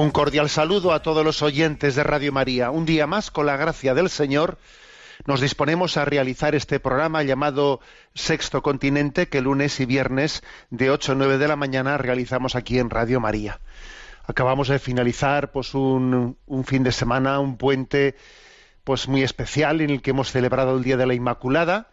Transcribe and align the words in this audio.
Un 0.00 0.12
cordial 0.12 0.48
saludo 0.48 0.92
a 0.92 1.02
todos 1.02 1.24
los 1.24 1.42
oyentes 1.42 1.96
de 1.96 2.04
Radio 2.04 2.30
María. 2.30 2.70
Un 2.70 2.86
día 2.86 3.08
más, 3.08 3.32
con 3.32 3.46
la 3.46 3.56
gracia 3.56 3.94
del 3.94 4.10
Señor, 4.10 4.56
nos 5.26 5.40
disponemos 5.40 5.96
a 5.96 6.04
realizar 6.04 6.54
este 6.54 6.78
programa 6.78 7.24
llamado 7.24 7.80
Sexto 8.14 8.62
Continente, 8.62 9.28
que 9.28 9.40
lunes 9.40 9.80
y 9.80 9.86
viernes 9.86 10.44
de 10.70 10.92
8 10.92 11.10
a 11.10 11.14
9 11.16 11.38
de 11.38 11.48
la 11.48 11.56
mañana 11.56 11.98
realizamos 11.98 12.54
aquí 12.54 12.78
en 12.78 12.90
Radio 12.90 13.18
María. 13.18 13.58
Acabamos 14.24 14.68
de 14.68 14.78
finalizar 14.78 15.50
pues 15.50 15.74
un, 15.74 16.36
un 16.46 16.64
fin 16.64 16.84
de 16.84 16.92
semana, 16.92 17.40
un 17.40 17.56
puente 17.56 18.14
pues 18.84 19.08
muy 19.08 19.24
especial 19.24 19.80
en 19.80 19.90
el 19.90 20.00
que 20.00 20.10
hemos 20.10 20.30
celebrado 20.30 20.76
el 20.76 20.84
Día 20.84 20.96
de 20.96 21.06
la 21.06 21.14
Inmaculada 21.14 21.88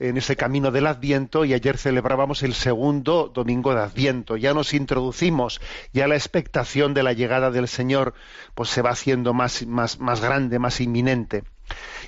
en 0.00 0.16
ese 0.16 0.34
camino 0.34 0.70
del 0.70 0.86
Adviento 0.86 1.44
y 1.44 1.52
ayer 1.52 1.76
celebrábamos 1.76 2.42
el 2.42 2.54
segundo 2.54 3.30
domingo 3.32 3.74
de 3.74 3.82
Adviento. 3.82 4.36
Ya 4.36 4.54
nos 4.54 4.72
introducimos, 4.72 5.60
ya 5.92 6.08
la 6.08 6.16
expectación 6.16 6.94
de 6.94 7.02
la 7.02 7.12
llegada 7.12 7.50
del 7.50 7.68
Señor 7.68 8.14
pues 8.54 8.70
se 8.70 8.80
va 8.80 8.90
haciendo 8.90 9.34
más, 9.34 9.66
más, 9.66 10.00
más 10.00 10.22
grande, 10.22 10.58
más 10.58 10.80
inminente. 10.80 11.44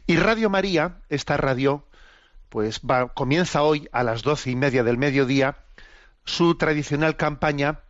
Y 0.07 0.17
Radio 0.17 0.49
María, 0.49 1.01
esta 1.11 1.37
radio, 1.37 1.87
pues 2.49 2.81
comienza 3.15 3.63
hoy 3.63 3.89
a 3.93 4.03
las 4.03 4.23
doce 4.23 4.51
y 4.51 4.57
media 4.57 4.83
del 4.83 4.97
mediodía 4.97 5.59
su 6.25 6.55
tradicional 6.55 7.17
campaña 7.17 7.81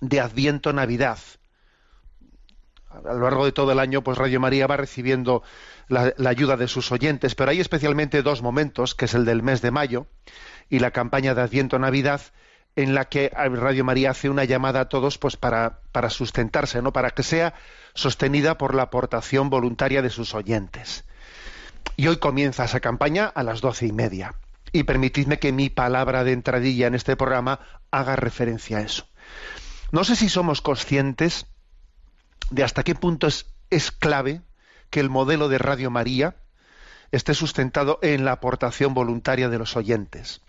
de 0.00 0.20
Adviento 0.20 0.72
Navidad. 0.72 1.18
A 3.04 3.12
lo 3.14 3.20
largo 3.20 3.44
de 3.44 3.52
todo 3.52 3.72
el 3.72 3.78
año, 3.78 4.02
pues 4.02 4.18
Radio 4.18 4.40
María 4.40 4.66
va 4.66 4.76
recibiendo 4.76 5.42
la, 5.88 6.14
ayuda 6.26 6.56
de 6.56 6.68
sus 6.68 6.92
oyentes, 6.92 7.34
pero 7.34 7.50
hay 7.50 7.60
especialmente 7.60 8.22
dos 8.22 8.42
momentos, 8.42 8.94
que 8.94 9.06
es 9.06 9.14
el 9.14 9.24
del 9.24 9.42
mes 9.42 9.62
de 9.62 9.70
mayo 9.70 10.06
y 10.70 10.78
la 10.78 10.92
campaña 10.92 11.34
de 11.34 11.42
Adviento 11.42 11.78
Navidad, 11.78 12.20
en 12.76 12.94
la 12.94 13.04
que 13.06 13.30
Radio 13.34 13.84
María 13.84 14.10
hace 14.10 14.30
una 14.30 14.44
llamada 14.44 14.80
a 14.80 14.88
todos 14.88 15.18
pues 15.18 15.36
para, 15.36 15.80
para 15.92 16.10
sustentarse, 16.10 16.82
¿no? 16.82 16.92
para 16.92 17.10
que 17.10 17.22
sea 17.22 17.54
sostenida 17.94 18.58
por 18.58 18.74
la 18.74 18.84
aportación 18.84 19.50
voluntaria 19.50 20.02
de 20.02 20.10
sus 20.10 20.34
oyentes. 20.34 21.04
Y 21.96 22.08
hoy 22.08 22.16
comienza 22.16 22.64
esa 22.64 22.80
campaña 22.80 23.26
a 23.26 23.42
las 23.42 23.60
doce 23.60 23.86
y 23.86 23.92
media. 23.92 24.34
Y 24.72 24.82
permitidme 24.82 25.38
que 25.38 25.52
mi 25.52 25.70
palabra 25.70 26.24
de 26.24 26.32
entradilla 26.32 26.88
en 26.88 26.94
este 26.96 27.16
programa 27.16 27.60
haga 27.92 28.16
referencia 28.16 28.78
a 28.78 28.80
eso. 28.80 29.06
No 29.92 30.02
sé 30.02 30.16
si 30.16 30.28
somos 30.28 30.60
conscientes 30.60 31.46
de 32.50 32.64
hasta 32.64 32.82
qué 32.82 32.94
punto 32.94 33.26
es, 33.26 33.46
es 33.70 33.90
clave 33.90 34.42
que 34.90 35.00
el 35.00 35.10
modelo 35.10 35.48
de 35.48 35.58
Radio 35.58 35.90
María 35.90 36.36
esté 37.10 37.34
sustentado 37.34 37.98
en 38.02 38.24
la 38.24 38.32
aportación 38.32 38.94
voluntaria 38.94 39.48
de 39.48 39.58
los 39.58 39.76
oyentes. 39.76 40.40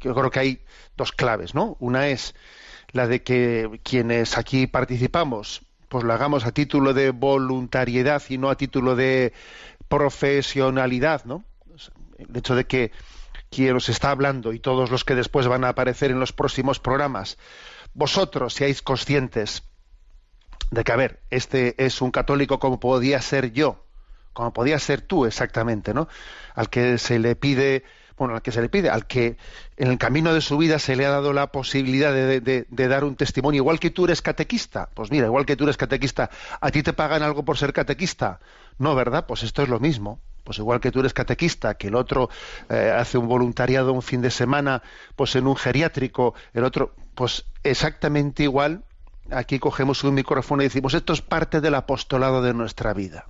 Yo 0.00 0.14
creo 0.14 0.30
que 0.30 0.40
hay 0.40 0.64
dos 0.96 1.12
claves, 1.12 1.54
¿no? 1.54 1.76
Una 1.78 2.08
es 2.08 2.34
la 2.90 3.06
de 3.06 3.22
que 3.22 3.80
quienes 3.84 4.36
aquí 4.36 4.66
participamos, 4.66 5.62
pues 5.88 6.04
lo 6.04 6.12
hagamos 6.12 6.44
a 6.44 6.52
título 6.52 6.92
de 6.92 7.10
voluntariedad 7.10 8.22
y 8.28 8.38
no 8.38 8.50
a 8.50 8.56
título 8.56 8.96
de 8.96 9.32
profesionalidad, 9.88 11.24
¿no? 11.24 11.44
El 12.18 12.36
hecho 12.36 12.54
de 12.54 12.66
que 12.66 12.92
quien 13.50 13.76
os 13.76 13.88
está 13.88 14.10
hablando 14.10 14.52
y 14.52 14.58
todos 14.58 14.90
los 14.90 15.04
que 15.04 15.14
después 15.14 15.46
van 15.46 15.64
a 15.64 15.68
aparecer 15.70 16.10
en 16.10 16.20
los 16.20 16.32
próximos 16.32 16.80
programas, 16.80 17.38
vosotros 17.94 18.54
seáis 18.54 18.82
conscientes 18.82 19.64
de 20.70 20.84
que, 20.84 20.92
a 20.92 20.96
ver, 20.96 21.22
este 21.30 21.74
es 21.84 22.00
un 22.02 22.10
católico 22.10 22.58
como 22.58 22.80
podía 22.80 23.20
ser 23.20 23.52
yo, 23.52 23.86
como 24.32 24.52
podía 24.52 24.78
ser 24.78 25.02
tú 25.02 25.26
exactamente, 25.26 25.92
¿no? 25.94 26.08
Al 26.54 26.70
que 26.70 26.98
se 26.98 27.18
le 27.18 27.36
pide, 27.36 27.84
bueno, 28.16 28.34
al 28.34 28.42
que 28.42 28.52
se 28.52 28.62
le 28.62 28.68
pide, 28.68 28.88
al 28.90 29.06
que 29.06 29.36
en 29.76 29.88
el 29.88 29.98
camino 29.98 30.32
de 30.32 30.40
su 30.40 30.56
vida 30.58 30.78
se 30.78 30.96
le 30.96 31.04
ha 31.06 31.10
dado 31.10 31.32
la 31.32 31.52
posibilidad 31.52 32.12
de, 32.12 32.40
de- 32.40 32.88
dar 32.88 33.04
un 33.04 33.16
testimonio, 33.16 33.58
igual 33.62 33.78
que 33.80 33.90
tú 33.90 34.04
eres 34.06 34.22
catequista, 34.22 34.90
pues 34.94 35.10
mira, 35.10 35.26
igual 35.26 35.44
que 35.46 35.56
tú 35.56 35.64
eres 35.64 35.76
catequista, 35.76 36.30
¿a 36.60 36.70
ti 36.70 36.82
te 36.82 36.92
pagan 36.92 37.22
algo 37.22 37.44
por 37.44 37.58
ser 37.58 37.72
catequista? 37.72 38.40
No, 38.78 38.94
¿verdad? 38.94 39.26
Pues 39.26 39.42
esto 39.42 39.62
es 39.62 39.68
lo 39.68 39.80
mismo. 39.80 40.20
Pues 40.44 40.58
igual 40.58 40.80
que 40.80 40.90
tú 40.90 40.98
eres 41.00 41.14
catequista, 41.14 41.74
que 41.74 41.86
el 41.86 41.94
otro 41.94 42.28
eh, 42.68 42.92
hace 42.96 43.16
un 43.16 43.28
voluntariado 43.28 43.92
un 43.92 44.02
fin 44.02 44.20
de 44.22 44.30
semana, 44.30 44.82
pues 45.14 45.36
en 45.36 45.46
un 45.46 45.54
geriátrico, 45.54 46.34
el 46.52 46.64
otro, 46.64 46.96
pues 47.14 47.44
exactamente 47.62 48.42
igual, 48.42 48.84
aquí 49.32 49.58
cogemos 49.58 50.04
un 50.04 50.14
micrófono 50.14 50.62
y 50.62 50.66
decimos, 50.66 50.94
esto 50.94 51.12
es 51.12 51.22
parte 51.22 51.60
del 51.60 51.74
apostolado 51.74 52.42
de 52.42 52.54
nuestra 52.54 52.92
vida. 52.92 53.26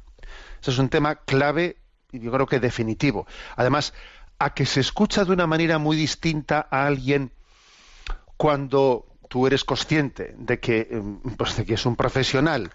Ese 0.61 0.71
es 0.71 0.79
un 0.79 0.89
tema 0.89 1.17
clave 1.17 1.77
y 2.11 2.21
yo 2.21 2.31
creo 2.31 2.47
que 2.47 2.61
definitivo. 2.61 3.27
Además, 3.57 3.95
a 4.39 4.55
que 4.55 4.67
se 4.67 4.81
escucha 4.81 5.25
de 5.25 5.33
una 5.33 5.47
manera 5.47 5.79
muy 5.79 5.97
distinta 5.97 6.67
a 6.71 6.87
alguien 6.87 7.33
cuando 8.37 9.07
tú 9.29 9.47
eres 9.47 9.65
consciente 9.65 10.35
de 10.37 10.61
que, 10.61 10.89
eh, 10.91 11.03
pues, 11.37 11.57
de 11.57 11.65
que 11.65 11.75
es 11.75 11.87
un 11.87 11.97
profesional 11.97 12.73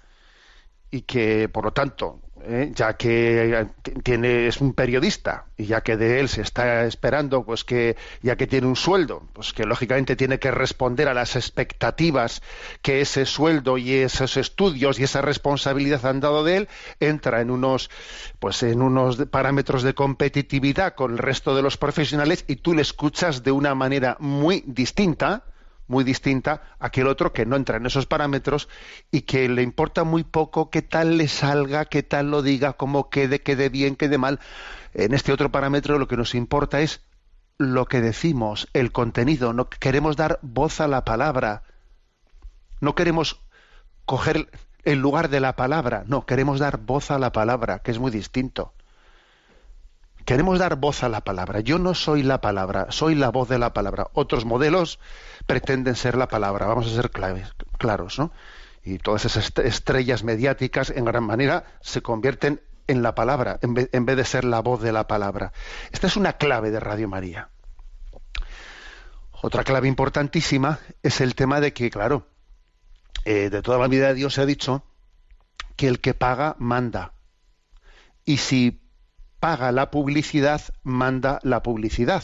y 0.90 1.02
que, 1.02 1.50
por 1.50 1.66
lo 1.66 1.72
tanto, 1.72 2.22
eh, 2.50 2.72
ya 2.74 2.94
que 2.94 3.60
eh, 3.60 3.68
tiene 4.04 4.48
es 4.48 4.62
un 4.62 4.74
periodista 4.74 5.48
y 5.58 5.66
ya 5.66 5.82
que 5.82 5.98
de 5.98 6.22
él 6.22 6.30
se 6.30 6.42
está 6.42 6.86
esperando, 6.86 7.44
pues 7.44 7.66
que 7.66 7.98
ya 8.22 8.38
que 8.38 8.48
tiene 8.48 8.68
un 8.68 8.78
sueldo, 8.78 9.28
pues 9.34 9.52
que 9.52 9.66
lógicamente 9.66 10.16
tiene 10.16 10.40
que 10.40 10.50
responder 10.52 11.10
a 11.10 11.14
las 11.14 11.36
expectativas 11.36 12.42
que 12.82 13.02
ese 13.02 13.26
sueldo 13.26 13.78
y 13.78 13.96
esos 13.96 14.38
estudios 14.38 14.98
y 14.98 15.04
esa 15.04 15.22
responsabilidad 15.22 16.06
han 16.06 16.22
dado 16.22 16.46
de 16.46 16.58
él, 16.58 16.70
entra 17.02 17.42
en 17.42 17.52
unos, 17.52 17.90
pues 18.40 18.64
en 18.64 18.82
unos 18.82 19.18
parámetros 19.26 19.84
de 19.84 19.94
competitividad 19.94 20.96
con 20.96 21.12
el 21.12 21.18
resto 21.18 21.54
de 21.54 21.64
los 21.64 21.76
profesionales 21.76 22.46
y 22.48 22.56
tú 22.56 22.74
le 22.74 22.82
escuchas 22.82 23.44
de 23.44 23.52
una 23.52 23.76
manera 23.76 24.16
muy 24.22 24.64
distinta 24.66 25.44
muy 25.88 26.04
distinta 26.04 26.62
a 26.80 26.88
aquel 26.88 27.08
otro 27.08 27.34
que 27.34 27.46
no 27.46 27.56
entra 27.56 27.78
en 27.78 27.86
esos 27.86 28.06
parámetros 28.06 28.68
y 29.12 29.22
que 29.22 29.48
le 29.50 29.62
importa 29.62 30.04
muy 30.04 30.24
poco 30.24 30.70
qué 30.70 30.82
tal 30.82 31.18
le 31.18 31.28
salga, 31.28 31.86
qué 31.86 32.04
tal 32.04 32.32
lo 32.32 32.42
diga, 32.42 32.74
cómo 32.74 33.10
quede, 33.10 33.42
quede 33.42 33.70
bien, 33.70 33.96
quede 33.96 34.18
mal. 34.18 34.40
En 34.94 35.14
este 35.14 35.32
otro 35.32 35.52
parámetro 35.52 36.00
lo 36.00 36.08
que 36.08 36.18
nos 36.18 36.36
importa 36.36 36.82
es 36.82 37.02
lo 37.58 37.86
que 37.86 38.02
decimos, 38.02 38.68
el 38.74 38.92
contenido. 38.92 39.54
No 39.54 39.70
queremos 39.70 40.16
dar 40.16 40.40
voz 40.42 40.80
a 40.82 40.88
la 40.88 41.06
palabra. 41.06 41.64
No 42.82 42.96
queremos 42.96 43.42
coger 44.06 44.50
el 44.84 45.00
lugar 45.00 45.30
de 45.30 45.40
la 45.40 45.56
palabra. 45.56 46.04
No, 46.08 46.26
queremos 46.26 46.60
dar 46.60 46.78
voz 46.78 47.12
a 47.12 47.20
la 47.20 47.32
palabra, 47.32 47.80
que 47.80 47.92
es 47.92 48.00
muy 48.00 48.12
distinto. 48.12 48.74
Queremos 50.28 50.60
dar 50.60 50.76
voz 50.76 51.04
a 51.04 51.10
la 51.10 51.22
palabra. 51.22 51.62
Yo 51.62 51.80
no 51.80 51.94
soy 51.94 52.22
la 52.22 52.42
palabra, 52.42 52.88
soy 52.90 53.16
la 53.16 53.30
voz 53.30 53.48
de 53.48 53.60
la 53.60 53.74
palabra. 53.74 54.08
Otros 54.14 54.44
modelos 54.44 55.00
pretenden 55.48 55.96
ser 55.96 56.16
la 56.16 56.28
palabra. 56.28 56.68
Vamos 56.68 56.88
a 56.88 56.96
ser 56.96 57.10
claves, 57.10 57.50
claros, 57.80 58.20
¿no? 58.20 58.32
Y 58.84 59.00
todas 59.00 59.26
esas 59.26 59.46
est- 59.46 59.60
estrellas 59.60 60.24
mediáticas, 60.24 60.92
en 60.92 61.06
gran 61.06 61.24
manera, 61.24 61.66
se 61.82 62.02
convierten 62.02 62.62
en 62.88 63.02
la 63.02 63.16
palabra, 63.16 63.60
en 63.62 63.74
vez, 63.74 63.90
en 63.92 64.06
vez 64.06 64.16
de 64.16 64.24
ser 64.26 64.46
la 64.46 64.60
voz 64.62 64.82
de 64.82 64.92
la 64.94 65.08
palabra. 65.08 65.52
Esta 65.92 66.08
es 66.08 66.16
una 66.16 66.34
clave 66.34 66.72
de 66.72 66.80
Radio 66.80 67.08
María. 67.10 67.50
Otra 69.42 69.64
clave 69.64 69.88
importantísima 69.88 70.80
es 71.04 71.22
el 71.22 71.36
tema 71.36 71.60
de 71.60 71.74
que, 71.74 71.90
claro, 71.90 72.28
eh, 73.26 73.50
de 73.50 73.62
toda 73.62 73.78
la 73.78 73.88
vida 73.88 74.08
de 74.08 74.14
Dios 74.16 74.34
se 74.36 74.42
ha 74.42 74.46
dicho 74.46 74.84
que 75.76 75.88
el 75.88 76.00
que 76.00 76.14
paga 76.14 76.56
manda. 76.60 77.14
Y 78.26 78.38
si 78.38 78.82
paga 79.40 79.72
la 79.72 79.92
publicidad, 79.92 80.62
manda 80.84 81.40
la 81.44 81.62
publicidad. 81.62 82.24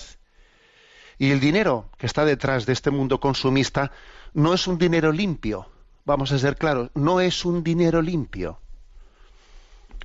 Y 1.24 1.32
el 1.32 1.40
dinero 1.40 1.90
que 1.98 2.06
está 2.06 2.26
detrás 2.26 2.66
de 2.66 2.74
este 2.74 2.92
mundo 2.92 3.22
consumista 3.22 3.94
no 4.34 4.54
es 4.54 4.68
un 4.68 4.78
dinero 4.78 5.14
limpio, 5.14 5.70
vamos 6.04 6.34
a 6.34 6.38
ser 6.38 6.58
claros, 6.58 6.90
no 6.96 7.22
es 7.22 7.46
un 7.46 7.64
dinero 7.64 8.02
limpio. 8.02 8.60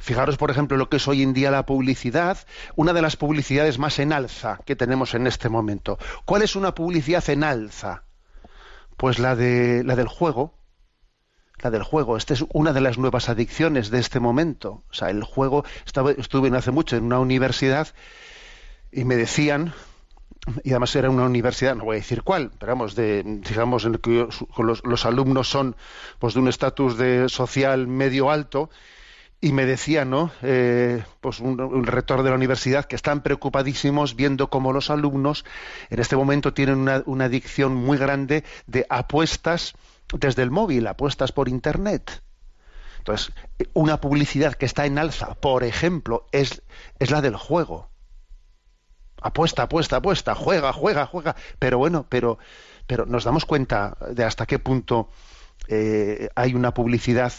Fijaros, 0.00 0.36
por 0.36 0.52
ejemplo, 0.52 0.76
lo 0.76 0.88
que 0.88 0.98
es 0.98 1.08
hoy 1.08 1.24
en 1.24 1.32
día 1.32 1.50
la 1.50 1.66
publicidad, 1.66 2.38
una 2.76 2.92
de 2.92 3.02
las 3.02 3.16
publicidades 3.16 3.80
más 3.80 3.98
en 3.98 4.12
alza 4.12 4.60
que 4.64 4.76
tenemos 4.76 5.12
en 5.14 5.26
este 5.26 5.48
momento. 5.48 5.98
¿Cuál 6.24 6.42
es 6.42 6.54
una 6.54 6.72
publicidad 6.76 7.28
en 7.30 7.42
alza? 7.42 8.04
Pues 8.96 9.18
la 9.18 9.34
de 9.34 9.82
la 9.82 9.96
del 9.96 10.06
juego, 10.06 10.54
la 11.60 11.72
del 11.72 11.82
juego. 11.82 12.16
Esta 12.16 12.34
es 12.34 12.44
una 12.52 12.72
de 12.72 12.80
las 12.80 12.96
nuevas 12.96 13.28
adicciones 13.28 13.90
de 13.90 13.98
este 13.98 14.20
momento. 14.20 14.84
O 14.88 14.94
sea, 14.94 15.10
el 15.10 15.24
juego. 15.24 15.64
Estaba, 15.84 16.12
estuve 16.12 16.56
hace 16.56 16.70
mucho 16.70 16.94
en 16.94 17.02
una 17.02 17.18
universidad 17.18 17.88
y 18.92 19.04
me 19.04 19.16
decían, 19.16 19.74
y 20.64 20.70
además 20.70 20.94
era 20.96 21.10
una 21.10 21.24
universidad, 21.24 21.74
no 21.74 21.84
voy 21.84 21.96
a 21.96 22.00
decir 22.00 22.22
cuál, 22.22 22.50
pero 22.58 22.72
vamos, 22.72 22.94
de, 22.94 23.22
digamos, 23.22 23.84
en 23.84 23.94
el 23.94 24.00
que 24.00 24.28
los, 24.58 25.06
alumnos 25.06 25.48
son 25.48 25.76
pues 26.18 26.34
de 26.34 26.40
un 26.40 26.48
estatus 26.48 26.96
social 27.30 27.86
medio 27.86 28.30
alto 28.30 28.70
y 29.40 29.52
me 29.52 29.66
decía, 29.66 30.04
¿no? 30.04 30.32
Eh, 30.42 31.02
pues 31.20 31.40
un, 31.40 31.84
rector 31.84 32.22
de 32.22 32.30
la 32.30 32.36
universidad 32.36 32.86
que 32.86 32.96
están 32.96 33.22
preocupadísimos 33.22 34.16
viendo 34.16 34.50
cómo 34.50 34.72
los 34.72 34.90
alumnos 34.90 35.44
en 35.90 36.00
este 36.00 36.16
momento 36.16 36.52
tienen 36.52 36.78
una, 36.78 37.02
una 37.06 37.26
adicción 37.26 37.74
muy 37.74 37.98
grande 37.98 38.44
de 38.66 38.84
apuestas 38.88 39.74
desde 40.12 40.42
el 40.42 40.50
móvil, 40.50 40.86
apuestas 40.86 41.32
por 41.32 41.48
internet. 41.48 42.22
Entonces, 42.98 43.32
una 43.74 44.00
publicidad 44.00 44.54
que 44.54 44.66
está 44.66 44.86
en 44.86 44.98
alza, 44.98 45.34
por 45.34 45.62
ejemplo, 45.64 46.26
es, 46.32 46.62
es 46.98 47.10
la 47.10 47.20
del 47.20 47.36
juego. 47.36 47.88
Apuesta, 49.20 49.64
apuesta, 49.64 49.96
apuesta, 49.96 50.34
juega, 50.34 50.72
juega, 50.72 51.06
juega. 51.06 51.36
Pero 51.58 51.78
bueno, 51.78 52.06
pero, 52.08 52.38
pero 52.86 53.06
nos 53.06 53.24
damos 53.24 53.44
cuenta 53.44 53.96
de 54.10 54.24
hasta 54.24 54.46
qué 54.46 54.58
punto 54.58 55.08
eh, 55.68 56.28
hay 56.34 56.54
una 56.54 56.72
publicidad 56.72 57.32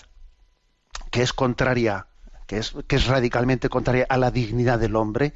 que 1.12 1.22
es 1.22 1.34
contraria, 1.34 2.08
que 2.48 2.58
es, 2.58 2.74
que 2.88 2.98
es 2.98 3.08
radicalmente 3.08 3.70
contraria 3.70 4.06
a 4.10 4.18
la 4.18 4.32
dignidad 4.32 4.80
del 4.80 4.96
hombre, 4.96 5.34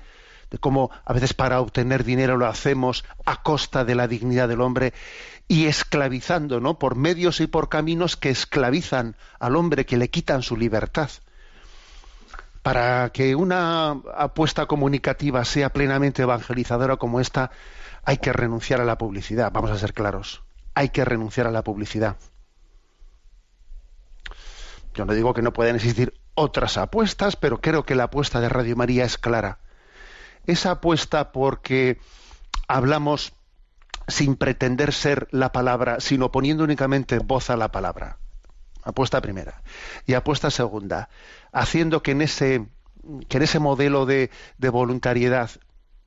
de 0.51 0.57
cómo 0.59 0.91
a 1.03 1.13
veces 1.13 1.33
para 1.33 1.59
obtener 1.59 2.03
dinero 2.03 2.37
lo 2.37 2.45
hacemos 2.45 3.03
a 3.25 3.41
costa 3.41 3.85
de 3.85 3.95
la 3.95 4.07
dignidad 4.07 4.47
del 4.47 4.61
hombre 4.61 4.93
y 5.47 5.65
esclavizando, 5.65 6.59
¿no? 6.59 6.77
Por 6.77 6.95
medios 6.95 7.39
y 7.41 7.47
por 7.47 7.69
caminos 7.69 8.17
que 8.17 8.29
esclavizan 8.29 9.15
al 9.39 9.55
hombre, 9.55 9.85
que 9.85 9.97
le 9.97 10.09
quitan 10.09 10.43
su 10.43 10.55
libertad. 10.55 11.09
Para 12.63 13.09
que 13.09 13.35
una 13.35 13.91
apuesta 14.15 14.65
comunicativa 14.65 15.45
sea 15.45 15.71
plenamente 15.71 16.23
evangelizadora 16.23 16.95
como 16.97 17.19
esta, 17.19 17.51
hay 18.03 18.17
que 18.17 18.33
renunciar 18.33 18.81
a 18.81 18.85
la 18.85 18.97
publicidad, 18.97 19.51
vamos 19.51 19.71
a 19.71 19.77
ser 19.77 19.93
claros. 19.93 20.43
Hay 20.73 20.89
que 20.89 21.05
renunciar 21.05 21.45
a 21.45 21.51
la 21.51 21.63
publicidad. 21.63 22.17
Yo 24.93 25.05
no 25.05 25.13
digo 25.13 25.33
que 25.33 25.41
no 25.41 25.53
puedan 25.53 25.75
existir 25.75 26.13
otras 26.35 26.77
apuestas, 26.77 27.35
pero 27.35 27.61
creo 27.61 27.83
que 27.83 27.95
la 27.95 28.05
apuesta 28.05 28.39
de 28.39 28.49
Radio 28.49 28.75
María 28.75 29.05
es 29.05 29.17
clara. 29.17 29.59
Esa 30.45 30.71
apuesta 30.71 31.31
porque 31.31 31.99
hablamos 32.67 33.33
sin 34.07 34.35
pretender 34.35 34.93
ser 34.93 35.27
la 35.31 35.51
palabra, 35.51 35.99
sino 35.99 36.31
poniendo 36.31 36.63
únicamente 36.63 37.19
voz 37.19 37.49
a 37.49 37.57
la 37.57 37.71
palabra. 37.71 38.17
Apuesta 38.83 39.21
primera. 39.21 39.61
Y 40.05 40.13
apuesta 40.13 40.51
segunda, 40.51 41.09
haciendo 41.51 42.03
que 42.03 42.11
en 42.11 42.21
ese, 42.21 42.65
que 43.29 43.37
en 43.37 43.43
ese 43.43 43.59
modelo 43.59 44.05
de, 44.05 44.29
voluntariedad 44.59 45.51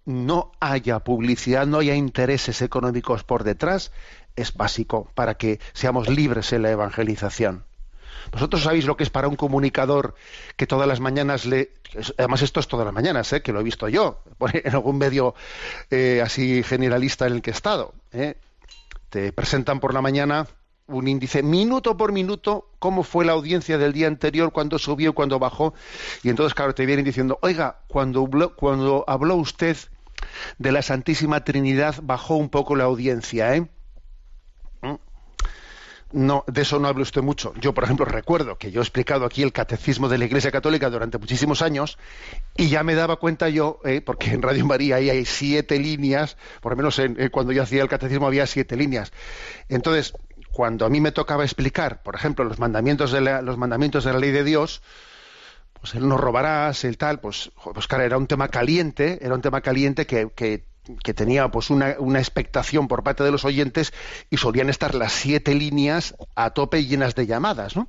no 0.05 0.53
haya 0.61 1.01
publicidad, 1.01 1.67
no 1.67 1.79
haya 1.79 1.95
intereses 1.95 2.63
económicos 2.63 3.25
por 3.25 3.45
detrás, 3.45 3.93
es 4.37 4.55
básico 4.55 5.11
para 5.15 5.35
que 5.35 5.59
seamos 5.73 6.09
libres 6.09 6.53
en 6.53 6.63
la 6.63 6.71
evangelización. 6.71 7.65
Vosotros 8.33 8.63
sabéis 8.63 8.87
lo 8.87 8.97
que 8.97 9.05
es 9.05 9.11
para 9.11 9.29
un 9.29 9.37
comunicador 9.37 10.15
que 10.57 10.67
todas 10.67 10.89
las 10.89 11.01
mañanas 11.01 11.47
le. 11.47 11.73
Además, 12.19 12.43
esto 12.43 12.61
es 12.61 12.69
todas 12.69 12.85
las 12.85 12.95
mañanas, 12.95 13.33
¿eh? 13.33 13.41
que 13.41 13.53
lo 13.53 13.61
he 13.61 13.65
visto 13.65 13.89
yo, 13.89 14.23
en 14.53 14.75
algún 14.75 14.99
medio 14.99 15.35
eh, 15.91 16.21
así 16.23 16.63
generalista 16.63 17.27
en 17.27 17.35
el 17.35 17.43
que 17.43 17.51
he 17.51 17.55
estado. 17.55 17.95
¿eh? 18.13 18.37
Te 19.11 19.33
presentan 19.33 19.81
por 19.81 19.95
la 19.95 20.03
mañana 20.03 20.47
un 20.89 21.09
índice 21.09 21.43
minuto 21.43 21.97
por 21.97 22.13
minuto 22.13 22.71
cómo 22.79 23.03
fue 23.03 23.25
la 23.25 23.33
audiencia 23.33 23.79
del 23.79 23.93
día 23.93 24.07
anterior, 24.07 24.53
cuándo 24.53 24.79
subió, 24.79 25.15
cuándo 25.15 25.39
bajó. 25.39 25.75
Y 26.23 26.29
entonces, 26.29 26.55
claro, 26.55 26.75
te 26.75 26.87
vienen 26.87 27.05
diciendo, 27.05 27.39
oiga, 27.43 27.81
cuando, 27.89 28.29
cuando 28.57 29.05
habló 29.07 29.37
usted 29.37 29.77
de 30.59 30.73
la 30.73 30.83
Santísima 30.83 31.45
Trinidad, 31.45 31.97
bajó 32.03 32.37
un 32.37 32.49
poco 32.49 32.77
la 32.77 32.85
audiencia, 32.85 33.55
¿eh? 33.57 33.69
no, 36.13 36.45
de 36.47 36.63
eso 36.63 36.79
no 36.79 36.89
hable 36.89 37.03
usted 37.03 37.23
mucho. 37.23 37.53
Yo, 37.61 37.75
por 37.75 37.85
ejemplo, 37.85 38.07
recuerdo 38.07 38.57
que 38.57 38.71
yo 38.71 38.81
he 38.81 38.83
explicado 38.83 39.27
aquí 39.27 39.43
el 39.43 39.53
catecismo 39.53 40.09
de 40.09 40.19
la 40.19 40.25
Iglesia 40.25 40.51
Católica 40.51 40.89
durante 40.89 41.19
muchísimos 41.19 41.63
años 41.63 41.99
y 42.57 42.69
ya 42.69 42.83
me 42.83 42.95
daba 42.95 43.17
cuenta 43.17 43.49
yo, 43.49 43.81
eh, 43.85 44.01
porque 44.01 44.31
en 44.31 44.43
Radio 44.43 44.65
María 44.65 44.97
ahí 44.97 45.11
hay 45.11 45.25
siete 45.25 45.79
líneas, 45.79 46.37
por 46.61 46.73
lo 46.73 46.77
menos 46.77 46.99
en, 47.01 47.21
eh, 47.21 47.31
cuando 47.31 47.53
yo 47.53 47.63
hacía 47.63 47.83
el 47.83 47.89
catecismo 47.89 48.27
había 48.27 48.47
siete 48.47 48.77
líneas. 48.77 49.13
Entonces, 49.69 50.15
cuando 50.57 50.87
a 50.87 50.89
mí 50.89 51.03
me 51.03 51.13
tocaba 51.13 51.45
explicar, 51.45 52.03
por 52.03 52.15
ejemplo, 52.15 52.43
los 52.43 52.59
mandamientos 52.59 53.13
de 53.13 53.21
la, 53.21 53.43
los 53.43 53.59
mandamientos 53.59 54.05
de 54.05 54.15
la 54.15 54.19
ley 54.19 54.31
de 54.31 54.43
Dios, 54.43 54.81
pues 55.79 55.95
él 55.95 56.09
no 56.09 56.17
robarás, 56.17 56.83
el 56.85 56.97
tal, 56.97 57.21
pues, 57.21 57.51
pues 57.75 57.87
claro, 57.87 58.05
era 58.05 58.17
un 58.17 58.27
tema 58.27 58.49
caliente, 58.49 59.19
era 59.21 59.35
un 59.35 59.43
tema 59.43 59.61
caliente 59.61 60.07
que, 60.07 60.31
que 60.31 61.13
tenía 61.13 61.51
pues 61.51 61.69
una, 61.69 61.97
una, 61.99 62.21
expectación 62.21 62.89
por 62.89 63.03
parte 63.03 63.23
de 63.23 63.33
los 63.33 63.45
oyentes 63.45 63.93
y 64.31 64.39
solían 64.39 64.71
estar 64.71 64.95
las 64.95 65.13
siete 65.13 65.55
líneas 65.55 66.15
a 66.35 66.49
tope 66.55 66.87
llenas 66.87 67.15
de 67.15 67.27
llamadas, 67.27 67.77
¿no? 67.77 67.89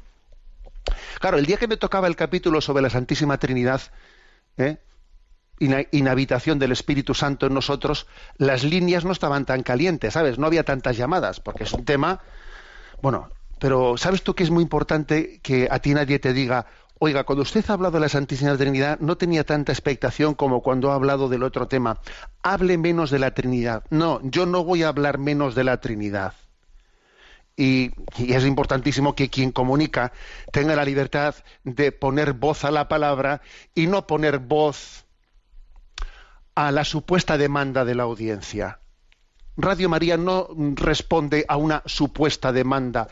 Claro, 1.21 1.37
el 1.37 1.45
día 1.45 1.55
que 1.55 1.69
me 1.69 1.77
tocaba 1.77 2.07
el 2.07 2.17
capítulo 2.17 2.59
sobre 2.59 2.81
la 2.81 2.89
Santísima 2.89 3.37
Trinidad, 3.37 3.81
¿eh? 4.57 4.77
inhabitación 5.59 6.59
del 6.59 6.73
Espíritu 6.73 7.13
Santo 7.13 7.45
en 7.47 7.53
nosotros, 7.53 8.07
las 8.35 8.65
líneas 8.65 9.05
no 9.05 9.13
estaban 9.13 9.45
tan 9.45 9.63
calientes, 9.63 10.15
¿sabes? 10.15 10.37
No 10.37 10.47
había 10.47 10.63
tantas 10.63 10.97
llamadas, 10.97 11.39
porque 11.39 11.63
es 11.63 11.71
un 11.71 11.85
tema, 11.85 12.19
bueno, 13.01 13.29
pero 13.59 13.97
¿sabes 13.97 14.23
tú 14.23 14.35
que 14.35 14.43
es 14.43 14.51
muy 14.51 14.63
importante 14.63 15.39
que 15.41 15.67
a 15.69 15.79
ti 15.79 15.93
nadie 15.93 16.19
te 16.19 16.33
diga, 16.33 16.67
Oiga, 16.99 17.25
cuando 17.25 17.43
usted 17.43 17.63
ha 17.69 17.73
hablado 17.73 17.93
de 17.93 17.99
la 17.99 18.09
Santísima 18.09 18.57
Trinidad, 18.57 18.99
no 18.99 19.17
tenía 19.17 19.43
tanta 19.43 19.71
expectación 19.71 20.33
como 20.33 20.63
cuando 20.63 20.91
ha 20.91 20.95
hablado 20.95 21.29
del 21.29 21.43
otro 21.43 21.67
tema. 21.67 21.99
Hable 22.41 22.79
menos 22.79 23.11
de 23.11 23.19
la 23.19 23.35
Trinidad. 23.35 23.83
No, 23.91 24.19
yo 24.23 24.47
no 24.47 24.63
voy 24.63 24.81
a 24.81 24.87
hablar 24.87 25.19
menos 25.19 25.53
de 25.53 25.63
la 25.63 25.79
Trinidad. 25.79 26.33
Y, 27.55 27.91
y, 28.17 28.33
es 28.33 28.45
importantísimo 28.45 29.13
que 29.13 29.29
quien 29.29 29.51
comunica 29.51 30.11
tenga 30.51 30.75
la 30.75 30.85
libertad 30.85 31.35
de 31.63 31.91
poner 31.91 32.33
voz 32.33 32.65
a 32.65 32.71
la 32.71 32.87
palabra 32.87 33.41
y 33.75 33.85
no 33.85 34.07
poner 34.07 34.39
voz 34.39 35.05
a 36.55 36.71
la 36.71 36.83
supuesta 36.83 37.37
demanda 37.37 37.85
de 37.85 37.93
la 37.93 38.03
audiencia. 38.03 38.79
Radio 39.57 39.89
María 39.89 40.17
no 40.17 40.47
responde 40.75 41.43
a 41.47 41.57
una 41.57 41.81
supuesta 41.85 42.51
demanda, 42.51 43.07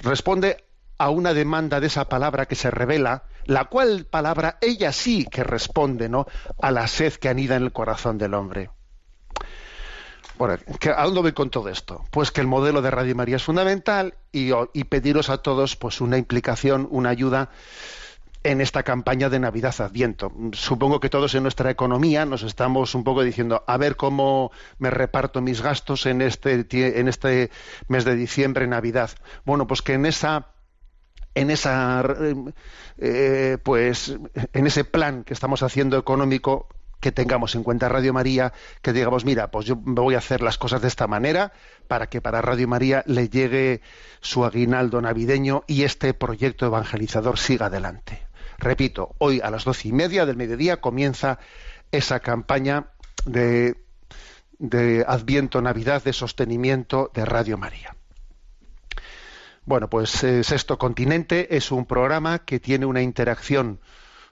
responde 0.00 0.64
a 0.96 1.10
una 1.10 1.34
demanda 1.34 1.80
de 1.80 1.86
esa 1.86 2.08
palabra 2.08 2.46
que 2.46 2.54
se 2.54 2.70
revela, 2.70 3.24
la 3.44 3.66
cual 3.66 4.06
palabra 4.06 4.58
ella 4.60 4.92
sí 4.92 5.26
que 5.30 5.44
responde 5.44 6.08
¿no? 6.08 6.26
a 6.60 6.70
la 6.70 6.86
sed 6.86 7.14
que 7.14 7.28
anida 7.28 7.56
en 7.56 7.62
el 7.62 7.72
corazón 7.72 8.18
del 8.18 8.34
hombre. 8.34 8.70
Bueno, 10.38 10.58
¿a 10.96 11.04
dónde 11.04 11.20
voy 11.20 11.32
con 11.32 11.50
todo 11.50 11.68
esto? 11.68 12.04
Pues 12.10 12.30
que 12.30 12.40
el 12.40 12.46
modelo 12.46 12.80
de 12.80 12.90
Radio 12.90 13.14
María 13.14 13.36
es 13.36 13.44
fundamental 13.44 14.14
y, 14.32 14.52
y 14.72 14.84
pediros 14.84 15.28
a 15.28 15.38
todos 15.38 15.76
pues 15.76 16.00
una 16.00 16.16
implicación, 16.16 16.88
una 16.90 17.10
ayuda 17.10 17.50
en 18.42 18.60
esta 18.60 18.82
campaña 18.82 19.28
de 19.28 19.38
Navidad 19.38 19.74
Adviento. 19.80 20.32
Supongo 20.52 21.00
que 21.00 21.10
todos 21.10 21.34
en 21.34 21.42
nuestra 21.42 21.70
economía 21.70 22.24
nos 22.24 22.42
estamos 22.42 22.94
un 22.94 23.04
poco 23.04 23.22
diciendo, 23.22 23.64
a 23.66 23.76
ver 23.76 23.96
cómo 23.96 24.50
me 24.78 24.90
reparto 24.90 25.40
mis 25.40 25.60
gastos 25.60 26.06
en 26.06 26.22
este, 26.22 26.64
en 26.98 27.08
este 27.08 27.50
mes 27.88 28.04
de 28.04 28.16
diciembre, 28.16 28.66
Navidad. 28.66 29.10
Bueno, 29.44 29.66
pues 29.66 29.82
que 29.82 29.94
en 29.94 30.06
esa 30.06 30.48
en 31.34 31.50
esa 31.50 32.02
eh, 32.98 33.58
pues 33.62 34.18
en 34.52 34.66
ese 34.66 34.84
plan 34.84 35.22
que 35.22 35.32
estamos 35.32 35.62
haciendo 35.62 35.96
económico 35.96 36.66
que 36.98 37.12
tengamos 37.12 37.54
en 37.54 37.62
cuenta 37.62 37.88
Radio 37.88 38.12
María, 38.12 38.52
que 38.82 38.92
digamos, 38.92 39.24
mira, 39.24 39.50
pues 39.50 39.64
yo 39.66 39.76
voy 39.76 40.14
a 40.14 40.18
hacer 40.18 40.42
las 40.42 40.58
cosas 40.58 40.82
de 40.82 40.88
esta 40.88 41.06
manera 41.06 41.52
para 41.88 42.08
que 42.08 42.20
para 42.20 42.42
Radio 42.42 42.68
María 42.68 43.02
le 43.06 43.28
llegue 43.28 43.80
su 44.20 44.44
aguinaldo 44.44 45.00
navideño 45.00 45.64
y 45.66 45.84
este 45.84 46.12
proyecto 46.12 46.66
evangelizador 46.66 47.38
siga 47.38 47.66
adelante. 47.66 48.29
Repito, 48.60 49.14
hoy 49.16 49.40
a 49.42 49.50
las 49.50 49.64
doce 49.64 49.88
y 49.88 49.92
media 49.92 50.26
del 50.26 50.36
mediodía 50.36 50.82
comienza 50.82 51.38
esa 51.90 52.20
campaña 52.20 52.88
de, 53.24 53.74
Adviento 55.06 55.62
Navidad 55.62 56.04
de 56.04 56.12
sostenimiento 56.12 57.10
de 57.14 57.24
Radio 57.24 57.56
María. 57.56 57.96
Bueno, 59.64 59.88
pues 59.88 60.22
eh, 60.24 60.44
Sexto 60.44 60.76
Continente 60.76 61.56
es 61.56 61.70
un 61.70 61.86
programa 61.86 62.40
que 62.40 62.60
tiene 62.60 62.84
una 62.84 63.00
interacción 63.00 63.80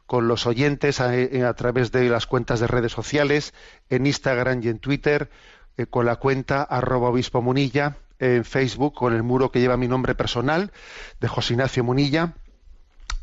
con 0.04 0.28
los 0.28 0.46
oyentes 0.46 1.00
a, 1.00 1.16
eh, 1.16 1.44
a, 1.44 1.54
través 1.54 1.90
de 1.90 2.10
las 2.10 2.26
cuentas 2.26 2.60
de 2.60 2.66
redes 2.66 2.92
sociales, 2.92 3.54
en 3.88 4.04
Instagram 4.04 4.60
y 4.62 4.68
en 4.68 4.78
Twitter, 4.78 5.30
eh, 5.78 5.86
con 5.86 6.04
la 6.04 6.16
cuenta 6.16 6.62
arroba 6.62 7.08
obispo 7.08 7.40
munilla, 7.40 7.96
en 8.18 8.44
Facebook 8.44 8.92
con 8.92 9.14
el 9.14 9.22
muro 9.22 9.50
que 9.50 9.60
lleva 9.60 9.78
mi 9.78 9.88
nombre 9.88 10.14
personal, 10.14 10.70
de 11.18 11.28
José 11.28 11.54
Ignacio 11.54 11.82
Munilla. 11.82 12.34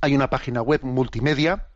Hay 0.02 0.16
una 0.16 0.30
página 0.30 0.62
web 0.62 0.82
multimedia 0.84 1.68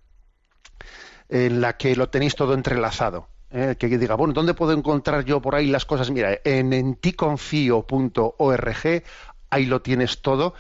en 1.30 1.62
la 1.62 1.78
que 1.78 1.96
lo 1.96 2.10
tenéis 2.10 2.36
todo 2.36 2.54
entrelazado. 2.54 3.30
¿eh? 3.52 3.76
que 3.78 3.98
diga, 3.98 4.16
bueno, 4.16 4.34
¿dónde 4.34 4.54
puedo 4.54 4.74
encontrar 4.74 5.26
yo 5.26 5.42
por 5.42 5.56
ahí 5.56 5.68
las 5.68 5.86
cosas? 5.86 6.12
Mira, 6.12 6.40
en 6.44 6.74
enticonfío.org, 6.74 9.04
ahí 9.50 9.66
lo 9.66 9.82
tienes 9.82 10.22
todo 10.22 10.54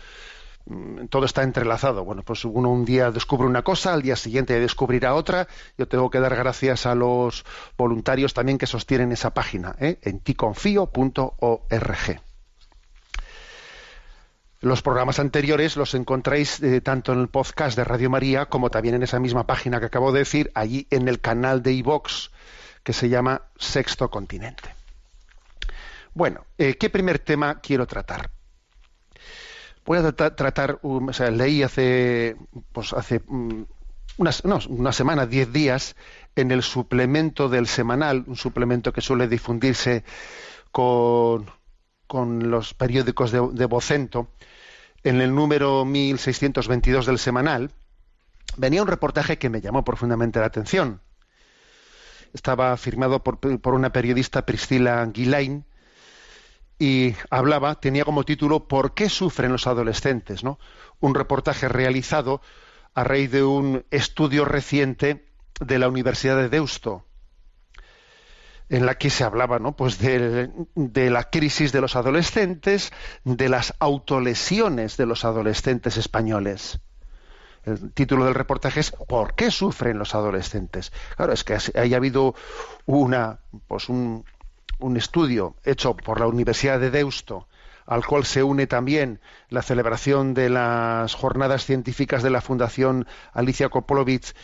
mm, 0.66 1.08
todo 1.08 1.25
está 1.25 1.44
entrelazado. 1.44 2.04
Bueno, 2.04 2.24
pues 2.24 2.46
uno 2.46 2.72
un 2.72 2.86
día 2.86 3.12
descubre 3.12 3.48
una 3.48 3.63
cosa, 3.63 3.94
al 3.94 4.01
día 4.01 4.16
siguiente 4.16 4.60
descubrirá 4.60 5.13
otra. 5.13 5.48
Yo 5.78 5.88
tengo 5.88 6.10
que 6.10 6.20
dar 6.20 6.36
gracias 6.36 6.86
a 6.86 6.96
los 6.96 7.46
voluntarios 7.78 8.34
también 8.34 8.58
que 8.58 8.68
sostienen 8.68 9.12
esa 9.12 9.34
página, 9.34 9.75
¿eh? 9.80 10.00
en 10.01 10.20
ticonfío.org. 10.20 12.28
Los 14.62 14.82
programas 14.82 15.20
anteriores 15.20 15.78
los 15.78 15.94
encontráis 15.94 16.62
eh, 16.62 16.82
tanto 16.82 17.13
en 17.13 17.20
el 17.20 17.30
podcast 17.30 17.78
de 17.78 17.86
Radio 17.86 18.10
María 18.10 18.48
como 18.48 18.70
también 18.70 18.96
en 18.96 19.04
esa 19.04 19.20
misma 19.20 19.48
página 19.48 19.80
que 19.80 19.86
acabo 19.86 20.12
de 20.12 20.20
decir, 20.20 20.51
allí 20.54 20.86
en 20.89 21.08
el 21.08 21.22
canal 21.22 21.63
de 21.63 21.72
iVox 21.74 22.32
que 22.84 22.92
se 22.92 23.08
llama 23.08 23.44
Sexto 23.58 24.10
Continente. 24.10 24.75
Bueno, 26.13 26.46
eh, 26.58 26.75
¿qué 26.75 26.89
primer 26.89 27.20
tema 27.20 27.62
quiero 27.62 27.88
tratar? 27.88 28.32
Voy 29.86 29.98
a 29.98 30.12
tratar, 30.12 30.80
o 30.84 31.13
sea, 31.13 31.32
leí 31.32 31.63
hace, 31.63 32.36
pues 32.74 32.94
hace 32.94 33.22
mm, 33.25 33.63
una, 34.18 34.92
semana, 34.92 35.25
diez 35.25 35.51
días, 35.54 35.96
en 36.36 36.51
el 36.51 36.63
suplemento 36.63 37.48
del 37.48 37.68
semanal, 37.68 38.25
un 38.28 38.36
suplemento 38.36 38.92
que 38.92 39.01
suele 39.01 39.28
difundirse 39.28 40.04
con, 40.72 41.50
con 42.10 42.50
los 42.50 42.74
periódicos 42.74 43.32
de, 43.32 43.48
de 43.54 43.66
Vocento, 43.68 44.32
en 45.04 45.22
el 45.22 45.36
número 45.36 45.86
1622 45.86 47.06
del 47.06 47.20
semanal, 47.20 47.72
venía 48.58 48.82
un 48.82 48.88
reportaje 48.88 49.38
que 49.38 49.50
me 49.50 49.62
llamó 49.62 49.84
profundamente 49.84 50.39
la 50.39 50.48
atención. 50.48 51.01
Estaba 52.34 52.75
firmado 52.78 53.24
por, 53.24 53.74
una 53.75 53.92
periodista, 53.92 54.44
Priscila 54.46 55.06
Guilain, 55.06 55.66
y 56.80 57.13
hablaba, 57.30 57.80
tenía 57.80 58.06
como 58.06 58.24
título 58.24 58.68
¿Por 58.68 58.96
qué 58.96 59.08
sufren 59.08 59.51
los 59.51 59.68
adolescentes? 59.68 60.42
Un 61.00 61.13
reportaje 61.13 61.70
realizado 61.70 62.42
a 62.96 63.04
raíz 63.04 63.32
de 63.32 63.44
un 63.44 63.86
estudio 63.92 64.46
reciente 64.46 65.28
de 65.60 65.78
la 65.78 65.89
Universidad 65.89 66.38
de 66.38 66.50
Deusto, 66.50 67.06
en 68.70 68.86
la 68.86 68.96
que 68.96 69.10
se 69.10 69.24
hablaba 69.24 69.60
¿no? 69.60 69.76
pues 69.76 69.98
de, 70.00 70.50
la 71.10 71.24
crisis 71.26 71.72
de 71.72 71.82
los 71.82 71.96
adolescentes, 71.96 72.92
de 73.24 73.50
las 73.50 73.74
autolesiones 73.80 74.96
de 74.98 75.06
los 75.06 75.26
adolescentes 75.26 75.98
españoles. 75.98 76.80
El 77.64 77.92
título 77.92 78.26
del 78.26 78.36
reportaje 78.36 78.80
es 78.80 78.92
¿Por 78.92 79.36
qué 79.36 79.52
sufren 79.52 79.98
los 79.98 80.16
adolescentes? 80.16 80.94
Claro, 81.18 81.34
es 81.34 81.44
que 81.44 81.58
haya 81.76 81.98
habido 81.98 82.36
una, 82.86 83.40
pues 83.68 83.90
un, 83.90 84.24
un 84.80 84.98
estudio 84.98 85.56
hecho 85.66 85.96
por 85.96 86.20
la 86.20 86.28
Universidad 86.28 86.80
de 86.80 86.90
Deusto, 86.90 87.48
al 87.86 88.06
cual 88.06 88.24
se 88.26 88.44
une 88.44 88.68
también 88.68 89.20
la 89.50 89.62
celebración 89.62 90.34
de 90.34 90.50
las 90.50 91.16
jornadas 91.16 91.66
científicas 91.66 92.24
de 92.24 92.30
la 92.30 92.42
Fundación 92.42 93.08
Alicia 93.34 93.70
Kopolovich, 93.70 94.36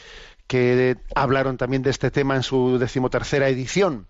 que 0.48 0.98
hablaron 1.16 1.58
también 1.58 1.84
de 1.84 1.92
este 1.92 2.12
tema 2.12 2.36
en 2.36 2.44
su 2.44 2.78
decimotercera 2.78 3.48
edición, 3.48 4.08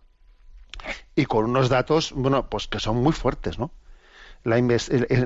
y 1.16 1.26
con 1.26 1.46
unos 1.46 1.70
datos, 1.70 2.12
bueno, 2.14 2.50
pues 2.50 2.68
que 2.68 2.80
son 2.80 2.98
muy 2.98 3.14
fuertes, 3.14 3.60
¿no? 3.60 3.72
en 4.46 4.70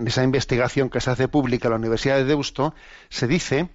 esa 0.08 0.24
investigación 0.24 0.90
que 0.90 1.02
se 1.02 1.12
hace 1.12 1.28
pública 1.28 1.68
en 1.68 1.72
la 1.72 1.78
Universidad 1.78 2.16
de 2.16 2.24
Deusto, 2.24 2.74
se 3.10 3.28
dice 3.28 3.70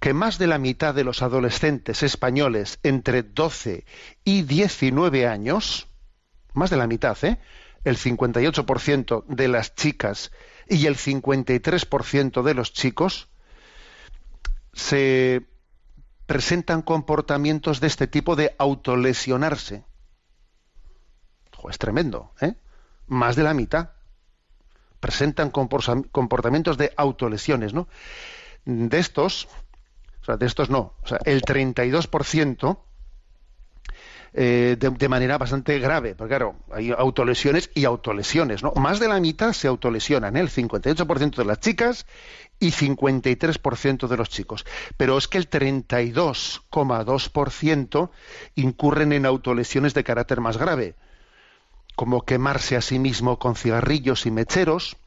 que 0.00 0.12
más 0.12 0.38
de 0.38 0.46
la 0.46 0.58
mitad 0.58 0.94
de 0.94 1.04
los 1.04 1.22
adolescentes 1.22 2.02
españoles 2.02 2.78
entre 2.82 3.22
12 3.22 3.84
y 4.24 4.42
19 4.42 5.26
años, 5.26 5.88
más 6.52 6.68
de 6.70 6.76
la 6.76 6.86
mitad, 6.86 7.16
¿eh? 7.24 7.38
el 7.84 7.96
58% 7.96 9.24
de 9.26 9.48
las 9.48 9.74
chicas 9.74 10.30
y 10.68 10.86
el 10.86 10.96
53% 10.96 12.42
de 12.42 12.54
los 12.54 12.72
chicos, 12.72 13.28
se 14.72 15.46
presentan 16.26 16.82
comportamientos 16.82 17.80
de 17.80 17.86
este 17.86 18.06
tipo 18.06 18.36
de 18.36 18.54
autolesionarse. 18.58 19.84
Es 21.70 21.78
tremendo, 21.78 22.32
¿eh? 22.40 22.54
Más 23.06 23.36
de 23.36 23.42
la 23.42 23.54
mitad 23.54 23.90
presentan 25.00 25.50
comportamientos 25.50 26.78
de 26.78 26.92
autolesiones, 26.96 27.74
¿no? 27.74 27.88
De 28.64 28.98
estos, 28.98 29.46
o 30.22 30.24
sea, 30.24 30.36
de 30.36 30.46
estos 30.46 30.70
no, 30.70 30.94
el 31.24 31.42
32% 31.42 32.78
eh, 34.38 34.76
de, 34.78 34.90
de, 34.90 35.08
manera 35.08 35.38
bastante 35.38 35.78
grave, 35.78 36.14
porque 36.14 36.34
claro, 36.34 36.56
hay 36.70 36.90
autolesiones 36.90 37.70
y 37.74 37.86
autolesiones, 37.86 38.62
¿no? 38.62 38.72
Más 38.72 39.00
de 39.00 39.08
la 39.08 39.18
mitad 39.20 39.52
se 39.52 39.68
autolesionan, 39.68 40.36
¿eh? 40.36 40.40
el 40.40 40.50
58% 40.50 41.36
de 41.36 41.44
las 41.44 41.60
chicas 41.60 42.06
y 42.58 42.72
53% 42.72 44.08
de 44.08 44.16
los 44.16 44.28
chicos. 44.28 44.66
Pero 44.96 45.16
es 45.16 45.28
que 45.28 45.38
el 45.38 45.48
32,2% 45.48 48.10
incurren 48.56 49.12
en 49.12 49.24
autolesiones 49.24 49.94
de 49.94 50.02
carácter 50.04 50.40
más 50.40 50.58
grave, 50.58 50.96
como 51.96 52.26
quemarse 52.26 52.76
a 52.76 52.82
sí 52.82 52.98
mismo 52.98 53.38
con 53.38 53.56
cigarrillos 53.56 54.26
y 54.26 54.30
mecheros, 54.30 54.98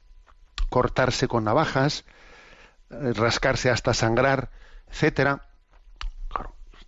cortarse 0.69 1.27
con 1.27 1.43
navajas, 1.43 2.03
eh, 2.89 3.13
rascarse 3.13 3.69
hasta 3.69 3.93
sangrar, 3.93 4.49
etcétera. 4.89 5.45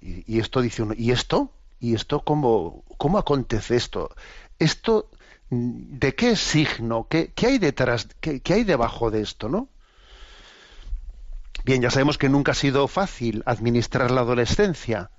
y, 0.02 0.40
esto 0.40 0.62
dice 0.62 0.82
uno, 0.82 0.96
¿y 0.98 1.12
esto? 1.12 1.54
¿Y 1.80 1.94
esto 1.94 2.22
cómo, 2.22 2.84
cómo 2.98 3.20
acontece 3.20 3.76
esto? 3.76 4.14
¿Esto 4.58 5.10
de 5.52 6.16
qué 6.16 6.36
signo? 6.36 7.08
¿Qué, 7.08 7.32
qué 7.36 7.48
hay 7.48 7.60
detrás? 7.60 8.08
Qué, 8.20 8.42
¿Qué 8.42 8.56
hay 8.56 8.64
debajo 8.64 9.12
de 9.12 9.22
esto, 9.22 9.50
no? 9.50 9.70
Bien, 11.64 11.80
ya 11.80 11.92
sabemos 11.92 12.18
que 12.18 12.30
nunca 12.30 12.54
ha 12.54 12.56
sido 12.56 12.88
fácil 12.88 13.44
administrar 13.46 14.10
la 14.10 14.22
adolescencia 14.22 15.12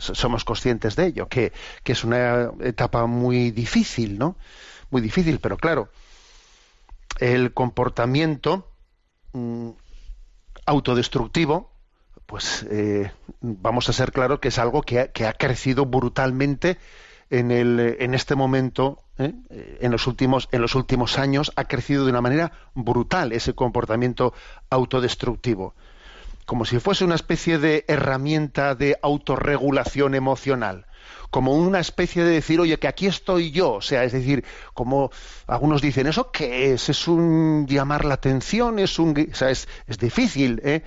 somos 0.00 0.44
conscientes 0.44 0.96
de 0.96 1.06
ello, 1.06 1.28
que, 1.28 1.52
es 1.84 2.04
una 2.04 2.50
etapa 2.60 3.06
muy 3.06 3.50
difícil, 3.50 4.18
¿no? 4.18 4.36
Muy 4.90 5.02
difícil, 5.02 5.38
pero 5.38 5.56
claro, 5.56 5.88
el 7.18 7.52
comportamiento 7.52 8.68
mm, 9.32 9.70
autodestructivo, 10.66 11.72
pues 12.26 12.66
eh, 12.70 13.12
vamos 13.40 13.88
a 13.88 13.92
ser 13.92 14.12
claros 14.12 14.40
que 14.40 14.48
es 14.48 14.58
algo 14.58 14.82
que 14.82 15.00
ha, 15.00 15.32
crecido 15.32 15.86
brutalmente 15.86 16.78
en, 17.28 17.50
el, 17.50 17.96
en 17.98 18.14
este 18.14 18.34
momento, 18.34 19.02
¿eh? 19.18 19.32
en, 19.80 19.90
los 19.90 20.06
últimos, 20.06 20.48
en 20.52 20.62
los 20.62 20.74
últimos 20.74 21.18
años, 21.18 21.52
ha 21.56 21.64
crecido 21.64 22.04
de 22.04 22.10
una 22.10 22.20
manera 22.20 22.52
brutal 22.74 23.32
ese 23.32 23.54
comportamiento 23.54 24.32
autodestructivo 24.70 25.74
como 26.50 26.64
si 26.64 26.80
fuese 26.80 27.04
una 27.04 27.14
especie 27.14 27.58
de 27.58 27.84
herramienta 27.86 28.74
de 28.74 28.98
autorregulación 29.02 30.16
emocional, 30.16 30.84
como 31.30 31.54
una 31.54 31.78
especie 31.78 32.24
de 32.24 32.32
decir, 32.32 32.58
oye, 32.58 32.76
que 32.80 32.88
aquí 32.88 33.06
estoy 33.06 33.52
yo, 33.52 33.74
o 33.74 33.80
sea, 33.80 34.02
es 34.02 34.10
decir, 34.10 34.44
como 34.74 35.12
algunos 35.46 35.80
dicen, 35.80 36.08
¿eso 36.08 36.32
qué 36.32 36.72
es? 36.72 36.88
¿Es 36.88 37.06
un 37.06 37.68
llamar 37.68 38.04
la 38.04 38.14
atención? 38.14 38.80
¿Es 38.80 38.98
un...? 38.98 39.28
O 39.30 39.34
sea, 39.36 39.50
es, 39.50 39.68
difícil, 40.00 40.60
¿eh? 40.64 40.82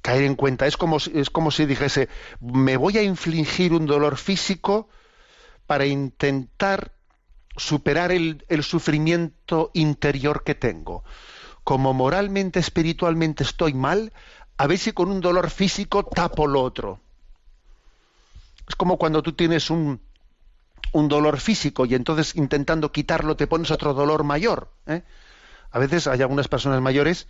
caer 0.00 0.22
en 0.22 0.36
cuenta. 0.36 0.68
Es 0.68 0.76
como, 0.76 0.98
es 0.98 1.28
como 1.28 1.50
si 1.50 1.66
dijese, 1.66 2.08
me 2.38 2.76
voy 2.76 2.98
a 2.98 3.02
infligir 3.02 3.72
un 3.72 3.84
dolor 3.84 4.16
físico 4.16 4.88
para 5.66 5.86
intentar 5.86 6.92
superar 7.56 8.12
el, 8.12 8.44
el 8.48 8.62
sufrimiento 8.62 9.72
interior 9.74 10.44
que 10.44 10.54
tengo 10.54 11.02
como 11.66 11.92
moralmente, 11.92 12.60
espiritualmente 12.60 13.42
estoy 13.42 13.74
mal, 13.74 14.12
a 14.58 14.66
ver 14.66 14.78
si 14.78 14.92
con 14.92 15.10
un 15.10 15.20
dolor 15.20 15.50
físico 15.50 16.04
tapo 16.04 16.46
lo 16.46 16.62
otro. 16.62 17.00
Es 18.68 18.74
como 18.74 18.98
cuando 18.98 19.22
tú 19.22 19.32
tienes 19.32 19.70
un, 19.70 20.00
un 20.92 21.08
dolor 21.08 21.38
físico 21.38 21.86
y 21.86 21.94
entonces 21.94 22.34
intentando 22.36 22.90
quitarlo 22.90 23.36
te 23.36 23.46
pones 23.46 23.70
otro 23.70 23.94
dolor 23.94 24.24
mayor. 24.24 24.70
¿eh? 24.86 25.02
A 25.70 25.78
veces 25.78 26.06
hay 26.06 26.22
algunas 26.22 26.48
personas 26.48 26.80
mayores 26.80 27.28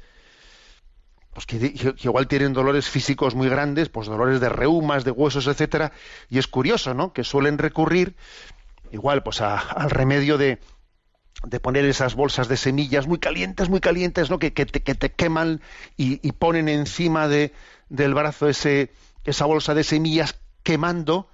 pues 1.35 1.45
que, 1.45 1.75
igual 2.03 2.29
tienen 2.29 2.55
dolores 2.55 2.89
físicos 2.89 3.35
muy 3.35 3.49
grandes, 3.51 3.91
pues 3.91 4.09
dolores 4.09 4.41
de 4.41 4.49
reumas, 4.49 5.05
de 5.05 5.11
huesos, 5.11 5.47
etcétera, 5.47 5.93
y 6.31 6.39
es 6.39 6.47
curioso, 6.47 6.95
¿no? 6.95 7.13
Que 7.13 7.25
suelen 7.25 7.59
recurrir 7.59 8.17
igual 8.91 9.23
pues 9.23 9.43
al 9.43 9.91
remedio 9.91 10.39
de, 10.39 10.61
de 11.45 11.61
poner 11.61 11.85
esas 11.85 12.15
bolsas 12.15 12.49
de 12.49 12.57
semillas 12.57 13.07
muy 13.07 13.19
calientes, 13.19 13.69
muy 13.69 13.81
calientes, 13.81 14.31
¿no? 14.31 14.39
que, 14.39 14.53
que, 14.53 14.67
te, 14.67 14.83
que 14.83 14.95
te, 14.95 15.13
queman 15.13 15.61
y, 15.97 16.33
ponen 16.33 16.69
encima 16.69 17.29
de, 17.29 17.53
del 17.89 18.15
brazo 18.15 18.49
ese, 18.49 18.93
esa 19.25 19.45
bolsa 19.45 19.75
de 19.75 19.85
semillas 19.85 20.39
quemando 20.63 21.29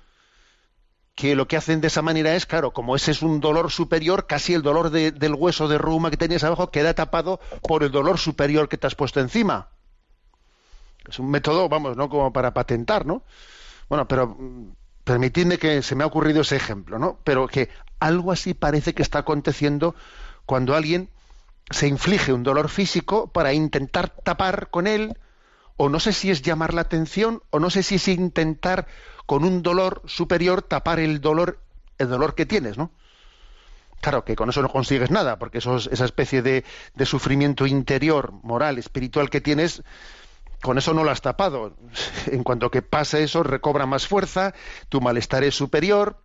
que 1.14 1.35
lo 1.37 1.47
que 1.47 1.56
hacen 1.56 1.80
de 1.80 1.88
esa 1.88 2.02
manera 2.02 2.35
es, 2.35 2.47
claro, 2.47 2.73
como 2.73 2.97
ese 2.97 3.11
es 3.11 3.23
un 3.23 3.40
dolor 3.40 3.71
superior, 3.71 4.26
casi 4.26 4.54
el 4.54 4.62
dolor 4.62 4.90
de- 4.90 5.12
del 5.12 5.35
hueso 5.35 5.68
de 5.68 5.78
reuma 5.78 6.11
que 6.11 6.16
tenías 6.16 6.42
abajo 6.42 6.71
queda 6.71 6.94
tapado 6.94 7.38
por 7.68 7.82
el 7.82 7.90
dolor 7.92 8.18
superior 8.18 8.68
que 8.68 8.78
te 8.78 8.87
has 8.87 8.94
puesto 8.94 9.21
encima. 9.21 9.68
Es 11.09 11.18
un 11.18 11.30
método, 11.30 11.68
vamos, 11.68 11.97
¿no? 11.97 12.09
Como 12.09 12.32
para 12.32 12.54
patentar, 12.54 13.04
¿no? 13.06 13.23
Bueno, 13.88 14.09
pero 14.09 14.28
mm, 14.28 14.73
permitidme 15.04 15.59
que 15.59 15.82
se 15.82 15.94
me 15.94 16.04
ha 16.04 16.06
ocurrido 16.06 16.42
ese 16.42 16.56
ejemplo, 16.56 16.99
¿no? 16.99 17.18
Pero 17.25 17.47
que 17.49 17.68
algo 18.00 18.32
así 18.32 18.54
parece 18.54 18.94
que 18.94 19.02
está 19.02 19.21
aconteciendo 19.21 19.94
cuando 20.47 20.75
alguien 20.75 21.09
se 21.71 21.87
inflige 21.88 22.32
un 22.32 22.42
dolor 22.42 22.68
físico 22.68 23.28
para 23.32 23.52
intentar 23.52 24.11
tapar 24.11 24.68
con 24.71 24.87
él, 24.87 25.18
o 25.76 25.88
no 25.88 26.00
sé 26.00 26.12
si 26.12 26.30
es 26.30 26.42
llamar 26.42 26.75
la 26.75 26.82
atención, 26.82 27.42
o 27.50 27.59
no 27.59 27.71
sé 27.71 27.82
si 27.82 27.97
es 27.97 28.09
intentar 28.09 28.87
con 29.26 29.44
un 29.44 29.62
dolor 29.62 30.02
superior 30.06 30.62
tapar 30.62 31.00
el 31.00 31.21
dolor, 31.21 31.61
el 31.99 32.09
dolor 32.09 32.35
que 32.35 32.47
tienes, 32.47 32.76
¿no? 32.76 32.90
Claro 34.00 34.25
que 34.25 34.35
con 34.35 34.50
eso 34.50 34.62
no 34.62 34.68
consigues 34.68 35.11
nada, 35.12 35.38
porque 35.38 35.59
eso 35.59 35.76
es- 35.76 35.87
esa 35.87 36.04
especie 36.04 36.42
de 36.42 36.64
sufrimiento 37.04 37.66
interior, 37.66 38.32
moral, 38.42 38.78
espiritual 38.78 39.30
que 39.30 39.40
tienes, 39.40 39.82
con 40.62 40.78
eso 40.78 40.95
no 40.95 41.04
lo 41.04 41.11
has 41.11 41.21
tapado. 41.21 41.76
En 42.26 42.42
cuanto 42.45 42.71
que 42.71 42.83
pasa 42.83 43.19
eso, 43.19 43.42
recobra 43.42 43.85
más 43.87 44.07
fuerza, 44.07 44.54
tu 44.88 45.00
malestar 45.00 45.45
es 45.45 45.54
superior 45.54 46.16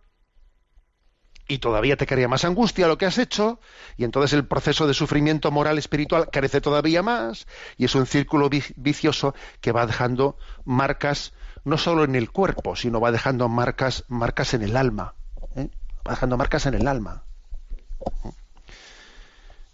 y 1.50 1.58
todavía 1.58 1.96
te 1.96 2.06
crea 2.06 2.28
más 2.28 2.44
angustia 2.44 2.88
lo 2.88 2.98
que 2.98 3.06
has 3.06 3.16
hecho, 3.16 3.58
y 3.96 4.04
entonces 4.04 4.34
el 4.34 4.46
proceso 4.46 4.86
de 4.86 4.92
sufrimiento 4.92 5.50
moral 5.50 5.78
espiritual 5.78 6.28
crece 6.30 6.60
todavía 6.60 7.02
más, 7.02 7.46
y 7.78 7.86
es 7.86 7.94
un 7.94 8.04
círculo 8.04 8.50
vi- 8.50 8.62
vicioso 8.76 9.34
que 9.62 9.72
va 9.72 9.86
dejando 9.86 10.36
marcas 10.66 11.32
no 11.64 11.78
solo 11.78 12.04
en 12.04 12.16
el 12.16 12.30
cuerpo, 12.30 12.76
sino 12.76 13.00
va 13.00 13.12
dejando 13.12 13.48
marcas, 13.48 14.04
marcas 14.08 14.52
en 14.52 14.62
el 14.62 14.76
alma. 14.76 15.14
¿eh? 15.56 15.68
Va 16.06 16.12
dejando 16.12 16.36
marcas 16.36 16.66
en 16.66 16.74
el 16.74 16.86
alma. 16.86 17.22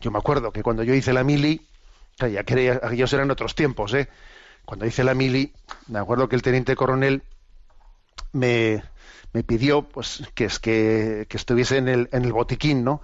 Yo 0.01 0.11
me 0.13 0.19
acuerdo 0.19 0.53
que 0.53 0.63
cuando 0.63 0.85
yo 0.85 0.95
hice 0.95 1.13
la 1.13 1.25
mili, 1.25 1.67
ya 2.19 2.45
que 2.45 2.71
aquellos 2.71 3.13
eran 3.13 3.31
otros 3.33 3.55
tiempos, 3.57 3.95
¿eh? 3.95 4.09
Cuando 4.65 4.87
hice 4.87 5.05
la 5.05 5.15
mili, 5.15 5.53
me 5.89 5.99
acuerdo 5.99 6.29
que 6.29 6.37
el 6.37 6.43
teniente 6.43 6.77
coronel 6.77 7.23
me, 8.33 8.83
me 9.33 9.43
pidió 9.43 9.89
pues 9.89 10.23
que 10.35 10.47
es 10.47 10.59
que, 10.59 11.27
que 11.29 11.37
estuviese 11.37 11.77
en 11.77 11.89
el, 11.89 12.09
en 12.13 12.25
el 12.25 12.33
botiquín, 12.33 12.85
¿no? 12.85 13.03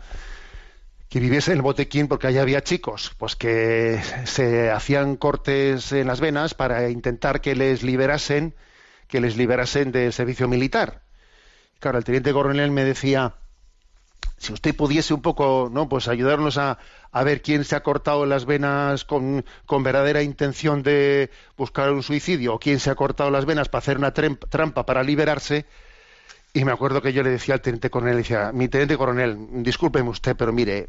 Que 1.09 1.21
viviese 1.21 1.51
en 1.51 1.59
el 1.59 1.63
botiquín 1.63 2.09
porque 2.09 2.29
allá 2.29 2.43
había 2.43 2.63
chicos, 2.63 3.13
pues 3.19 3.35
que 3.37 4.01
se 4.25 4.71
hacían 4.71 5.17
cortes 5.17 5.93
en 5.93 6.07
las 6.07 6.21
venas 6.21 6.55
para 6.55 6.89
intentar 6.89 7.41
que 7.41 7.57
les 7.57 7.83
liberasen, 7.83 8.55
que 9.09 9.21
les 9.21 9.37
liberasen 9.37 9.91
del 9.91 10.13
servicio 10.13 10.47
militar. 10.47 11.03
Claro, 11.81 11.99
el 11.99 12.05
teniente 12.05 12.33
coronel 12.33 12.71
me 12.71 12.85
decía, 12.85 13.35
si 14.37 14.53
usted 14.53 14.75
pudiese 14.75 15.13
un 15.15 15.23
poco, 15.23 15.69
¿no? 15.73 15.89
Pues 15.89 16.09
ayudarnos 16.09 16.57
a, 16.59 16.79
a 17.13 17.25
ver 17.25 17.43
quién 17.43 17.65
se 17.65 17.77
ha 17.77 17.83
cortado 17.83 18.25
las 18.27 18.47
venas 18.47 19.05
con, 19.05 19.45
verdadera 19.83 20.23
intención 20.23 20.83
de 20.83 21.31
buscar 21.57 21.93
un 21.93 22.03
suicidio, 22.03 22.55
o 22.55 22.59
quién 22.59 22.81
se 22.81 22.91
ha 22.91 22.95
cortado 22.95 23.31
las 23.31 23.45
venas 23.45 23.69
para 23.69 23.81
hacer 23.81 23.99
una 23.99 24.13
trampa 24.13 24.87
para 24.87 25.03
liberarse. 25.03 25.67
Y 26.53 26.65
me 26.65 26.73
acuerdo 26.73 27.01
que 27.03 27.13
yo 27.13 27.23
le 27.23 27.31
decía 27.31 27.55
al 27.55 27.61
teniente 27.61 27.91
coronel, 27.91 28.17
decía, 28.17 28.51
mi 28.53 28.69
teniente 28.69 28.97
coronel, 28.97 29.37
discúlpeme 29.63 30.09
usted, 30.09 30.35
pero 30.37 30.53
mire, 30.53 30.89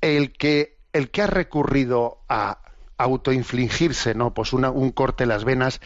el 0.00 0.32
que, 0.32 0.78
el 0.92 1.10
que 1.10 1.22
ha 1.22 1.26
recurrido 1.26 2.18
a 2.28 2.58
autoinfligirse, 2.96 4.14
¿no? 4.14 4.34
Pues 4.34 4.52
una- 4.52 4.70
un 4.70 4.90
corte 4.90 5.22
en 5.24 5.28
las 5.28 5.44
venas, 5.44 5.80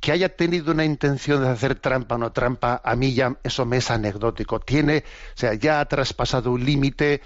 que 0.00 0.12
haya 0.12 0.28
tenido 0.34 0.72
una 0.72 0.84
intención 0.84 1.42
de 1.42 1.48
hacer 1.50 1.74
trampa 1.74 2.14
o 2.14 2.18
no 2.18 2.32
trampa, 2.32 2.80
a 2.84 2.96
mí 2.96 3.12
ya 3.14 3.36
eso 3.42 3.66
me 3.66 3.76
es 3.78 3.90
anecdótico. 3.90 4.60
Tiene, 4.60 5.04
o 5.34 5.38
sea, 5.38 5.54
ya 5.54 5.80
ha 5.80 5.84
traspasado 5.86 6.50
un 6.52 6.64
límite 6.64 7.20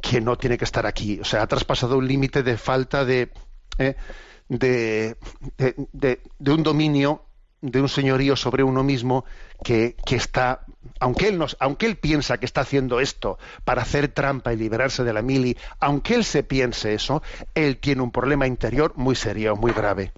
que 0.00 0.20
no 0.20 0.36
tiene 0.36 0.58
que 0.58 0.64
estar 0.64 0.86
aquí. 0.86 1.18
O 1.20 1.24
sea, 1.24 1.42
ha 1.42 1.46
traspasado 1.46 1.96
un 1.98 2.06
límite 2.06 2.42
de 2.42 2.56
falta 2.58 3.04
de, 3.04 3.30
eh, 3.78 3.96
de, 4.48 5.16
de, 5.56 6.20
de- 6.38 6.52
un 6.52 6.62
dominio, 6.62 7.24
de 7.60 7.80
un 7.80 7.88
señorío 7.88 8.36
sobre 8.36 8.62
uno 8.62 8.84
mismo 8.84 9.24
que, 9.64 9.96
que 10.06 10.16
está, 10.16 10.64
aunque 11.00 11.28
él, 11.28 11.38
nos, 11.38 11.56
aunque 11.60 11.86
él 11.86 11.96
piensa 11.96 12.38
que 12.38 12.46
está 12.46 12.60
haciendo 12.60 13.00
esto 13.00 13.38
para 13.64 13.82
hacer 13.82 14.08
trampa 14.08 14.52
y 14.52 14.56
liberarse 14.56 15.02
de 15.02 15.12
la 15.12 15.22
mili, 15.22 15.56
aunque 15.80 16.14
él 16.14 16.24
se 16.24 16.42
piense 16.44 16.94
eso, 16.94 17.22
él 17.54 17.78
tiene 17.78 18.02
un 18.02 18.12
problema 18.12 18.46
interior 18.46 18.92
muy 18.96 19.16
serio, 19.16 19.56
muy 19.56 19.72
grave 19.72 20.12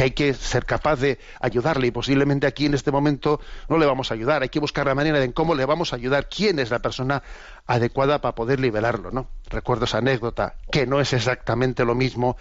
que 0.00 0.04
hay 0.04 0.10
que 0.12 0.32
ser 0.32 0.64
capaz 0.64 0.96
de 0.96 1.18
ayudarle 1.40 1.88
y 1.88 1.90
posiblemente 1.90 2.46
aquí 2.46 2.64
en 2.64 2.72
este 2.72 2.90
momento 2.90 3.38
no 3.68 3.76
le 3.76 3.84
vamos 3.84 4.10
a 4.10 4.14
ayudar, 4.14 4.40
hay 4.40 4.48
que 4.48 4.58
buscar 4.58 4.86
la 4.86 4.94
manera 4.94 5.20
de 5.20 5.30
cómo 5.34 5.54
le 5.54 5.66
vamos 5.66 5.92
a 5.92 5.96
ayudar, 5.96 6.30
quién 6.30 6.58
es 6.58 6.70
la 6.70 6.78
persona 6.78 7.22
adecuada 7.66 8.22
para 8.22 8.34
poder 8.34 8.60
liberarlo, 8.60 9.10
¿no? 9.10 9.28
Recuerdo 9.50 9.84
esa 9.84 9.98
anécdota, 9.98 10.54
que 10.72 10.86
no 10.86 11.02
es 11.02 11.12
exactamente 11.12 11.84
lo 11.84 11.94
mismo 11.94 12.38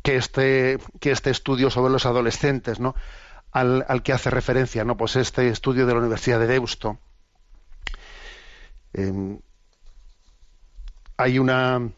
que 0.00 0.16
este, 0.16 0.78
que 0.98 1.10
este 1.10 1.28
estudio 1.28 1.68
sobre 1.68 1.92
los 1.92 2.06
adolescentes, 2.06 2.80
¿no? 2.80 2.94
Al, 3.52 3.84
al 3.90 4.02
que 4.02 4.14
hace 4.14 4.30
referencia, 4.30 4.82
¿no? 4.86 4.96
Pues 4.96 5.16
este 5.16 5.48
estudio 5.48 5.84
de 5.84 5.92
la 5.92 5.98
Universidad 5.98 6.40
de 6.40 6.46
Deusto. 6.46 6.98
Em, 8.94 9.38
hay 11.18 11.38
una 11.38 11.90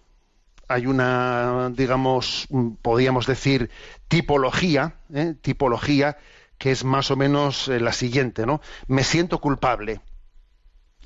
hay 0.69 0.87
una, 0.87 1.71
digamos, 1.71 2.47
mm, 2.51 2.73
podríamos 2.83 3.27
decir, 3.27 3.71
tipología, 4.07 5.01
¿eh? 5.13 5.35
tipología 5.41 6.19
que 6.59 6.71
es 6.71 6.85
más 6.85 7.11
o 7.11 7.17
menos 7.17 7.69
eh, 7.69 7.81
la 7.81 7.93
siguiente, 7.93 8.45
¿no? 8.45 8.61
Me 8.87 9.03
siento 9.03 9.41
culpable 9.41 10.01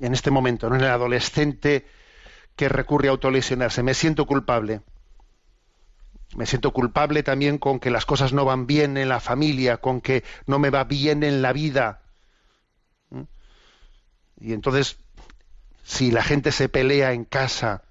en 0.00 0.14
este 0.14 0.30
momento, 0.30 0.68
¿no? 0.68 0.74
En 0.74 0.82
el 0.82 0.90
adolescente 0.90 1.86
que 2.56 2.68
recurre 2.68 3.08
a 3.08 3.12
autolesionarse, 3.12 3.82
me 3.82 3.94
siento 3.94 4.26
culpable. 4.26 4.82
Me 6.34 6.46
siento 6.46 6.72
culpable 6.72 7.22
también 7.22 7.58
con 7.58 7.78
que 7.78 7.90
las 7.90 8.06
cosas 8.06 8.32
no 8.32 8.44
van 8.44 8.66
bien 8.66 8.96
en 8.96 9.08
la 9.08 9.20
familia, 9.20 9.76
con 9.76 10.00
que 10.00 10.24
no 10.46 10.58
me 10.58 10.70
va 10.70 10.84
bien 10.84 11.22
en 11.22 11.42
la 11.42 11.52
vida. 11.52 12.02
Y 14.40 14.54
entonces, 14.54 14.98
si 15.84 16.10
la 16.10 16.22
gente 16.22 16.50
se 16.50 16.68
pelea 16.68 17.12
en 17.12 17.24
casa, 17.24 17.84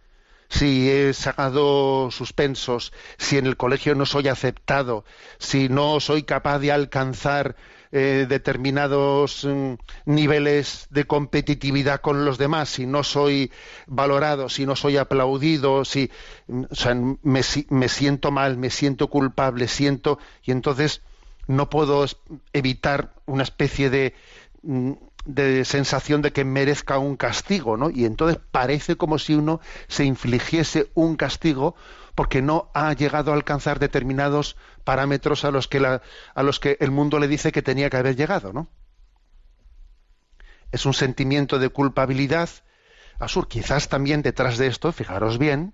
si 0.52 0.90
he 0.90 1.14
sacado 1.14 2.12
suspensos, 2.12 2.92
si 3.18 3.38
en 3.38 3.46
el 3.48 3.56
colegio 3.58 3.96
no 3.96 4.06
soy 4.06 4.28
aceptado, 4.28 5.06
si 5.40 5.70
no 5.70 6.00
soy 6.02 6.24
capaz 6.24 6.60
de 6.60 6.72
alcanzar 6.74 7.56
eh, 7.94 8.26
determinados 8.28 9.46
mm, 9.46 9.74
niveles 10.06 10.88
de 10.90 11.06
competitividad 11.06 12.02
con 12.02 12.26
los 12.26 12.38
demás, 12.38 12.70
si 12.70 12.86
no 12.86 13.04
soy 13.04 13.52
valorado, 13.88 14.50
si 14.50 14.66
no 14.66 14.76
soy 14.76 14.98
aplaudido, 14.98 15.86
si 15.86 16.12
mm, 16.48 16.64
o 16.70 16.76
sea, 16.76 16.96
me, 17.24 17.44
si- 17.44 17.68
me 17.70 17.88
siento 17.90 18.32
mal, 18.32 18.58
me 18.58 18.70
siento 18.70 19.10
culpable, 19.10 19.68
siento 19.70 20.20
y 20.44 20.52
entonces 20.52 21.02
no 21.48 21.70
puedo 21.70 22.06
evitar 22.54 23.14
una 23.26 23.44
especie 23.44 23.90
de 23.90 24.14
mm, 24.64 24.92
de 25.26 25.66
sensación 25.66 26.22
de 26.22 26.32
que 26.32 26.46
merezca 26.46 26.98
un 26.98 27.16
castigo, 27.16 27.78
¿no? 27.78 27.90
Y 27.90 28.06
entonces 28.06 28.40
parece 28.52 28.96
como 28.98 29.20
si 29.20 29.36
uno 29.36 29.62
se 29.88 30.04
infligiese 30.06 30.90
un 30.94 31.16
castigo 31.16 31.76
porque 32.16 32.42
no 32.42 32.70
ha 32.74 32.94
llegado 32.94 33.32
a 33.32 33.36
alcanzar 33.36 33.80
determinados 33.80 34.58
parámetros 34.84 35.46
a 35.46 35.52
los 35.52 35.68
que 35.68 35.80
la- 35.80 36.02
a 36.36 36.44
los 36.44 36.60
que 36.60 36.78
el 36.80 36.92
mundo 36.92 37.20
le 37.20 37.28
dice 37.28 37.52
que 37.52 37.62
tenía 37.62 37.90
que 37.90 37.98
haber 37.98 38.16
llegado, 38.16 38.52
¿no? 38.52 38.68
Es 40.72 40.86
un 40.86 40.94
sentimiento 40.94 41.60
de 41.60 41.70
culpabilidad. 41.70 42.50
Asur, 43.20 43.48
quizás 43.48 43.90
también 43.90 44.22
detrás 44.22 44.58
de 44.58 44.68
esto, 44.68 44.92
fijaros 44.92 45.38
bien, 45.38 45.74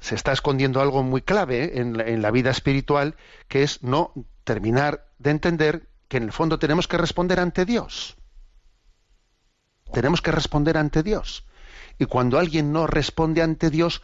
se 0.00 0.14
está 0.14 0.32
escondiendo 0.32 0.80
algo 0.80 1.02
muy 1.02 1.22
clave 1.22 1.78
en 1.80 1.96
la, 1.96 2.04
en 2.04 2.22
la 2.22 2.30
vida 2.30 2.50
espiritual, 2.50 3.16
que 3.48 3.62
es 3.62 3.82
no 3.82 4.12
terminar 4.44 5.06
de 5.18 5.30
entender 5.30 5.88
que 6.12 6.18
en 6.18 6.24
el 6.24 6.32
fondo 6.32 6.58
tenemos 6.58 6.88
que 6.88 6.98
responder 6.98 7.40
ante 7.40 7.64
Dios. 7.64 8.18
Tenemos 9.94 10.20
que 10.20 10.30
responder 10.30 10.76
ante 10.76 11.02
Dios. 11.02 11.46
Y 11.98 12.04
cuando 12.04 12.38
alguien 12.38 12.70
no 12.70 12.86
responde 12.86 13.40
ante 13.40 13.70
Dios, 13.70 14.02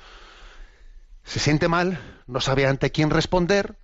se 1.23 1.39
siente 1.39 1.69
mal, 1.69 2.01
no 2.27 2.41
sabe 2.41 2.67
ante 2.67 2.93
quién 2.93 3.11
responder. 3.11 3.77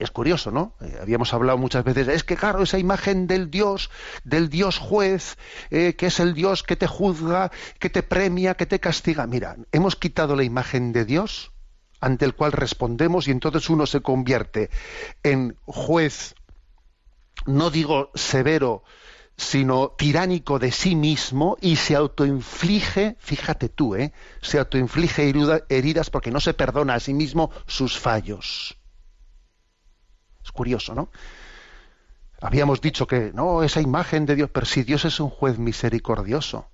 Es 0.00 0.10
curioso, 0.10 0.50
¿no? 0.50 0.74
Eh, 0.80 0.98
habíamos 1.00 1.32
hablado 1.32 1.58
muchas 1.58 1.84
veces, 1.84 2.08
es 2.08 2.24
que 2.24 2.36
claro, 2.36 2.64
esa 2.64 2.80
imagen 2.80 3.28
del 3.28 3.52
Dios, 3.52 3.88
del 4.24 4.48
Dios 4.48 4.78
juez, 4.78 5.38
eh, 5.70 5.94
que 5.94 6.06
es 6.06 6.18
el 6.18 6.34
Dios 6.34 6.64
que 6.64 6.74
te 6.74 6.88
juzga, 6.88 7.52
que 7.78 7.88
te 7.88 8.02
premia, 8.02 8.54
que 8.54 8.66
te 8.66 8.80
castiga. 8.80 9.28
Mira, 9.28 9.58
hemos 9.70 9.94
quitado 9.94 10.34
la 10.34 10.42
imagen 10.42 10.92
de 10.92 11.04
Dios 11.04 11.52
ante 12.00 12.24
el 12.24 12.34
cual 12.34 12.50
respondemos 12.50 13.28
y 13.28 13.30
entonces 13.30 13.70
uno 13.70 13.86
se 13.86 14.00
convierte 14.00 14.70
en 15.22 15.56
juez, 15.66 16.34
no 17.46 17.70
digo 17.70 18.10
severo, 18.14 18.84
sino 19.36 19.90
tiránico 19.90 20.58
de 20.58 20.70
sí 20.72 20.94
mismo 20.94 21.56
y 21.60 21.76
se 21.76 21.96
autoinflige, 21.96 23.16
fíjate 23.18 23.68
tú, 23.68 23.96
¿eh? 23.96 24.12
se 24.40 24.58
autoinflige 24.58 25.32
heridas 25.68 26.10
porque 26.10 26.30
no 26.30 26.40
se 26.40 26.54
perdona 26.54 26.94
a 26.94 27.00
sí 27.00 27.14
mismo 27.14 27.50
sus 27.66 27.98
fallos. 27.98 28.76
Es 30.44 30.52
curioso, 30.52 30.94
¿no? 30.94 31.10
habíamos 32.42 32.80
dicho 32.80 33.06
que 33.06 33.30
no, 33.32 33.62
esa 33.62 33.80
imagen 33.80 34.26
de 34.26 34.34
Dios, 34.34 34.50
pero 34.52 34.66
si 34.66 34.82
Dios 34.82 35.04
es 35.04 35.20
un 35.20 35.30
juez 35.30 35.58
misericordioso. 35.58 36.68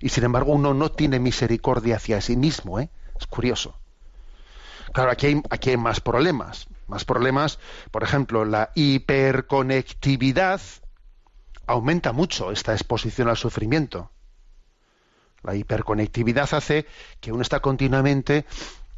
Y 0.00 0.10
sin 0.10 0.24
embargo 0.24 0.52
uno 0.52 0.74
no 0.74 0.90
tiene 0.90 1.18
misericordia 1.18 1.96
hacia 1.96 2.20
sí 2.20 2.36
mismo, 2.36 2.78
¿eh? 2.78 2.90
Es 3.18 3.26
curioso. 3.26 3.78
Claro, 4.92 5.10
aquí 5.10 5.26
hay, 5.26 5.42
aquí 5.50 5.70
hay 5.70 5.76
más 5.76 6.00
problemas. 6.00 6.68
Más 6.86 7.04
problemas, 7.04 7.58
por 7.90 8.02
ejemplo, 8.02 8.44
la 8.44 8.70
hiperconectividad 8.74 10.60
aumenta 11.66 12.12
mucho 12.12 12.50
esta 12.50 12.72
exposición 12.72 13.28
al 13.28 13.36
sufrimiento. 13.36 14.10
La 15.42 15.54
hiperconectividad 15.54 16.52
hace 16.52 16.86
que 17.20 17.32
uno 17.32 17.42
está 17.42 17.60
continuamente 17.60 18.46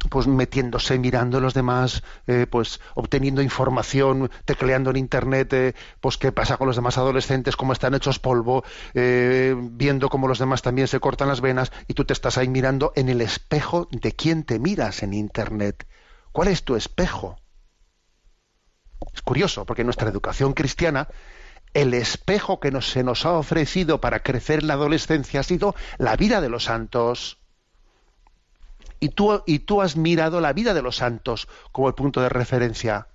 pues 0.09 0.27
metiéndose, 0.27 0.99
mirando 0.99 1.39
a 1.39 1.41
los 1.41 1.53
demás, 1.53 2.03
eh, 2.27 2.45
pues 2.49 2.79
obteniendo 2.93 3.41
información, 3.41 4.29
tecleando 4.45 4.91
en 4.91 4.97
internet, 4.97 5.51
eh, 5.53 5.75
pues 5.99 6.17
qué 6.17 6.31
pasa 6.31 6.57
con 6.57 6.67
los 6.67 6.75
demás 6.75 6.97
adolescentes, 6.97 7.55
cómo 7.55 7.73
están 7.73 7.95
hechos 7.95 8.19
polvo, 8.19 8.63
eh, 8.93 9.55
viendo 9.57 10.09
cómo 10.09 10.27
los 10.27 10.39
demás 10.39 10.61
también 10.61 10.87
se 10.87 10.99
cortan 10.99 11.27
las 11.27 11.41
venas, 11.41 11.71
y 11.87 11.93
tú 11.93 12.05
te 12.05 12.13
estás 12.13 12.37
ahí 12.37 12.47
mirando 12.47 12.93
en 12.95 13.09
el 13.09 13.21
espejo 13.21 13.87
de 13.91 14.13
quién 14.13 14.43
te 14.43 14.59
miras 14.59 15.03
en 15.03 15.13
internet. 15.13 15.87
¿Cuál 16.31 16.49
es 16.49 16.63
tu 16.63 16.75
espejo? 16.75 17.37
Es 19.17 19.23
curioso, 19.23 19.65
porque 19.65 19.83
nuestra 19.83 20.09
educación 20.09 20.53
cristiana, 20.53 21.07
el 21.73 21.95
espejo 21.95 22.59
que 22.59 22.71
se 22.83 23.03
nos 23.03 23.25
ha 23.25 23.31
ofrecido 23.31 23.99
para 23.99 24.19
crecer 24.19 24.59
en 24.59 24.67
la 24.67 24.75
adolescencia 24.75 25.39
ha 25.39 25.43
sido 25.43 25.73
la 25.97 26.15
vida 26.15 26.39
de 26.39 26.49
los 26.49 26.65
santos 26.65 27.39
y 28.99 29.09
tú, 29.09 29.41
y 29.47 29.57
tú 29.57 29.81
has 29.81 29.97
mirado 29.97 30.39
la 30.39 30.53
vida 30.53 30.75
de 30.75 30.83
los 30.83 30.97
santos 30.97 31.47
como 31.71 31.87
el 31.87 31.95
punto 31.95 32.21
de 32.21 32.29
referencia. 32.29 33.07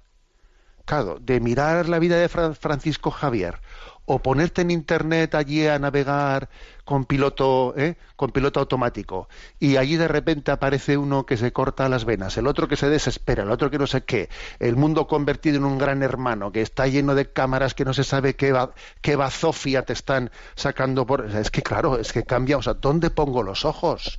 De 1.20 1.40
mirar 1.40 1.88
la 1.88 1.98
vida 1.98 2.16
de 2.16 2.28
Francisco 2.28 3.10
Javier 3.10 3.60
o 4.04 4.18
ponerte 4.18 4.62
en 4.62 4.70
internet 4.70 5.34
allí 5.34 5.66
a 5.66 5.78
navegar 5.78 6.48
con 6.84 7.04
piloto, 7.04 7.72
¿eh? 7.76 7.96
con 8.16 8.30
piloto 8.30 8.58
automático 8.60 9.28
y 9.60 9.76
allí 9.76 9.96
de 9.96 10.08
repente 10.08 10.50
aparece 10.50 10.96
uno 10.98 11.24
que 11.24 11.36
se 11.36 11.52
corta 11.52 11.88
las 11.88 12.04
venas, 12.04 12.36
el 12.36 12.48
otro 12.48 12.66
que 12.66 12.76
se 12.76 12.90
desespera, 12.90 13.44
el 13.44 13.50
otro 13.50 13.70
que 13.70 13.78
no 13.78 13.86
sé 13.86 14.02
qué, 14.02 14.28
el 14.58 14.76
mundo 14.76 15.06
convertido 15.06 15.56
en 15.56 15.64
un 15.64 15.78
gran 15.78 16.02
hermano 16.02 16.50
que 16.50 16.62
está 16.62 16.88
lleno 16.88 17.14
de 17.14 17.30
cámaras 17.32 17.74
que 17.74 17.84
no 17.84 17.94
se 17.94 18.04
sabe 18.04 18.34
qué, 18.34 18.52
va, 18.52 18.74
qué 19.00 19.14
bazofia 19.14 19.84
te 19.84 19.92
están 19.92 20.30
sacando 20.56 21.06
por... 21.06 21.24
Es 21.24 21.50
que 21.50 21.62
claro, 21.62 21.98
es 21.98 22.12
que 22.12 22.24
cambia, 22.24 22.58
o 22.58 22.62
sea, 22.62 22.74
¿dónde 22.74 23.08
pongo 23.10 23.42
los 23.44 23.64
ojos? 23.64 24.18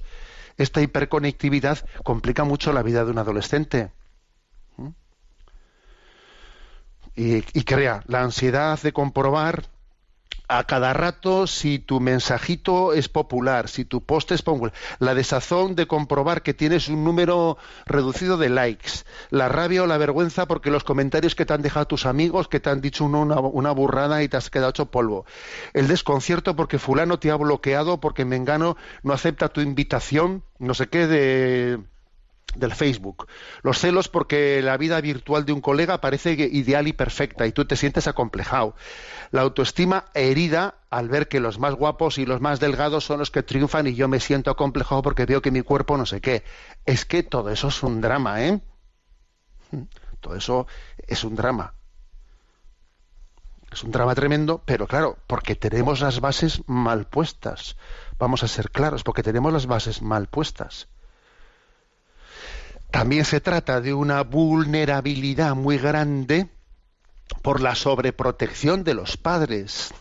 esta 0.57 0.81
hiperconectividad 0.81 1.79
complica 2.03 2.43
mucho 2.43 2.73
la 2.73 2.83
vida 2.83 3.05
de 3.05 3.11
un 3.11 3.17
adolescente. 3.17 3.91
¿Mm? 4.77 4.89
Y, 7.15 7.43
y, 7.53 7.63
crea 7.63 8.03
la 8.07 8.21
ansiedad 8.21 8.81
de 8.81 8.91
comprobar 8.91 9.69
a 10.47 10.65
cada 10.65 10.93
rato 10.93 11.47
si 11.47 11.79
tu 11.79 11.99
mensajito 11.99 12.93
es 12.93 13.09
popular, 13.09 13.69
si 13.69 13.85
tu 13.85 14.03
post 14.03 14.31
es 14.31 14.41
popular, 14.41 14.73
la 14.99 15.15
desazón 15.15 15.75
de 15.75 15.87
comprobar 15.87 16.43
que 16.43 16.53
tienes 16.53 16.89
un 16.89 17.03
número 17.03 17.57
reducido 17.85 18.37
de 18.37 18.49
likes, 18.49 18.91
la 19.29 19.47
rabia 19.49 19.83
o 19.83 19.87
la 19.87 19.97
vergüenza 19.97 20.45
porque 20.45 20.69
los 20.69 20.83
comentarios 20.83 21.35
que 21.35 21.45
te 21.45 21.53
han 21.53 21.61
dejado 21.61 21.87
tus 21.87 22.05
amigos, 22.05 22.47
que 22.47 22.59
te 22.59 22.69
han 22.69 22.81
dicho 22.81 23.05
una, 23.05 23.39
una 23.39 23.71
burrada 23.71 24.21
y 24.21 24.27
te 24.27 24.37
has 24.37 24.49
quedado 24.49 24.71
hecho 24.71 24.91
polvo, 24.91 25.25
el 25.73 25.87
desconcierto 25.87 26.55
porque 26.55 26.77
fulano 26.77 27.19
te 27.19 27.31
ha 27.31 27.35
bloqueado, 27.35 27.99
porque 27.99 28.25
Mengano 28.25 28.75
no 29.01 29.13
acepta 29.13 29.49
tu 29.49 29.61
invitación, 29.61 30.43
no 30.59 30.73
sé 30.73 30.87
qué 30.87 31.07
de 31.07 31.79
del 32.55 32.73
Facebook. 32.73 33.27
Los 33.61 33.79
celos 33.79 34.09
porque 34.09 34.61
la 34.61 34.77
vida 34.77 35.01
virtual 35.01 35.45
de 35.45 35.53
un 35.53 35.61
colega 35.61 36.01
parece 36.01 36.33
ideal 36.33 36.87
y 36.87 36.93
perfecta 36.93 37.47
y 37.47 37.51
tú 37.51 37.65
te 37.65 37.75
sientes 37.75 38.07
acomplejado. 38.07 38.75
La 39.31 39.41
autoestima 39.41 40.05
herida 40.13 40.75
al 40.89 41.09
ver 41.09 41.27
que 41.27 41.39
los 41.39 41.59
más 41.59 41.73
guapos 41.73 42.17
y 42.17 42.25
los 42.25 42.41
más 42.41 42.59
delgados 42.59 43.05
son 43.05 43.19
los 43.19 43.31
que 43.31 43.43
triunfan 43.43 43.87
y 43.87 43.95
yo 43.95 44.07
me 44.07 44.19
siento 44.19 44.51
acomplejado 44.51 45.01
porque 45.01 45.25
veo 45.25 45.41
que 45.41 45.51
mi 45.51 45.61
cuerpo 45.61 45.97
no 45.97 46.05
sé 46.05 46.21
qué. 46.21 46.43
Es 46.85 47.05
que 47.05 47.23
todo 47.23 47.49
eso 47.49 47.69
es 47.69 47.81
un 47.83 48.01
drama, 48.01 48.45
¿eh? 48.45 48.61
Todo 50.19 50.35
eso 50.35 50.67
es 51.07 51.23
un 51.23 51.35
drama. 51.35 51.73
Es 53.71 53.83
un 53.83 53.91
drama 53.91 54.13
tremendo, 54.13 54.61
pero 54.63 54.87
claro, 54.87 55.17
porque 55.25 55.55
tenemos 55.55 55.99
las 55.99 56.19
bases 56.19 56.61
mal 56.67 57.07
puestas. 57.07 57.75
Vamos 58.19 58.43
a 58.43 58.47
ser 58.47 58.69
claros, 58.69 59.03
porque 59.03 59.23
tenemos 59.23 59.51
las 59.51 59.65
bases 59.65 60.03
mal 60.03 60.27
puestas. 60.27 60.87
También 62.93 63.25
se 63.25 63.41
trata 63.41 63.81
de 63.81 63.95
una 63.95 64.21
vulnerabilidad 64.21 65.55
muy 65.55 65.79
grande 65.79 66.47
por 67.41 67.59
la 67.59 67.73
sobreprotección 67.73 68.83
de 68.83 68.93
los 68.93 69.17
padres, 69.17 69.91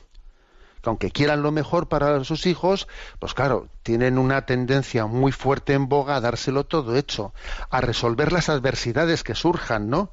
que 0.83 0.90
aunque 0.90 1.11
quieran 1.11 1.40
lo 1.40 1.52
mejor 1.52 1.88
para 1.88 2.22
sus 2.24 2.44
hijos, 2.44 2.88
pues 3.18 3.33
claro, 3.33 3.70
tienen 3.83 4.18
una 4.18 4.44
tendencia 4.44 5.07
muy 5.07 5.33
fuerte 5.33 5.72
en 5.72 5.88
boga 5.88 6.16
a 6.16 6.20
dárselo 6.20 6.64
todo 6.64 6.94
hecho, 6.94 7.33
a 7.70 7.81
resolver 7.81 8.31
las 8.31 8.50
adversidades 8.50 9.24
que 9.24 9.35
surjan, 9.35 9.88
¿no? 9.88 10.12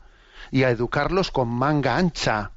Y 0.50 0.64
a 0.64 0.70
educarlos 0.70 1.32
con 1.32 1.50
manga 1.50 1.98
ancha. 1.98 2.54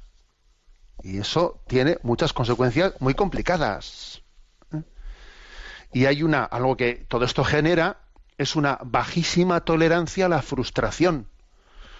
Y 1.03 1.17
eso 1.17 1.61
tiene 1.67 1.97
muchas 2.01 2.31
consecuencias 2.31 2.93
muy 3.01 3.13
complicadas. 3.13 4.23
¿eh? 4.71 4.83
Y 5.91 6.05
hay 6.05 6.23
una, 6.23 6.45
algo 6.45 6.77
que 6.77 7.05
todo 7.09 7.25
esto 7.25 7.43
genera, 7.43 8.02
es 8.43 8.55
una 8.55 8.79
bajísima 8.83 9.61
tolerancia 9.61 10.27
a 10.27 10.29
la 10.29 10.41
frustración. 10.41 11.27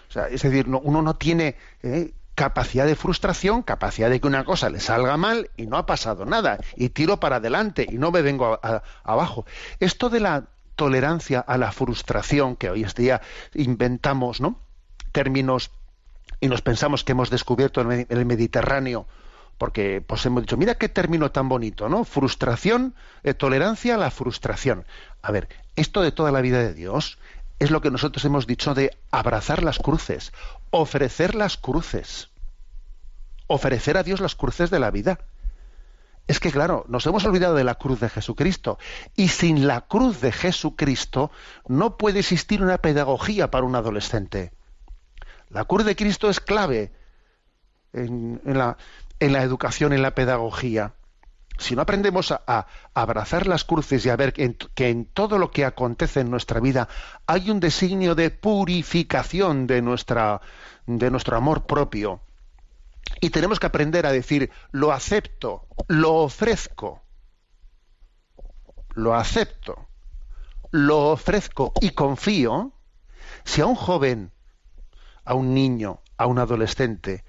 O 0.09 0.13
sea, 0.13 0.27
es 0.27 0.43
decir, 0.43 0.67
no, 0.67 0.79
uno 0.79 1.01
no 1.01 1.15
tiene 1.15 1.57
eh, 1.81 2.13
capacidad 2.35 2.85
de 2.85 2.95
frustración, 2.95 3.63
capacidad 3.63 4.09
de 4.09 4.19
que 4.19 4.27
una 4.27 4.43
cosa 4.43 4.69
le 4.69 4.79
salga 4.79 5.17
mal 5.17 5.49
y 5.57 5.65
no 5.65 5.77
ha 5.77 5.85
pasado 5.85 6.25
nada, 6.25 6.59
y 6.75 6.89
tiro 6.89 7.19
para 7.19 7.37
adelante 7.37 7.87
y 7.89 7.97
no 7.97 8.11
me 8.11 8.21
vengo 8.21 8.59
abajo. 9.03 9.45
Esto 9.79 10.09
de 10.09 10.19
la 10.19 10.45
tolerancia 10.75 11.39
a 11.39 11.57
la 11.57 11.71
frustración, 11.71 12.55
que 12.55 12.69
hoy 12.69 12.83
en 12.83 12.89
día 12.95 13.21
inventamos, 13.53 14.41
¿no? 14.41 14.59
Términos 15.11 15.71
y 16.39 16.47
nos 16.47 16.61
pensamos 16.61 17.03
que 17.03 17.13
hemos 17.13 17.29
descubierto 17.29 17.81
en 17.81 18.05
el 18.09 18.25
Mediterráneo, 18.25 19.07
porque 19.57 20.03
pues 20.05 20.25
hemos 20.25 20.43
dicho, 20.43 20.57
mira 20.57 20.75
qué 20.75 20.89
término 20.89 21.31
tan 21.31 21.47
bonito, 21.47 21.87
¿no? 21.87 22.03
Frustración, 22.03 22.95
eh, 23.23 23.33
tolerancia 23.33 23.95
a 23.95 23.97
la 23.97 24.11
frustración. 24.11 24.85
A 25.21 25.31
ver, 25.31 25.47
esto 25.75 26.01
de 26.01 26.11
toda 26.11 26.31
la 26.31 26.41
vida 26.41 26.59
de 26.59 26.73
Dios 26.73 27.17
es 27.59 27.71
lo 27.71 27.81
que 27.81 27.91
nosotros 27.91 28.23
hemos 28.25 28.47
dicho 28.47 28.73
de 28.73 28.97
abrazar 29.11 29.63
las 29.63 29.79
cruces, 29.79 30.33
ofrecer 30.69 31.35
las 31.35 31.57
cruces, 31.57 32.29
ofrecer 33.47 33.97
a 33.97 34.03
Dios 34.03 34.19
las 34.19 34.35
cruces 34.35 34.69
de 34.69 34.79
la 34.79 34.91
vida. 34.91 35.19
Es 36.27 36.39
que, 36.39 36.51
claro, 36.51 36.85
nos 36.87 37.05
hemos 37.05 37.25
olvidado 37.25 37.55
de 37.55 37.63
la 37.63 37.75
cruz 37.75 37.99
de 37.99 38.09
Jesucristo. 38.09 38.77
Y 39.15 39.27
sin 39.27 39.67
la 39.67 39.81
cruz 39.81 40.21
de 40.21 40.31
Jesucristo 40.31 41.31
no 41.67 41.97
puede 41.97 42.19
existir 42.19 42.61
una 42.61 42.77
pedagogía 42.77 43.51
para 43.51 43.65
un 43.65 43.75
adolescente. 43.75 44.51
La 45.49 45.65
cruz 45.65 45.85
de 45.85 45.95
Cristo 45.95 46.29
es 46.29 46.39
clave 46.39 46.91
en, 47.91 48.41
en, 48.45 48.57
la, 48.57 49.43
educación, 49.43 49.93
en 49.93 50.01
la 50.01 50.15
pedagogía 50.15 50.93
si 51.63 51.75
no 51.75 51.81
aprendemos 51.81 52.31
a, 52.31 52.67
abrazar 52.93 53.47
las 53.47 53.63
cruces 53.63 54.05
y 54.05 54.09
a 54.09 54.15
ver 54.15 54.33
que 54.33 54.89
en, 54.89 55.05
todo 55.05 55.37
lo 55.37 55.51
que 55.51 55.65
acontece 55.65 56.19
en 56.19 56.29
nuestra 56.29 56.59
vida 56.59 56.87
hay 57.25 57.49
un 57.49 57.59
designio 57.59 58.15
de 58.15 58.29
purificación 58.29 59.65
de, 59.65 59.81
nuestra, 59.81 60.41
de 60.85 61.09
nuestro 61.09 61.37
amor 61.37 61.65
propio, 61.65 62.21
y 63.21 63.29
tenemos 63.29 63.59
que 63.59 63.67
aprender 63.67 64.05
a 64.05 64.11
decir, 64.11 64.51
lo 64.71 64.91
acepto, 64.91 65.67
lo 65.87 66.15
ofrezco, 66.15 67.01
lo 68.95 69.15
acepto, 69.15 69.87
lo 70.71 71.11
ofrezco 71.11 71.73
y 71.81 71.91
confío, 71.91 72.73
si 73.43 73.61
a 73.61 73.65
un 73.65 73.75
joven, 73.75 74.31
a 75.25 75.33
un 75.33 75.53
niño, 75.53 76.01
a 76.17 76.25
un 76.25 76.39
adolescente, 76.39 77.23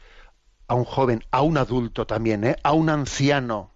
a 0.66 0.75
un 0.75 0.85
joven, 0.85 1.25
a 1.31 1.42
un 1.42 1.59
adulto 1.59 2.07
también, 2.07 2.44
¿eh? 2.44 2.57
a 2.62 2.73
un 2.73 2.88
anciano, 2.88 3.73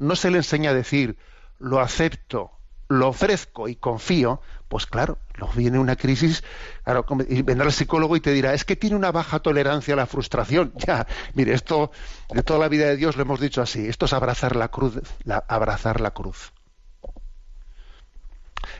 no 0.00 0.16
se 0.16 0.30
le 0.30 0.38
enseña 0.38 0.70
a 0.70 0.74
decir 0.74 1.16
lo 1.58 1.78
acepto, 1.78 2.50
lo 2.88 3.08
ofrezco 3.08 3.68
y 3.68 3.76
confío, 3.76 4.40
pues 4.68 4.86
claro, 4.86 5.18
luego 5.36 5.52
viene 5.54 5.78
una 5.78 5.94
crisis, 5.94 6.42
claro, 6.82 7.06
y 7.28 7.42
vendrá 7.42 7.66
el 7.66 7.72
psicólogo 7.72 8.16
y 8.16 8.20
te 8.20 8.32
dirá, 8.32 8.54
es 8.54 8.64
que 8.64 8.76
tiene 8.76 8.96
una 8.96 9.12
baja 9.12 9.40
tolerancia 9.40 9.94
a 9.94 9.96
la 9.98 10.06
frustración. 10.06 10.72
Ya, 10.86 11.06
mire, 11.34 11.52
esto 11.52 11.92
de 12.30 12.42
toda 12.42 12.58
la 12.58 12.68
vida 12.68 12.86
de 12.86 12.96
Dios 12.96 13.16
lo 13.16 13.22
hemos 13.22 13.40
dicho 13.40 13.62
así, 13.62 13.86
esto 13.86 14.06
es 14.06 14.12
abrazar 14.12 14.56
la 14.56 14.68
cruz, 14.68 15.00
abrazar 15.46 16.00
la 16.00 16.12
cruz. 16.12 16.52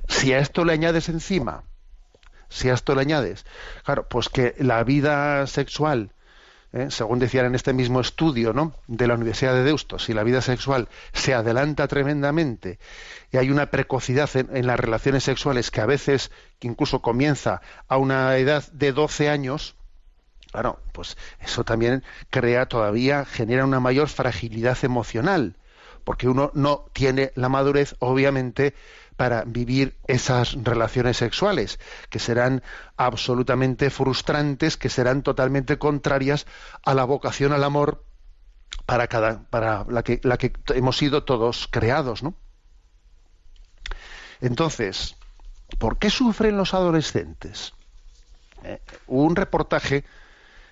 Si 0.08 0.32
a 0.32 0.38
esto 0.38 0.64
le 0.64 0.72
añades 0.72 1.08
encima, 1.08 1.64
si 2.48 2.70
a 2.70 2.74
esto 2.74 2.94
le 2.94 3.02
añades, 3.02 3.44
claro, 3.84 4.08
pues 4.08 4.28
que 4.28 4.56
la 4.58 4.82
vida 4.84 5.46
sexual 5.46 6.12
¿eh? 6.72 6.86
según 6.90 7.18
decían 7.18 7.46
en 7.46 7.54
este 7.54 7.72
mismo 7.72 8.00
estudio 8.00 8.52
¿no? 8.52 8.74
de 8.86 9.06
la 9.06 9.14
Universidad 9.14 9.54
de 9.54 9.64
Deusto, 9.64 9.98
si 9.98 10.12
la 10.14 10.24
vida 10.24 10.40
sexual 10.40 10.88
se 11.12 11.34
adelanta 11.34 11.88
tremendamente 11.88 12.78
y 13.32 13.36
hay 13.36 13.50
una 13.50 13.66
precocidad 13.66 14.30
en, 14.34 14.66
las 14.66 14.78
relaciones 14.78 15.24
sexuales 15.24 15.70
que 15.70 15.80
a 15.80 15.86
veces 15.86 16.30
que 16.58 16.68
incluso 16.68 17.00
comienza 17.00 17.60
a 17.88 17.96
una 17.96 18.36
edad 18.36 18.64
de 18.72 18.92
12 18.92 19.28
años, 19.28 19.76
Claro, 20.52 20.80
pues 20.90 21.16
eso 21.38 21.62
también 21.62 22.02
crea 22.28 22.66
todavía, 22.66 23.24
genera 23.24 23.64
una 23.64 23.78
mayor 23.78 24.08
fragilidad 24.08 24.76
emocional, 24.82 25.54
porque 26.02 26.28
uno 26.28 26.50
no 26.54 26.86
tiene 26.92 27.30
la 27.36 27.48
madurez, 27.48 27.94
obviamente, 28.00 28.74
para 29.20 29.44
vivir 29.44 29.98
esas 30.06 30.54
relaciones 30.64 31.18
sexuales, 31.18 31.78
que 32.08 32.18
serán 32.18 32.62
absolutamente 32.96 33.90
frustrantes, 33.90 34.78
que 34.78 34.88
serán 34.88 35.22
totalmente 35.22 35.76
contrarias 35.76 36.46
a 36.86 36.94
la 36.94 37.04
vocación 37.04 37.52
al 37.52 37.62
amor 37.62 38.02
para 38.86 39.08
cada, 39.08 39.42
para 39.50 39.84
la 39.90 40.02
que, 40.02 40.22
la 40.22 40.38
que 40.38 40.54
hemos 40.68 40.96
sido 40.96 41.24
todos 41.24 41.68
creados, 41.70 42.22
¿no? 42.22 42.34
Entonces, 44.40 45.16
¿por 45.76 45.98
qué 45.98 46.08
sufren 46.08 46.56
los 46.56 46.72
adolescentes? 46.72 47.74
Eh, 48.64 48.80
un 49.06 49.36
reportaje 49.36 50.06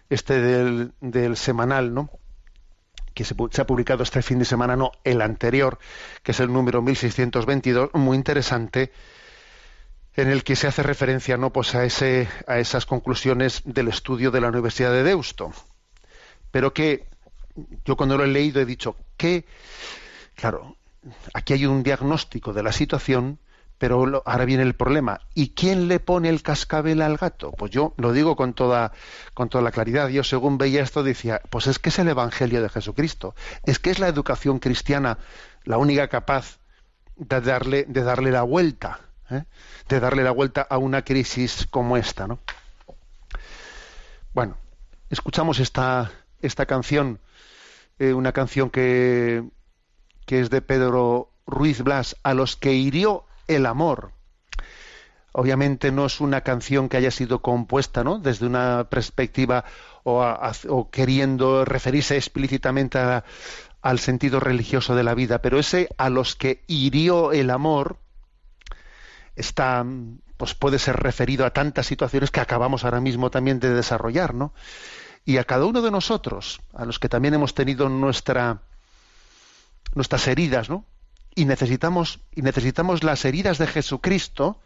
este 0.08 0.40
del 0.40 1.37
semanal, 1.37 1.92
¿no? 1.92 2.08
Que 3.18 3.24
se, 3.24 3.35
ha 3.35 3.66
publicado 3.66 4.04
este 4.04 4.22
fin 4.22 4.38
de 4.38 4.44
semana, 4.44 4.76
no 4.76 4.92
el 5.02 5.22
anterior, 5.22 5.81
que 6.22 6.31
es 6.31 6.38
el 6.38 6.52
número 6.52 6.83
1622, 6.83 7.90
muy 7.94 8.16
interesante, 8.16 8.92
en 10.14 10.28
el 10.31 10.44
que 10.44 10.54
se 10.54 10.68
hace 10.68 10.85
referencia 10.85 11.37
no 11.37 11.52
pues 11.52 11.74
a 11.74 11.85
ese 11.85 12.28
a 12.46 12.61
esas 12.61 12.87
conclusiones 12.87 13.62
del 13.64 13.88
estudio 13.88 14.31
de 14.31 14.40
la 14.40 14.46
Universidad 14.46 14.92
de 14.92 15.02
Deusto. 15.02 15.50
Pero 16.52 16.72
que 16.72 17.09
yo 17.85 17.96
cuando 17.96 18.16
lo 18.16 18.22
he 18.22 18.28
leído 18.28 18.61
he 18.61 18.64
dicho 18.64 18.94
que 19.16 19.44
claro, 20.37 20.76
aquí 21.35 21.54
hay 21.54 21.66
un 21.66 21.83
diagnóstico 21.83 22.52
de 22.52 22.62
la 22.62 22.70
situación, 22.70 23.40
pero 23.78 24.06
lo- 24.06 24.22
ahora 24.26 24.44
viene 24.44 24.62
el 24.64 24.74
problema. 24.74 25.20
¿Y 25.34 25.50
quién 25.50 25.88
le 25.88 26.00
pone 26.00 26.28
el 26.28 26.42
cascabel 26.42 27.00
al 27.02 27.16
gato? 27.16 27.52
Pues 27.52 27.70
yo 27.70 27.94
lo 27.96 28.12
digo 28.12 28.36
con 28.36 28.52
toda, 28.54 28.92
con 29.34 29.48
toda 29.48 29.62
la 29.62 29.70
claridad. 29.70 30.08
Yo 30.08 30.24
según 30.24 30.58
veía 30.58 30.82
esto 30.82 31.02
decía, 31.02 31.40
pues 31.50 31.66
es 31.68 31.78
que 31.78 31.88
es 31.90 31.98
el 31.98 32.08
Evangelio 32.08 32.60
de 32.62 32.68
Jesucristo. 32.68 33.34
Es 33.64 33.78
que 33.78 33.90
es 33.90 33.98
la 33.98 34.08
educación 34.08 34.58
cristiana 34.58 35.18
la 35.64 35.78
única 35.78 36.08
capaz 36.08 36.58
de 37.16 37.40
darle, 37.40 37.84
de 37.88 38.02
darle 38.02 38.30
la 38.30 38.42
vuelta, 38.42 39.00
¿eh? 39.30 39.44
de 39.88 40.00
darle 40.00 40.22
la 40.24 40.30
vuelta 40.32 40.62
a 40.68 40.78
una 40.78 41.02
crisis 41.02 41.66
como 41.70 41.96
esta, 41.96 42.26
¿no? 42.26 42.38
Bueno, 44.34 44.56
escuchamos 45.10 45.58
esta, 45.58 46.10
esta 46.42 46.66
canción, 46.66 47.20
eh, 47.98 48.12
una 48.12 48.32
canción 48.32 48.70
que, 48.70 49.44
que 50.26 50.40
es 50.40 50.50
de 50.50 50.62
Pedro 50.62 51.30
Ruiz 51.46 51.82
Blas, 51.82 52.16
a 52.22 52.34
los 52.34 52.56
que 52.56 52.72
hirió 52.74 53.24
el 53.48 53.66
amor. 53.66 54.12
Obviamente 55.32 55.92
no 55.92 56.06
es 56.06 56.20
una 56.20 56.40
canción 56.40 56.88
que 56.88 56.96
haya 56.96 57.11
sido 57.11 57.42
compuesta 57.42 58.02
¿no? 58.02 58.18
desde 58.18 58.46
una 58.46 58.88
perspectiva 58.88 59.64
o, 60.04 60.88
queriendo 60.90 61.64
referirse 61.64 62.16
explícitamente 62.16 62.98
al 63.82 63.98
sentido 63.98 64.40
religioso 64.40 64.94
de 64.94 65.02
la 65.04 65.14
vida, 65.14 65.42
pero 65.42 65.58
ese 65.58 65.88
a 65.98 66.08
los 66.08 66.34
que 66.34 66.62
hirió 66.66 67.32
el 67.32 67.50
amor 67.50 67.98
está 69.37 69.84
pues 70.38 70.54
puede 70.54 70.78
ser 70.78 70.96
referido 70.96 71.44
a 71.44 71.50
tantas 71.50 71.87
situaciones 71.87 72.30
que 72.30 72.40
acabamos 72.40 72.84
ahora 72.84 73.00
mismo 73.00 73.30
también 73.30 73.58
de 73.58 73.74
desarrollar, 73.74 74.34
¿no? 74.34 74.54
Y 75.24 75.37
a 75.37 75.44
cada 75.44 75.66
uno 75.66 75.82
de 75.82 75.90
nosotros, 75.90 76.61
a 76.72 76.84
los 76.84 77.00
que 77.00 77.08
también 77.08 77.34
hemos 77.34 77.54
tenido 77.54 77.88
nuestra 77.88 78.62
nuestras 79.94 80.26
heridas, 80.28 80.70
¿no? 80.70 80.84
Y 81.38 81.44
necesitamos 81.44 82.18
y 82.35 82.42
necesitamos 82.42 83.05
las 83.05 83.24
heridas 83.24 83.59
de 83.59 83.68
Jesucristo 83.68 84.61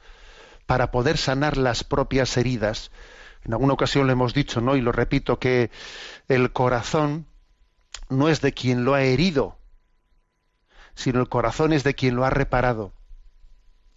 para 0.65 0.91
poder 0.91 1.19
sanar 1.19 1.59
las 1.59 1.85
propias 1.85 2.35
heridas. 2.39 2.91
En 3.45 3.53
alguna 3.53 3.75
ocasión 3.75 4.07
lo 4.07 4.13
hemos 4.15 4.33
dicho, 4.33 4.63
¿no? 4.63 4.75
Y 4.75 4.81
lo 4.81 4.91
repito 4.91 5.39
que 5.39 5.71
el 6.29 6.51
corazón 6.55 7.27
no 8.09 8.31
es 8.31 8.41
de 8.41 8.55
quien 8.55 8.87
lo 8.87 8.95
ha 8.95 9.03
herido, 9.03 9.59
sino 10.95 11.21
el 11.21 11.29
corazón 11.29 11.75
es 11.75 11.85
de 11.85 11.95
quien 11.95 12.17
lo 12.17 12.25
ha 12.25 12.31
reparado. 12.31 12.95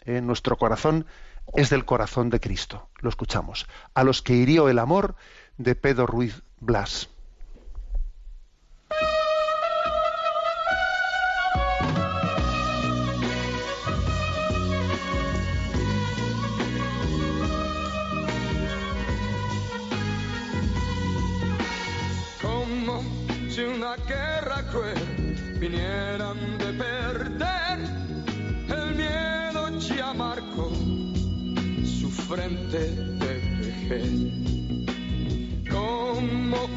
Eh, 0.01 0.19
nuestro 0.19 0.57
corazón 0.57 1.05
es 1.53 1.69
del 1.69 1.85
corazón 1.85 2.29
de 2.29 2.41
Cristo. 2.41 2.89
Lo 2.97 3.07
escuchamos. 3.07 3.67
A 3.93 4.03
los 4.03 4.21
que 4.21 4.33
hirió 4.33 4.67
el 4.67 4.79
amor 4.79 5.15
de 5.55 5.75
Pedro 5.75 6.07
Ruiz 6.07 6.43
Blas. 6.59 7.07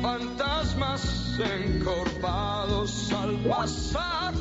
Fantasmas 0.02 1.38
encorvados 1.38 3.12
al 3.12 3.36
pasar, 3.48 4.34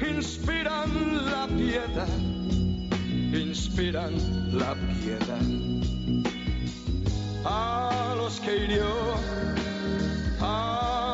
inspiran 0.00 1.24
la 1.26 1.46
piedad, 1.46 2.08
inspiran 3.32 4.14
la 4.58 4.74
piedad. 4.74 5.44
A 7.44 8.14
los 8.16 8.40
que 8.40 8.56
hirió 8.64 8.86
a 10.40 11.13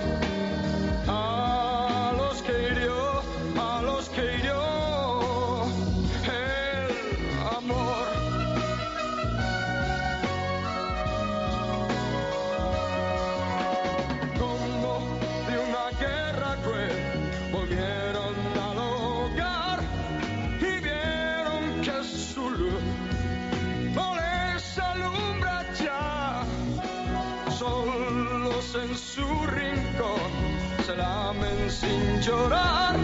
en 28.91 28.97
su 28.97 29.25
rincón 29.47 30.31
se 30.85 30.95
lamen 30.97 31.71
sin 31.71 32.21
llorar 32.21 32.95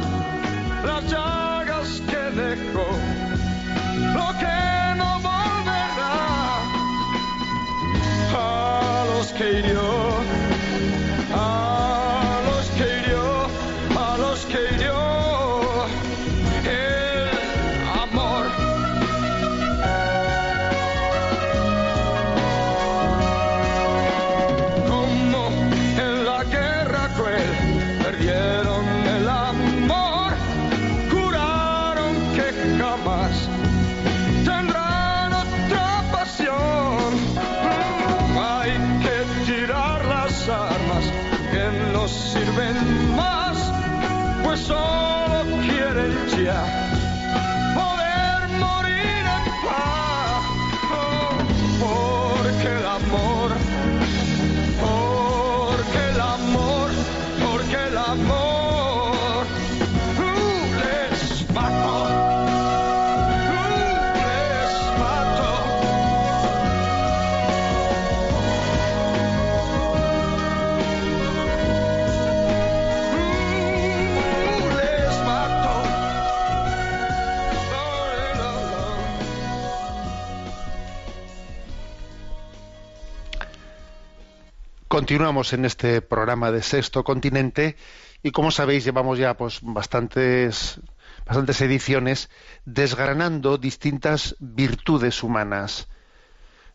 Continuamos 85.08 85.54
en 85.54 85.64
este 85.64 86.02
programa 86.02 86.52
de 86.52 86.62
Sexto 86.62 87.06
Continente 87.06 87.78
y 88.24 88.32
como 88.32 88.52
sabéis 88.52 88.84
llevamos 88.84 89.18
ya 89.18 89.38
pues 89.38 89.60
bastantes 89.62 90.82
bastantes 91.26 91.62
ediciones 91.62 92.30
desgranando 92.66 93.58
distintas 93.58 94.36
virtudes 94.42 95.24
humanas. 95.24 95.88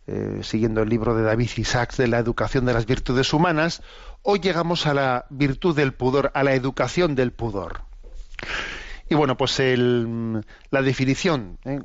Eh, 0.07 0.41
siguiendo 0.45 0.81
el 0.81 0.89
libro 0.89 1.15
de 1.15 1.25
David 1.25 1.51
Isaacs 1.59 1.99
de 1.99 2.09
la 2.09 2.21
educación 2.21 2.65
de 2.65 2.73
las 2.73 2.87
virtudes 2.87 3.35
humanas, 3.35 3.83
hoy 4.23 4.39
llegamos 4.41 4.87
a 4.87 4.95
la 4.95 5.27
virtud 5.29 5.77
del 5.77 5.93
pudor, 5.93 6.31
a 6.33 6.43
la 6.43 6.55
educación 6.55 7.15
del 7.15 7.33
pudor. 7.33 7.83
Y 9.11 9.15
bueno, 9.15 9.37
pues 9.37 9.61
el- 9.61 10.43
la 10.71 10.81
definición 10.81 11.59
eh, 11.67 11.81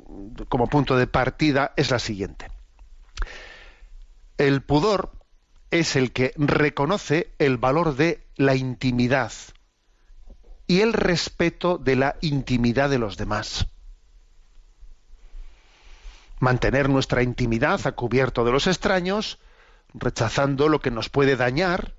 como 0.48 0.66
punto 0.66 0.96
de 0.96 1.06
partida 1.08 1.74
es 1.76 1.90
la 1.90 1.98
siguiente. 1.98 2.46
El 4.38 4.62
pudor 4.62 5.10
es 5.70 5.96
el 5.96 6.12
que 6.12 6.32
reconoce 6.36 7.32
el 7.38 7.58
valor 7.58 7.96
de 7.96 8.26
la 8.36 8.54
intimidad 8.54 9.32
y 10.66 10.80
el 10.80 10.92
respeto 10.92 11.78
de 11.78 11.96
la 11.96 12.16
intimidad 12.20 12.90
de 12.90 12.98
los 12.98 13.16
demás. 13.16 13.66
Mantener 16.40 16.88
nuestra 16.88 17.22
intimidad 17.22 17.80
a 17.86 17.92
cubierto 17.92 18.44
de 18.44 18.52
los 18.52 18.66
extraños, 18.66 19.38
rechazando 19.94 20.68
lo 20.68 20.80
que 20.80 20.90
nos 20.90 21.08
puede 21.08 21.36
dañar 21.36 21.94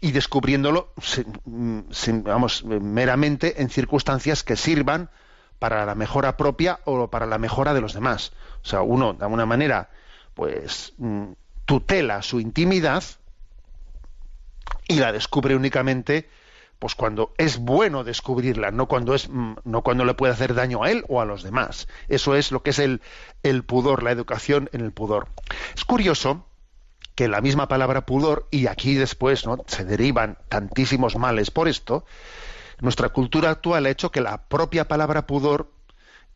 y 0.00 0.12
descubriéndolo 0.12 0.94
vamos, 2.24 2.64
meramente 2.64 3.60
en 3.60 3.68
circunstancias 3.68 4.42
que 4.42 4.56
sirvan 4.56 5.10
para 5.58 5.84
la 5.84 5.94
mejora 5.94 6.38
propia 6.38 6.80
o 6.86 7.10
para 7.10 7.26
la 7.26 7.38
mejora 7.38 7.74
de 7.74 7.82
los 7.82 7.92
demás. 7.92 8.32
O 8.62 8.66
sea, 8.66 8.80
uno, 8.80 9.12
de 9.12 9.24
alguna 9.24 9.44
manera, 9.44 9.90
pues 10.34 10.94
mm, 10.96 11.32
tutela 11.70 12.20
su 12.22 12.40
intimidad 12.40 13.04
y 14.88 14.96
la 14.96 15.12
descubre 15.12 15.54
únicamente 15.54 16.28
pues 16.80 16.96
cuando 16.96 17.32
es 17.38 17.58
bueno 17.58 18.02
descubrirla, 18.02 18.72
no 18.72 18.88
cuando 18.88 19.14
es 19.14 19.28
mm, 19.28 19.52
no 19.62 19.82
cuando 19.82 20.04
le 20.04 20.14
puede 20.14 20.32
hacer 20.32 20.54
daño 20.54 20.82
a 20.82 20.90
él 20.90 21.04
o 21.06 21.20
a 21.20 21.24
los 21.24 21.44
demás. 21.44 21.86
Eso 22.08 22.34
es 22.34 22.50
lo 22.50 22.64
que 22.64 22.70
es 22.70 22.80
el, 22.80 23.02
el 23.44 23.62
pudor, 23.62 24.02
la 24.02 24.10
educación 24.10 24.68
en 24.72 24.80
el 24.80 24.90
pudor. 24.90 25.28
Es 25.76 25.84
curioso 25.84 26.44
que 27.14 27.28
la 27.28 27.40
misma 27.40 27.68
palabra 27.68 28.04
pudor, 28.04 28.48
y 28.50 28.66
aquí 28.66 28.96
después 28.96 29.46
¿no? 29.46 29.58
se 29.68 29.84
derivan 29.84 30.38
tantísimos 30.48 31.14
males 31.14 31.52
por 31.52 31.68
esto, 31.68 32.04
nuestra 32.80 33.10
cultura 33.10 33.50
actual 33.50 33.86
ha 33.86 33.90
hecho 33.90 34.10
que 34.10 34.20
la 34.20 34.48
propia 34.48 34.88
palabra 34.88 35.28
pudor 35.28 35.70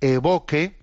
evoque 0.01 0.79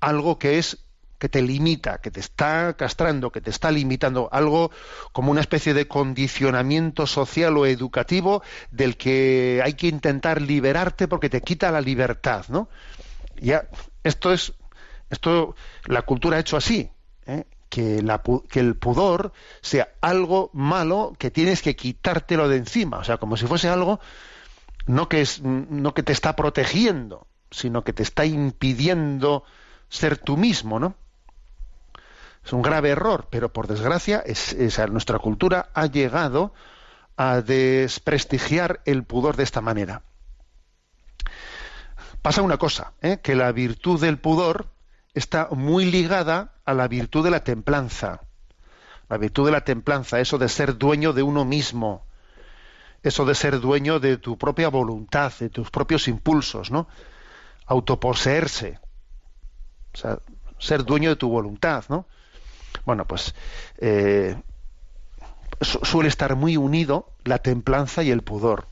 algo 0.00 0.38
que 0.38 0.56
es 0.56 0.83
que 1.24 1.30
te 1.30 1.40
limita, 1.40 2.02
que 2.02 2.10
te 2.10 2.20
está 2.20 2.74
castrando, 2.74 3.32
que 3.32 3.40
te 3.40 3.48
está 3.48 3.70
limitando, 3.70 4.28
algo 4.30 4.70
como 5.12 5.30
una 5.30 5.40
especie 5.40 5.72
de 5.72 5.88
condicionamiento 5.88 7.06
social 7.06 7.56
o 7.56 7.64
educativo 7.64 8.42
del 8.70 8.98
que 8.98 9.62
hay 9.64 9.72
que 9.72 9.86
intentar 9.86 10.42
liberarte 10.42 11.08
porque 11.08 11.30
te 11.30 11.40
quita 11.40 11.70
la 11.70 11.80
libertad, 11.80 12.44
¿no? 12.50 12.68
Ya, 13.36 13.66
esto 14.02 14.34
es, 14.34 14.52
esto 15.08 15.56
la 15.86 16.02
cultura 16.02 16.36
ha 16.36 16.40
hecho 16.40 16.58
así, 16.58 16.90
¿eh? 17.24 17.44
que, 17.70 18.02
la 18.02 18.20
que 18.50 18.60
el 18.60 18.76
pudor 18.76 19.32
sea 19.62 19.94
algo 20.02 20.50
malo 20.52 21.14
que 21.18 21.30
tienes 21.30 21.62
que 21.62 21.74
quitártelo 21.74 22.50
de 22.50 22.58
encima, 22.58 22.98
o 22.98 23.04
sea, 23.04 23.16
como 23.16 23.38
si 23.38 23.46
fuese 23.46 23.70
algo 23.70 23.98
no 24.86 25.08
que 25.08 25.22
es 25.22 25.40
no 25.40 25.94
que 25.94 26.02
te 26.02 26.12
está 26.12 26.36
protegiendo, 26.36 27.26
sino 27.50 27.82
que 27.82 27.94
te 27.94 28.02
está 28.02 28.26
impidiendo 28.26 29.44
ser 29.88 30.18
tú 30.18 30.36
mismo, 30.36 30.78
¿no? 30.78 30.96
Es 32.44 32.52
un 32.52 32.62
grave 32.62 32.90
error, 32.90 33.28
pero 33.30 33.52
por 33.52 33.66
desgracia 33.66 34.18
es, 34.24 34.52
es- 34.52 34.78
nuestra 34.90 35.18
cultura 35.18 35.70
ha 35.74 35.86
llegado 35.86 36.52
a 37.16 37.40
desprestigiar 37.40 38.80
el 38.84 39.04
pudor 39.04 39.36
de 39.36 39.44
esta 39.44 39.60
manera. 39.60 40.02
Pasa 42.22 42.42
una 42.42 42.56
cosa, 42.58 42.92
¿eh? 43.02 43.18
que 43.22 43.34
la 43.34 43.52
virtud 43.52 44.00
del 44.00 44.18
pudor 44.18 44.66
está 45.14 45.48
muy 45.52 45.84
ligada 45.84 46.54
a 46.64 46.74
la 46.74 46.88
virtud 46.88 47.22
de 47.24 47.30
la 47.30 47.44
templanza. 47.44 48.20
La 49.08 49.18
virtud 49.18 49.44
de 49.46 49.52
la 49.52 49.60
templanza, 49.62 50.20
eso 50.20 50.38
de 50.38 50.48
ser 50.48 50.78
dueño 50.78 51.12
de 51.12 51.22
uno 51.22 51.44
mismo, 51.44 52.06
eso 53.02 53.26
de 53.26 53.34
ser 53.34 53.60
dueño 53.60 54.00
de 54.00 54.16
tu 54.16 54.38
propia 54.38 54.68
voluntad, 54.68 55.32
de 55.38 55.50
tus 55.50 55.70
propios 55.70 56.08
impulsos, 56.08 56.70
¿no? 56.70 56.88
Autoposeerse. 57.66 58.78
O 59.92 59.96
sea, 59.96 60.18
ser 60.58 60.84
dueño 60.84 61.10
de 61.10 61.16
tu 61.16 61.28
voluntad, 61.28 61.84
¿no? 61.90 62.06
Bueno, 62.84 63.06
pues 63.06 63.34
eh, 63.78 64.36
su- 65.60 65.80
suele 65.84 66.08
estar 66.08 66.36
muy 66.36 66.56
unido 66.56 67.12
la 67.24 67.38
templanza 67.38 68.02
y 68.04 68.10
el 68.10 68.22
pudor. 68.22 68.68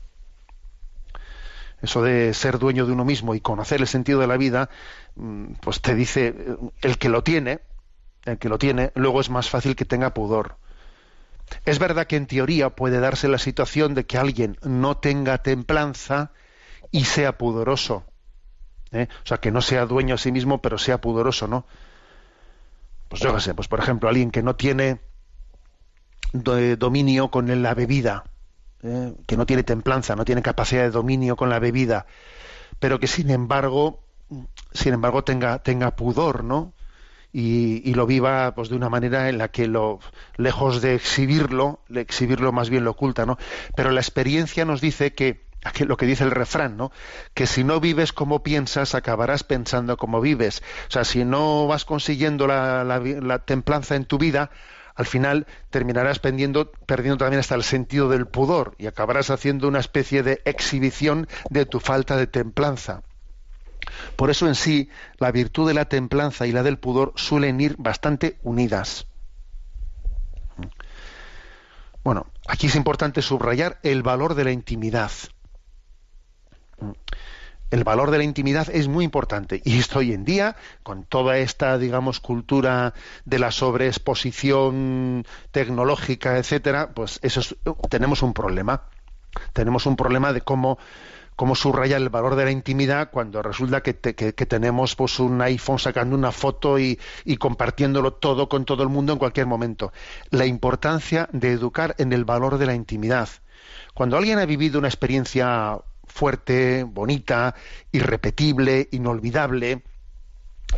Eso 1.81 2.01
de 2.01 2.33
ser 2.33 2.59
dueño 2.59 2.85
de 2.85 2.93
uno 2.93 3.03
mismo 3.05 3.35
y 3.35 3.41
conocer 3.41 3.81
el 3.81 3.87
sentido 3.87 4.19
de 4.21 4.27
la 4.27 4.37
vida, 4.37 4.69
mm, 5.15 5.53
pues 5.61 5.81
te 5.81 5.95
dice 5.95 6.27
eh, 6.37 6.55
el 6.81 6.97
que 6.97 7.09
lo 7.09 7.23
tiene, 7.23 7.61
el 8.25 8.37
que 8.37 8.49
lo 8.49 8.57
tiene, 8.57 8.91
luego 8.95 9.21
es 9.21 9.29
más 9.29 9.49
fácil 9.49 9.75
que 9.75 9.85
tenga 9.85 10.13
pudor. 10.13 10.57
Es 11.65 11.77
verdad 11.79 12.07
que 12.07 12.15
en 12.15 12.27
teoría 12.27 12.69
puede 12.69 12.99
darse 12.99 13.27
la 13.27 13.37
situación 13.37 13.93
de 13.95 14.05
que 14.05 14.17
alguien 14.17 14.57
no 14.63 14.97
tenga 14.97 15.37
templanza 15.39 16.31
y 16.91 17.05
sea 17.05 17.37
pudoroso. 17.37 18.05
¿eh? 18.91 19.07
O 19.23 19.27
sea, 19.27 19.39
que 19.39 19.51
no 19.51 19.61
sea 19.61 19.85
dueño 19.85 20.15
a 20.15 20.19
sí 20.19 20.31
mismo, 20.31 20.61
pero 20.61 20.77
sea 20.77 21.01
pudoroso, 21.01 21.47
¿no? 21.47 21.65
Pues 23.13 23.21
yo 23.21 23.35
qué 23.35 23.41
sé, 23.41 23.53
pues 23.53 23.67
por 23.67 23.79
ejemplo, 23.79 24.09
alguien 24.09 24.31
que 24.31 24.41
no 24.41 24.55
tiene 24.55 24.99
do- 26.31 26.75
dominio 26.77 27.29
con 27.29 27.61
la 27.61 27.75
bebida, 27.75 28.23
¿eh? 28.81 29.13
que 29.27 29.37
no 29.37 29.45
tiene 29.45 29.61
templanza, 29.61 30.15
no 30.15 30.25
tiene 30.25 30.41
capacidad 30.41 30.81
de 30.81 30.89
dominio 30.89 31.35
con 31.35 31.51
la 31.51 31.59
bebida, 31.59 32.07
pero 32.79 32.99
que 32.99 33.05
sin 33.05 33.29
embargo, 33.29 33.99
sin 34.71 34.95
embargo 34.95 35.23
tenga, 35.23 35.59
tenga 35.59 35.95
pudor, 35.95 36.43
¿no? 36.43 36.73
y, 37.31 37.93
lo 37.93 38.07
viva 38.07 38.55
pues 38.55 38.69
de 38.69 38.75
una 38.75 38.89
manera 38.89 39.29
en 39.29 39.37
la 39.37 39.49
que 39.49 39.67
lo 39.67 39.99
lejos 40.37 40.81
de 40.81 40.95
exhibirlo 40.95 41.81
exhibirlo 41.93 42.51
más 42.51 42.69
bien 42.71 42.83
lo 42.83 42.91
oculta 42.91 43.25
no 43.25 43.37
pero 43.75 43.91
la 43.91 44.01
experiencia 44.01 44.65
nos 44.65 44.81
dice 44.81 45.13
que 45.13 45.45
lo 45.79 45.97
que 45.97 46.05
dice 46.05 46.23
el 46.23 46.31
refrán 46.31 46.77
no 46.77 46.91
que 47.33 47.47
si 47.47 47.63
no 47.63 47.79
vives 47.79 48.13
como 48.13 48.43
piensas 48.43 48.95
acabarás 48.95 49.43
pensando 49.43 49.97
como 49.97 50.21
vives 50.21 50.61
o 50.87 50.91
sea 50.91 51.03
si 51.03 51.25
no 51.25 51.67
vas 51.67 51.85
consiguiendo 51.85 52.47
la, 52.47 53.41
templanza 53.45 53.95
en 53.95 54.05
tu 54.05 54.17
vida 54.17 54.51
al 54.95 55.05
final 55.05 55.47
terminarás 55.69 56.19
perdiendo 56.19 56.67
también 56.85 57.39
hasta 57.39 57.55
el 57.55 57.63
sentido 57.63 58.09
del 58.09 58.27
pudor 58.27 58.75
y 58.77 58.87
acabarás 58.87 59.29
haciendo 59.29 59.67
una 59.67 59.79
especie 59.79 60.21
de 60.21 60.41
exhibición 60.45 61.27
de 61.49 61.65
tu 61.65 61.79
falta 61.79 62.15
de 62.15 62.27
templanza. 62.27 63.01
Por 64.15 64.29
eso 64.29 64.47
en 64.47 64.55
sí, 64.55 64.89
la 65.17 65.31
virtud 65.31 65.67
de 65.67 65.73
la 65.73 65.85
templanza 65.85 66.45
y 66.45 66.51
la 66.51 66.63
del 66.63 66.77
pudor 66.77 67.13
suelen 67.15 67.59
ir 67.59 67.75
bastante 67.77 68.37
unidas. 68.43 69.07
Bueno, 72.03 72.27
aquí 72.47 72.67
es 72.67 72.75
importante 72.75 73.21
subrayar 73.21 73.79
el 73.83 74.03
valor 74.03 74.35
de 74.35 74.43
la 74.43 74.51
intimidad. 74.51 75.11
El 77.71 77.83
valor 77.83 78.11
de 78.11 78.19
la 78.19 78.23
intimidad 78.23 78.67
es 78.69 78.87
muy 78.87 79.03
importante 79.03 79.61
y 79.65 79.79
esto 79.79 79.97
hoy 79.99 80.13
en 80.13 80.25
día, 80.25 80.55
con 80.83 81.05
toda 81.05 81.37
esta, 81.39 81.77
digamos, 81.79 82.19
cultura 82.19 82.93
de 83.25 83.39
la 83.39 83.49
sobreexposición 83.51 85.25
tecnológica, 85.51 86.37
etcétera, 86.37 86.91
pues 86.93 87.19
eso 87.23 87.39
es- 87.39 87.55
tenemos 87.89 88.21
un 88.21 88.33
problema. 88.33 88.83
Tenemos 89.53 89.87
un 89.87 89.95
problema 89.95 90.33
de 90.33 90.41
cómo 90.41 90.77
cómo 91.35 91.55
subrayar 91.55 91.99
el 91.99 92.09
valor 92.09 92.35
de 92.35 92.45
la 92.45 92.51
intimidad 92.51 93.09
cuando 93.09 93.41
resulta 93.41 93.81
que, 93.81 93.95
te- 93.95 94.13
que- 94.13 94.35
que 94.35 94.45
tenemos 94.45 94.95
pues 94.95 95.19
un 95.19 95.41
iPhone 95.41 95.79
sacando 95.79 96.15
una 96.15 96.31
foto 96.31 96.77
y 96.77 96.99
compartiéndolo 97.39 98.13
todo 98.13 98.47
con 98.47 98.65
todo 98.65 98.83
el 98.83 98.89
mundo 98.89 99.13
en 99.13 99.17
cualquier 99.19 99.47
momento. 99.47 99.91
La 100.29 100.45
importancia 100.45 101.27
de 101.31 101.51
educar 101.51 101.95
en 101.97 102.13
el 102.13 102.23
valor 102.23 102.59
de 102.59 102.67
la 102.67 102.75
intimidad. 102.75 103.29
Cuando 103.95 104.15
alguien 104.15 104.37
ha 104.37 104.45
vivido 104.45 104.77
una 104.77 104.89
experiencia 104.89 105.79
fuerte, 106.13 106.83
bonita, 106.83 107.55
irrepetible, 107.91 108.87
inolvidable, 108.91 109.81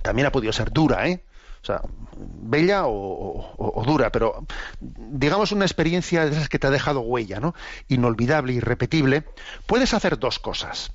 también 0.02 0.28
ha 0.28 0.32
podido 0.32 0.54
ser 0.54 0.72
dura, 0.72 1.10
¿eh? 1.10 1.24
O 1.62 1.66
sea, 1.66 1.82
bella 2.16 2.84
o, 2.86 3.84
dura, 3.86 4.12
pero 4.12 4.46
digamos 4.80 5.52
una 5.52 5.66
experiencia 5.66 6.24
de 6.24 6.32
esas 6.32 6.48
que 6.48 6.58
te 6.58 6.68
ha 6.68 6.70
dejado 6.70 7.02
huella, 7.02 7.42
¿no? 7.42 7.54
Inolvidable, 7.90 8.54
irrepetible, 8.54 9.26
puedes 9.66 9.94
hacer 9.94 10.20
dos 10.20 10.40
cosas. 10.40 10.94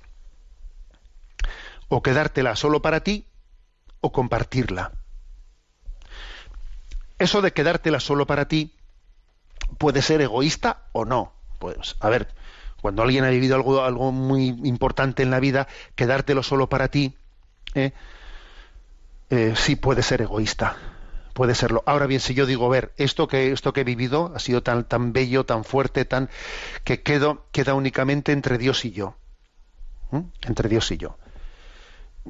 O 1.88 2.03
quedártela 2.03 2.57
solo 2.57 2.80
para 2.80 3.01
ti 3.01 3.26
o 4.01 4.11
compartirla. 4.12 4.93
Eso 7.18 7.43
de 7.43 7.53
quedártela 7.53 8.01
solo 8.01 8.26
para 8.26 8.49
ti 8.49 8.72
puede 9.76 10.01
ser 10.01 10.22
egoísta 10.22 10.84
o 10.93 11.05
no. 11.05 11.32
Pues, 11.59 11.97
a 12.01 12.09
ver, 12.09 12.32
cuando 12.82 13.02
alguien 13.02 13.24
ha 13.24 13.30
vivido 13.30 13.54
algo, 13.56 13.82
algo 13.82 14.12
muy 14.12 14.48
importante 14.64 15.22
en 15.22 15.30
la 15.30 15.40
vida, 15.40 15.68
quedártelo 15.94 16.42
solo 16.42 16.68
para 16.68 16.88
ti, 16.88 17.14
¿eh? 17.74 17.92
Eh, 19.30 19.54
sí 19.56 19.76
puede 19.76 20.02
ser 20.02 20.22
egoísta. 20.22 20.76
Puede 21.34 21.54
serlo. 21.54 21.82
Ahora 21.86 22.06
bien, 22.06 22.20
si 22.20 22.34
yo 22.34 22.44
digo, 22.46 22.68
ver, 22.68 22.92
esto 22.96 23.28
que, 23.28 23.52
esto 23.52 23.72
que 23.72 23.82
he 23.82 23.84
vivido 23.84 24.32
ha 24.34 24.40
sido 24.40 24.62
tan, 24.62 24.84
tan 24.84 25.12
bello, 25.12 25.46
tan 25.46 25.64
fuerte, 25.64 26.04
tan 26.04 26.28
que 26.84 27.02
quedo, 27.02 27.46
queda 27.52 27.74
únicamente 27.74 28.32
entre 28.32 28.58
Dios 28.58 28.84
y 28.84 28.90
yo. 28.90 29.14
¿Mm? 30.10 30.22
Entre 30.46 30.68
Dios 30.68 30.90
y 30.90 30.96
yo 30.96 31.16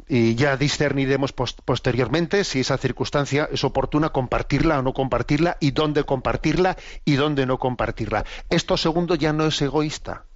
y 0.09 0.37
ya 0.37 0.57
discerniremos 0.57 1.33
pos- 1.33 1.57
posteriormente 1.65 2.45
si 2.45 2.61
esa 2.61 2.79
circunstancia 2.79 3.49
es 3.51 3.65
oportuna 3.65 4.11
compartirla 4.11 4.79
o 4.79 4.83
no 4.83 4.93
compartirla 4.95 5.57
y 5.61 5.73
dónde 5.73 6.05
compartirla 6.05 6.77
y 7.05 7.17
dónde 7.17 7.45
no 7.45 7.59
compartirla. 7.59 8.25
Esto 8.51 8.77
segundo 8.77 9.17
ya 9.17 9.33
no 9.33 9.47
es 9.47 9.61
egoísta. 9.61 10.27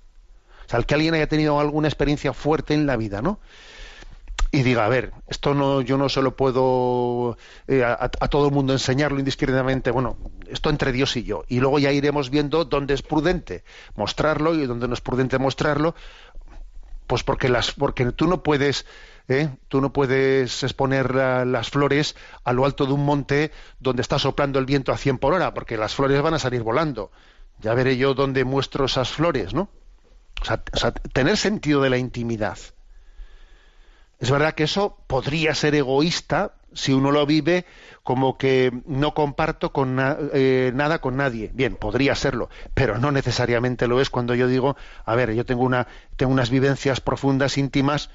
O 0.66 0.68
sea, 0.70 0.78
el 0.78 0.86
que 0.86 0.94
alguien 0.94 1.14
haya 1.14 1.28
tenido 1.28 1.58
alguna 1.60 1.88
experiencia 1.88 2.32
fuerte 2.32 2.74
en 2.74 2.86
la 2.86 2.96
vida, 2.96 3.22
¿no? 3.22 3.40
Y 4.50 4.62
diga, 4.62 4.84
a 4.86 4.88
ver, 4.88 5.12
esto 5.26 5.52
no, 5.52 5.80
yo 5.80 5.98
no 5.98 6.08
se 6.08 6.22
lo 6.22 6.36
puedo 6.36 7.36
eh, 7.66 7.82
a, 7.82 7.94
a 8.04 8.28
todo 8.28 8.46
el 8.46 8.54
mundo 8.54 8.72
enseñarlo 8.72 9.18
indiscriminadamente. 9.18 9.90
Bueno, 9.90 10.16
esto 10.48 10.70
entre 10.70 10.92
Dios 10.92 11.16
y 11.16 11.24
yo. 11.24 11.44
Y 11.48 11.58
luego 11.58 11.80
ya 11.80 11.90
iremos 11.90 12.30
viendo 12.30 12.64
dónde 12.64 12.94
es 12.94 13.02
prudente 13.02 13.64
mostrarlo 13.96 14.54
y 14.54 14.66
dónde 14.66 14.86
no 14.86 14.94
es 14.94 15.00
prudente 15.00 15.38
mostrarlo, 15.38 15.96
pues 17.06 17.22
porque 17.22 17.48
las, 17.48 17.72
porque 17.72 18.12
tú 18.12 18.26
no 18.26 18.42
puedes, 18.42 18.86
¿eh? 19.28 19.48
tú 19.68 19.80
no 19.80 19.92
puedes 19.92 20.62
exponer 20.62 21.14
la- 21.14 21.44
las 21.44 21.70
flores 21.70 22.16
a 22.44 22.52
lo 22.52 22.64
alto 22.64 22.86
de 22.86 22.92
un 22.92 23.04
monte 23.04 23.52
donde 23.78 24.02
está 24.02 24.18
soplando 24.18 24.58
el 24.58 24.66
viento 24.66 24.92
a 24.92 24.96
100 24.96 25.18
por 25.18 25.34
hora, 25.34 25.52
porque 25.52 25.76
las 25.76 25.94
flores 25.94 26.22
van 26.22 26.34
a 26.34 26.38
salir 26.38 26.62
volando. 26.62 27.10
Ya 27.58 27.74
veré 27.74 27.96
yo 27.96 28.14
dónde 28.14 28.44
muestro 28.44 28.86
esas 28.86 29.10
flores, 29.10 29.52
¿no? 29.52 29.68
O 30.45 30.76
sea, 30.76 30.92
tener 30.92 31.36
sentido 31.36 31.80
de 31.82 31.90
la 31.90 31.99
intimidad. 31.99 32.59
Es 34.20 34.30
verdad 34.30 34.55
que 34.55 34.64
eso 34.64 34.97
podría 35.07 35.55
ser 35.55 35.74
egoísta 35.74 36.53
si 36.72 36.92
uno 36.92 37.12
lo 37.12 37.24
vive 37.24 37.66
como 38.03 38.36
que 38.36 38.72
no 38.86 39.14
comparto 39.14 39.72
con 39.72 39.99
eh, 40.32 40.72
nada 40.74 41.01
con 41.01 41.16
nadie. 41.16 41.51
Bien, 41.55 41.76
podría 41.76 42.14
serlo, 42.14 42.51
pero 42.74 42.99
no 42.99 43.12
necesariamente 43.12 43.86
lo 43.86 44.01
es 44.01 44.11
cuando 44.11 44.34
yo 44.34 44.49
digo, 44.49 44.76
a 45.05 45.14
ver, 45.14 45.32
yo 45.34 45.47
tengo 45.47 45.62
una 45.62 45.86
tengo 46.16 46.32
unas 46.32 46.51
vivencias 46.51 47.01
profundas, 47.01 47.59
íntimas, 47.59 48.11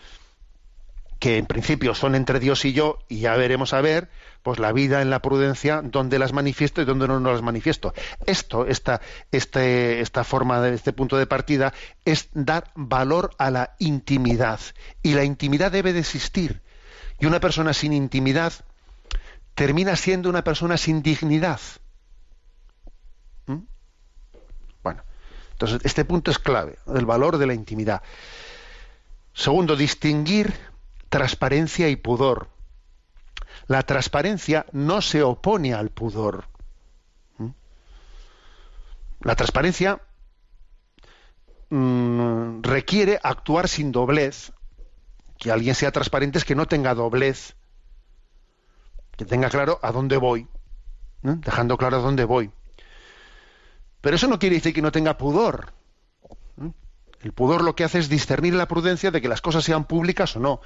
que 1.19 1.38
en 1.38 1.45
principio 1.45 1.95
son 1.95 2.15
entre 2.15 2.39
Dios 2.39 2.63
y 2.65 2.73
yo, 2.73 2.99
y 3.07 3.19
ya 3.19 3.36
veremos 3.36 3.73
a 3.73 3.82
ver, 3.82 4.09
pues 4.43 4.59
la 4.59 4.71
vida 4.71 5.01
en 5.01 5.09
la 5.09 5.21
prudencia, 5.21 5.81
dónde 5.83 6.19
las 6.19 6.33
manifiesto 6.33 6.81
y 6.81 6.85
dónde 6.85 7.07
no, 7.07 7.19
no 7.19 7.31
las 7.31 7.41
manifiesto. 7.41 7.93
Esto, 8.25 8.65
esta, 8.65 9.01
este, 9.31 10.01
esta 10.01 10.23
forma 10.23 10.61
de 10.61 10.75
este 10.75 10.93
punto 10.93 11.17
de 11.17 11.27
partida, 11.27 11.73
es 12.05 12.29
dar 12.33 12.71
valor 12.75 13.31
a 13.37 13.51
la 13.51 13.75
intimidad. 13.79 14.59
Y 15.03 15.13
la 15.13 15.23
intimidad 15.23 15.71
debe 15.71 15.93
de 15.93 15.99
existir. 15.99 16.61
Y 17.19 17.25
una 17.25 17.39
persona 17.39 17.73
sin 17.73 17.93
intimidad 17.93 18.53
termina 19.55 19.95
siendo 19.95 20.29
una 20.29 20.43
persona 20.43 20.77
sin 20.77 21.01
dignidad. 21.01 21.59
¿Mm? 23.45 23.57
Bueno, 24.81 25.03
entonces 25.51 25.81
este 25.83 26.05
punto 26.05 26.31
es 26.31 26.39
clave, 26.39 26.77
el 26.87 27.05
valor 27.05 27.37
de 27.37 27.47
la 27.47 27.53
intimidad. 27.53 28.01
Segundo, 29.33 29.75
distinguir 29.75 30.53
transparencia 31.09 31.89
y 31.89 31.95
pudor. 31.97 32.49
La 33.70 33.84
transparencia 33.84 34.65
no 34.72 34.99
se 34.99 35.22
opone 35.22 35.76
al 35.76 35.91
pudor. 35.91 36.45
¿Mm? 37.38 37.49
La 39.22 39.36
transparencia 39.36 40.01
mm, 41.70 42.63
requiere 42.63 43.20
actuar 43.22 43.67
sin 43.70 43.91
doblez. 43.91 44.51
Que 45.38 45.51
alguien 45.51 45.76
sea 45.76 45.91
transparente 45.91 46.39
es 46.39 46.45
que 46.45 46.55
no 46.55 46.65
tenga 46.65 46.95
doblez. 46.95 47.55
Que 49.15 49.26
tenga 49.26 49.51
claro 49.51 49.80
a 49.84 49.91
dónde 49.91 50.17
voy. 50.17 50.47
Dejando 51.22 51.78
claro 51.78 51.97
a 51.97 52.01
dónde 52.01 52.24
voy. 52.24 52.51
Pero 54.01 54.15
eso 54.15 54.28
no 54.28 54.39
quiere 54.39 54.55
decir 54.55 54.74
que 54.74 54.82
no 54.82 54.91
tenga 54.91 55.15
pudor. 55.15 55.74
El 57.22 57.34
pudor 57.34 57.63
lo 57.63 57.76
que 57.76 57.84
hace 57.84 57.99
es 57.99 58.07
discernir 58.07 58.53
la 58.53 58.67
prudencia 58.67 59.11
de 59.11 59.22
que 59.22 59.28
las 59.28 59.41
cosas 59.41 59.65
sean 59.65 59.84
públicas 59.84 60.36
o 60.38 60.39
no. 60.39 60.61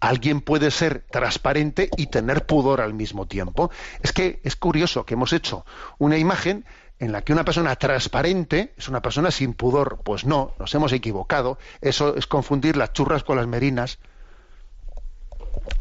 Alguien 0.00 0.40
puede 0.40 0.70
ser 0.70 1.04
transparente 1.10 1.90
y 1.96 2.06
tener 2.06 2.46
pudor 2.46 2.80
al 2.80 2.94
mismo 2.94 3.26
tiempo. 3.26 3.70
Es 4.02 4.12
que 4.12 4.40
es 4.42 4.56
curioso 4.56 5.04
que 5.04 5.14
hemos 5.14 5.34
hecho 5.34 5.66
una 5.98 6.16
imagen 6.16 6.64
en 6.98 7.12
la 7.12 7.22
que 7.22 7.32
una 7.32 7.44
persona 7.44 7.76
transparente 7.76 8.72
es 8.76 8.88
una 8.88 9.02
persona 9.02 9.30
sin 9.30 9.52
pudor. 9.52 10.00
Pues 10.02 10.24
no, 10.24 10.54
nos 10.58 10.74
hemos 10.74 10.92
equivocado. 10.92 11.58
Eso 11.82 12.16
es 12.16 12.26
confundir 12.26 12.76
las 12.76 12.94
churras 12.94 13.22
con 13.22 13.36
las 13.36 13.46
merinas. 13.46 13.98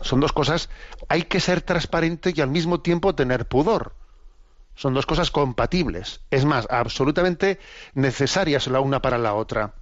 Son 0.02 0.20
dos 0.20 0.34
cosas. 0.34 0.70
Hay 1.08 1.24
que 1.24 1.40
ser 1.40 1.62
transparente 1.62 2.34
y 2.36 2.42
al 2.42 2.50
mismo 2.50 2.82
tiempo 2.82 3.16
tener 3.16 3.48
pudor. 3.48 3.94
Son 4.76 4.94
dos 4.94 5.06
cosas 5.06 5.32
compatibles. 5.32 6.20
Es 6.32 6.44
más, 6.44 6.68
absolutamente 6.70 7.60
necesarias 7.94 8.68
la 8.68 8.82
una 8.82 9.02
para 9.02 9.18
la 9.18 9.34
otra. 9.34 9.74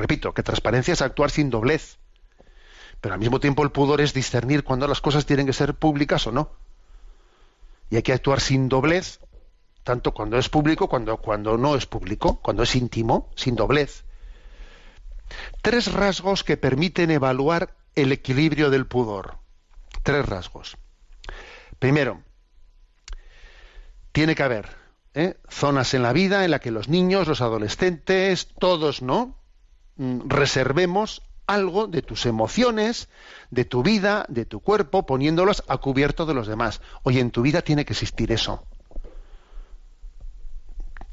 Repito, 0.00 0.32
que 0.32 0.42
transparencia 0.42 0.94
es 0.94 1.02
actuar 1.02 1.30
sin 1.30 1.50
doblez. 1.50 1.98
Pero 3.02 3.12
al 3.12 3.20
mismo 3.20 3.38
tiempo 3.38 3.62
el 3.62 3.70
pudor 3.70 4.00
es 4.00 4.14
discernir 4.14 4.64
cuándo 4.64 4.88
las 4.88 5.02
cosas 5.02 5.26
tienen 5.26 5.44
que 5.44 5.52
ser 5.52 5.74
públicas 5.74 6.26
o 6.26 6.32
no. 6.32 6.52
Y 7.90 7.96
hay 7.96 8.02
que 8.02 8.14
actuar 8.14 8.40
sin 8.40 8.70
doblez, 8.70 9.20
tanto 9.84 10.14
cuando 10.14 10.38
es 10.38 10.48
público, 10.48 10.88
cuando, 10.88 11.18
cuando 11.18 11.58
no 11.58 11.76
es 11.76 11.84
público, 11.84 12.40
cuando 12.40 12.62
es 12.62 12.74
íntimo, 12.76 13.30
sin 13.36 13.56
doblez. 13.56 14.04
Tres 15.60 15.92
rasgos 15.92 16.44
que 16.44 16.56
permiten 16.56 17.10
evaluar 17.10 17.76
el 17.94 18.10
equilibrio 18.10 18.70
del 18.70 18.86
pudor. 18.86 19.36
Tres 20.02 20.24
rasgos. 20.24 20.78
Primero, 21.78 22.22
tiene 24.12 24.34
que 24.34 24.44
haber 24.44 24.70
¿eh? 25.12 25.36
zonas 25.50 25.92
en 25.92 26.02
la 26.02 26.14
vida 26.14 26.46
en 26.46 26.52
las 26.52 26.60
que 26.60 26.70
los 26.70 26.88
niños, 26.88 27.28
los 27.28 27.42
adolescentes, 27.42 28.48
todos, 28.58 29.02
¿no? 29.02 29.39
Mm, 29.96 30.28
Reservemos 30.28 31.22
algo 31.46 31.86
de 31.88 32.02
tus 32.02 32.26
emociones, 32.26 33.08
de 33.50 33.64
tu 33.64 33.82
vida, 33.82 34.24
de 34.28 34.44
tu 34.46 34.60
cuerpo, 34.60 35.04
poniéndolos 35.04 35.64
a 35.68 35.78
cubierto 35.78 36.24
de 36.26 36.34
los 36.34 36.46
demás. 36.46 36.80
Oye, 37.02 37.20
en 37.20 37.30
tu 37.32 37.42
vida 37.42 37.62
tiene 37.62 37.84
que 37.84 37.92
existir 37.92 38.30
eso. 38.32 38.64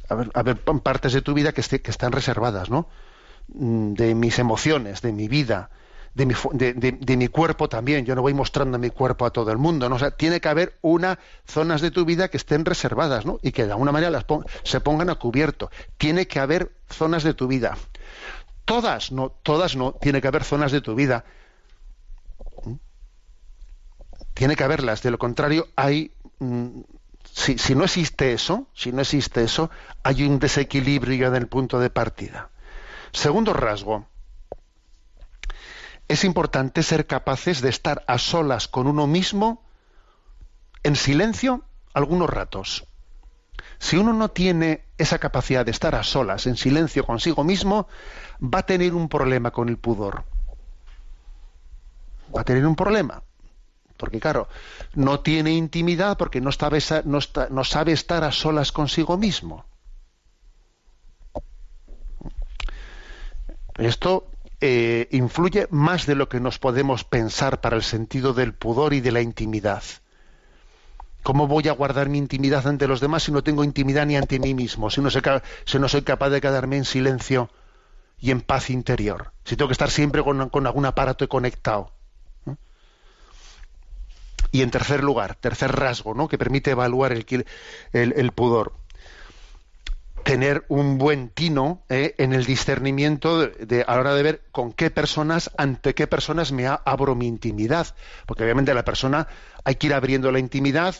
A 0.10 0.16
ver, 0.16 0.32
a 0.34 0.44
ver 0.44 0.58
partes 0.80 1.14
de 1.14 1.22
tu 1.22 1.34
vida 1.34 1.52
que, 1.54 1.62
están 1.62 2.12
reservadas, 2.12 2.70
¿no? 2.70 2.88
Mm, 3.48 3.94
De 3.94 4.16
mis 4.16 4.40
emociones, 4.40 5.02
de 5.02 5.12
mi 5.12 5.28
vida, 5.28 5.70
de 6.14 6.26
mi, 6.26 6.34
de, 6.54 6.74
de- 6.74 7.18
mi 7.18 7.28
cuerpo 7.28 7.68
también. 7.68 8.06
Yo 8.06 8.16
no 8.16 8.22
voy 8.22 8.34
mostrando 8.34 8.78
mi 8.80 8.90
cuerpo 8.90 9.26
a 9.26 9.32
todo 9.32 9.52
el 9.52 9.58
mundo, 9.58 9.90
¿no? 9.90 9.96
O 9.96 10.00
sea, 10.00 10.12
tiene 10.12 10.40
que 10.40 10.50
haber 10.50 10.78
unas 10.82 11.18
zonas 11.46 11.82
de 11.82 11.92
tu 11.92 12.06
vida 12.06 12.30
que 12.30 12.38
estén 12.38 12.64
reservadas, 12.64 13.26
¿no? 13.26 13.40
Y 13.42 13.52
que 13.52 13.66
de 13.66 13.72
alguna 13.72 13.92
manera 13.92 14.12
las 14.12 14.26
se 14.64 14.80
pongan 14.82 15.10
a 15.10 15.16
cubierto. 15.16 15.70
Tiene 15.98 16.28
que 16.28 16.40
haber 16.40 16.72
zonas 16.90 17.24
de 17.24 17.34
tu 17.34 17.48
vida. 17.48 17.78
Todas 18.68 19.14
no, 19.14 19.30
todas 19.30 19.78
no. 19.78 19.94
Tiene 19.94 20.20
que 20.20 20.28
haber 20.28 20.44
zonas 20.44 20.74
de 20.74 20.82
tu 20.82 20.94
vida. 20.94 21.24
¿Mm? 22.66 22.74
Tiene 24.34 24.58
que 24.58 24.64
haberlas. 24.66 25.02
De 25.02 25.10
lo 25.10 25.18
contrario, 25.18 25.70
hay. 25.78 26.12
mm, 26.40 26.82
si, 27.32 27.58
si 27.58 27.76
no 27.76 27.86
existe 27.86 28.34
eso, 28.34 28.68
si 28.74 28.92
no 28.92 29.00
existe 29.00 29.42
eso, 29.42 29.70
hay 30.04 30.24
un 30.24 30.38
desequilibrio 30.38 31.30
en 31.30 31.36
el 31.36 31.48
punto 31.48 31.80
de 31.80 31.90
partida. 31.90 32.50
Segundo 33.14 33.54
rasgo. 33.54 34.06
Es 36.10 36.26
importante 36.26 36.84
ser 36.84 37.08
capaces 37.08 37.62
de 37.62 37.70
estar 37.70 38.04
a 38.06 38.18
solas 38.18 38.68
con 38.68 38.88
uno 38.88 39.08
mismo 39.08 39.64
en 40.84 40.98
silencio 40.98 41.64
algunos 41.94 42.30
ratos. 42.30 42.86
Si 43.80 43.96
uno 43.96 44.12
no 44.12 44.28
tiene 44.28 44.87
esa 44.98 45.20
capacidad 45.20 45.66
de 45.66 45.72
estar 45.72 45.96
a 45.96 46.04
solas, 46.04 46.48
en 46.48 46.58
silencio 46.58 47.06
consigo 47.06 47.44
mismo, 47.44 47.88
va 48.42 48.60
a 48.60 48.66
tener 48.66 48.94
un 48.94 49.10
problema 49.10 49.52
con 49.52 49.70
el 49.70 49.78
pudor. 49.78 50.24
Va 52.36 52.42
a 52.42 52.44
tener 52.44 52.66
un 52.66 52.76
problema. 52.76 53.24
Porque 53.96 54.20
claro, 54.20 54.48
no 54.94 55.22
tiene 55.22 55.52
intimidad 55.52 56.18
porque 56.18 56.40
no, 56.40 56.52
sabe, 56.52 56.80
no 57.06 57.64
sabe 57.64 57.92
estar 57.92 58.24
a 58.24 58.32
solas 58.32 58.72
consigo 58.72 59.18
mismo. 59.18 59.66
Esto 63.76 64.30
eh, 64.60 65.08
influye 65.12 65.68
más 65.70 66.08
de 66.08 66.16
lo 66.16 66.30
que 66.30 66.40
nos 66.40 66.58
podemos 66.58 67.04
pensar 67.04 67.62
para 67.62 67.76
el 67.76 67.84
sentido 67.84 68.34
del 68.34 68.54
pudor 68.54 68.94
y 68.94 69.02
de 69.02 69.12
la 69.12 69.22
intimidad. 69.22 69.84
¿Cómo 71.24 71.48
voy 71.48 71.68
a 71.68 71.74
guardar 71.74 72.10
mi 72.10 72.18
intimidad 72.18 72.66
ante 72.68 72.88
los 72.88 73.02
demás 73.02 73.24
si 73.24 73.32
no 73.32 73.44
tengo 73.44 73.64
intimidad 73.64 74.06
ni 74.06 74.16
ante 74.16 74.40
mí 74.40 74.54
mismo? 74.54 74.90
Si 74.90 75.02
no 75.02 75.10
soy, 75.10 75.22
si 75.66 75.80
no 75.80 75.90
soy 75.90 76.04
capaz 76.04 76.30
de 76.30 76.42
quedarme 76.42 76.78
en 76.78 76.86
silencio 76.86 77.50
y 78.20 78.32
en 78.32 78.42
paz 78.42 78.70
interior. 78.70 79.32
Si 79.44 79.56
tengo 79.56 79.68
que 79.68 79.74
estar 79.74 79.92
siempre 79.92 80.24
con, 80.24 80.68
algún 80.68 80.86
aparato 80.86 81.28
conectado. 81.28 81.92
Y 84.52 84.62
en 84.62 84.72
tercer 84.72 85.04
lugar, 85.04 85.36
tercer 85.36 85.74
rasgo, 85.74 86.14
¿no? 86.14 86.30
que 86.30 86.38
permite 86.38 86.72
evaluar 86.72 87.12
el 87.12 88.32
pudor. 88.32 88.74
Tener 90.28 90.66
un 90.68 90.98
buen 90.98 91.30
tino 91.30 91.84
¿eh? 91.88 92.14
en 92.18 92.34
el 92.34 92.46
discernimiento 92.46 93.48
de, 93.48 93.86
a 93.88 93.96
la 93.96 94.02
hora 94.02 94.14
de 94.14 94.24
ver 94.24 94.42
con 94.52 94.74
qué 94.74 94.92
personas, 94.92 95.52
ante 95.58 95.96
qué 95.96 96.06
personas 96.06 96.52
me 96.52 96.68
abro 96.68 97.16
mi 97.16 97.28
intimidad. 97.28 97.96
Porque 98.26 98.44
obviamente 98.44 98.74
la 98.74 98.84
persona 98.84 99.28
hay 99.64 99.76
que 99.76 99.88
ir 99.88 99.94
abriendo 99.94 100.32
la 100.32 100.40
intimidad, 100.40 100.96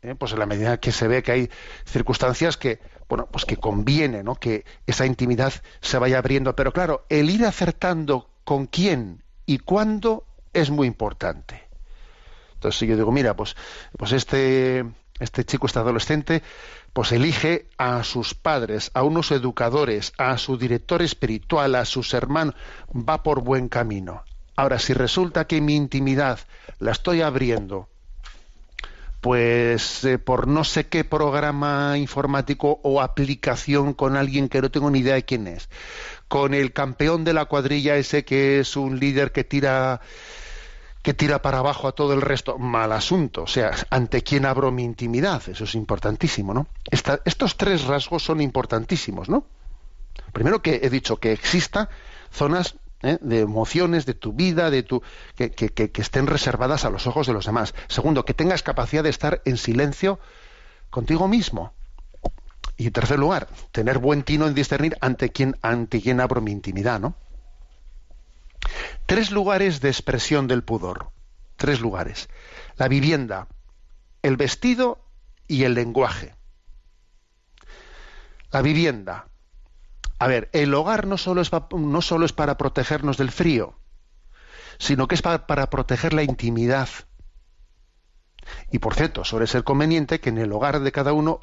¿eh? 0.00 0.14
pues 0.14 0.32
en 0.32 0.38
la 0.38 0.46
medida 0.46 0.80
que 0.80 0.90
se 0.90 1.06
ve 1.06 1.22
que 1.22 1.32
hay 1.32 1.50
circunstancias 1.84 2.56
que, 2.56 2.80
bueno, 3.08 3.28
pues 3.30 3.44
que 3.44 3.58
conviene, 3.58 4.22
¿no? 4.22 4.36
Que 4.36 4.64
esa 4.86 5.04
intimidad 5.04 5.52
se 5.82 5.98
vaya 5.98 6.18
abriendo. 6.18 6.56
Pero 6.56 6.72
claro, 6.72 7.04
el 7.10 7.28
ir 7.28 7.44
acertando 7.44 8.30
con 8.44 8.66
quién 8.66 9.22
y 9.44 9.58
cuándo 9.58 10.24
es 10.54 10.70
muy 10.70 10.86
importante. 10.86 11.62
Entonces, 12.54 12.78
si 12.78 12.86
yo 12.86 12.96
digo, 12.96 13.12
mira, 13.12 13.36
pues, 13.36 13.54
pues 13.98 14.12
este, 14.12 14.84
este 15.20 15.44
chico, 15.44 15.66
este 15.66 15.78
adolescente, 15.78 16.42
pues 16.96 17.12
elige 17.12 17.66
a 17.76 18.02
sus 18.04 18.32
padres, 18.32 18.90
a 18.94 19.02
unos 19.02 19.30
educadores, 19.30 20.14
a 20.16 20.38
su 20.38 20.56
director 20.56 21.02
espiritual, 21.02 21.74
a 21.74 21.84
sus 21.84 22.14
hermanos, 22.14 22.54
va 22.90 23.22
por 23.22 23.42
buen 23.42 23.68
camino. 23.68 24.24
Ahora, 24.56 24.78
si 24.78 24.94
resulta 24.94 25.46
que 25.46 25.60
mi 25.60 25.76
intimidad 25.76 26.38
la 26.78 26.92
estoy 26.92 27.20
abriendo, 27.20 27.90
pues 29.20 30.04
eh, 30.04 30.16
por 30.16 30.48
no 30.48 30.64
sé 30.64 30.86
qué 30.86 31.04
programa 31.04 31.98
informático 31.98 32.80
o 32.82 33.02
aplicación 33.02 33.92
con 33.92 34.16
alguien 34.16 34.48
que 34.48 34.62
no 34.62 34.70
tengo 34.70 34.90
ni 34.90 35.00
idea 35.00 35.16
de 35.16 35.24
quién 35.26 35.48
es, 35.48 35.68
con 36.28 36.54
el 36.54 36.72
campeón 36.72 37.24
de 37.24 37.34
la 37.34 37.44
cuadrilla 37.44 37.96
ese 37.96 38.24
que 38.24 38.58
es 38.60 38.74
un 38.74 38.98
líder 38.98 39.32
que 39.32 39.44
tira 39.44 40.00
que 41.06 41.14
tira 41.14 41.40
para 41.40 41.58
abajo 41.58 41.86
a 41.86 41.92
todo 41.92 42.12
el 42.14 42.20
resto, 42.20 42.58
mal 42.58 42.90
asunto. 42.90 43.44
O 43.44 43.46
sea, 43.46 43.70
ante 43.90 44.22
quién 44.24 44.44
abro 44.44 44.72
mi 44.72 44.82
intimidad, 44.82 45.40
eso 45.48 45.62
es 45.62 45.76
importantísimo, 45.76 46.52
¿no? 46.52 46.66
Estos 47.24 47.56
tres 47.56 47.84
rasgos 47.84 48.24
son 48.24 48.40
importantísimos, 48.40 49.28
¿no? 49.28 49.46
Primero 50.32 50.62
que 50.62 50.80
he 50.82 50.90
dicho 50.90 51.18
que 51.18 51.30
exista 51.30 51.90
zonas 52.32 52.74
¿eh? 53.02 53.18
de 53.20 53.38
emociones 53.38 54.04
de 54.04 54.14
tu 54.14 54.32
vida, 54.32 54.68
de 54.68 54.82
tu 54.82 55.00
que, 55.36 55.52
que- 55.52 55.68
que- 55.68 55.92
que 55.92 56.02
estén 56.02 56.26
reservadas 56.26 56.84
a 56.84 56.90
los 56.90 57.06
ojos 57.06 57.28
de 57.28 57.34
los 57.34 57.46
demás. 57.46 57.72
Segundo, 57.86 58.24
que 58.24 58.34
tengas 58.34 58.64
capacidad 58.64 59.04
de 59.04 59.10
estar 59.10 59.42
en 59.44 59.58
silencio 59.58 60.18
contigo 60.90 61.28
mismo. 61.28 61.72
Y 62.76 62.88
en 62.88 62.92
tercer 62.92 63.20
lugar, 63.20 63.46
tener 63.70 63.98
buen 64.00 64.24
tino 64.24 64.48
en 64.48 64.54
discernir 64.54 64.96
ante 65.00 65.30
quién, 65.30 65.56
ante 65.62 66.02
quién 66.02 66.20
abro 66.20 66.40
mi 66.40 66.50
intimidad, 66.50 66.98
¿no? 66.98 67.14
Tres 69.06 69.30
lugares 69.30 69.80
de 69.80 69.88
expresión 69.88 70.48
del 70.48 70.62
pudor. 70.64 71.10
Tres 71.56 71.80
lugares. 71.80 72.28
La 72.76 72.88
vivienda, 72.88 73.48
el 74.22 74.36
vestido 74.36 75.04
y 75.48 75.64
el 75.64 75.74
lenguaje. 75.74 76.34
La 78.50 78.62
vivienda. 78.62 79.28
A 80.18 80.26
ver, 80.26 80.48
el 80.52 80.72
hogar 80.74 81.06
no 81.06 81.18
solo 81.18 81.40
es, 81.40 81.50
pa- 81.50 81.68
no 81.76 82.00
solo 82.02 82.24
es 82.26 82.32
para 82.32 82.56
protegernos 82.56 83.16
del 83.18 83.30
frío, 83.30 83.78
sino 84.78 85.08
que 85.08 85.14
es 85.14 85.22
pa- 85.22 85.46
para 85.46 85.68
proteger 85.70 86.12
la 86.14 86.22
intimidad. 86.22 86.88
Y 88.70 88.78
por 88.78 88.94
cierto, 88.94 89.24
suele 89.24 89.46
ser 89.46 89.64
conveniente 89.64 90.20
que 90.20 90.28
en 90.30 90.38
el 90.38 90.52
hogar 90.52 90.80
de 90.80 90.92
cada 90.92 91.12
uno, 91.12 91.40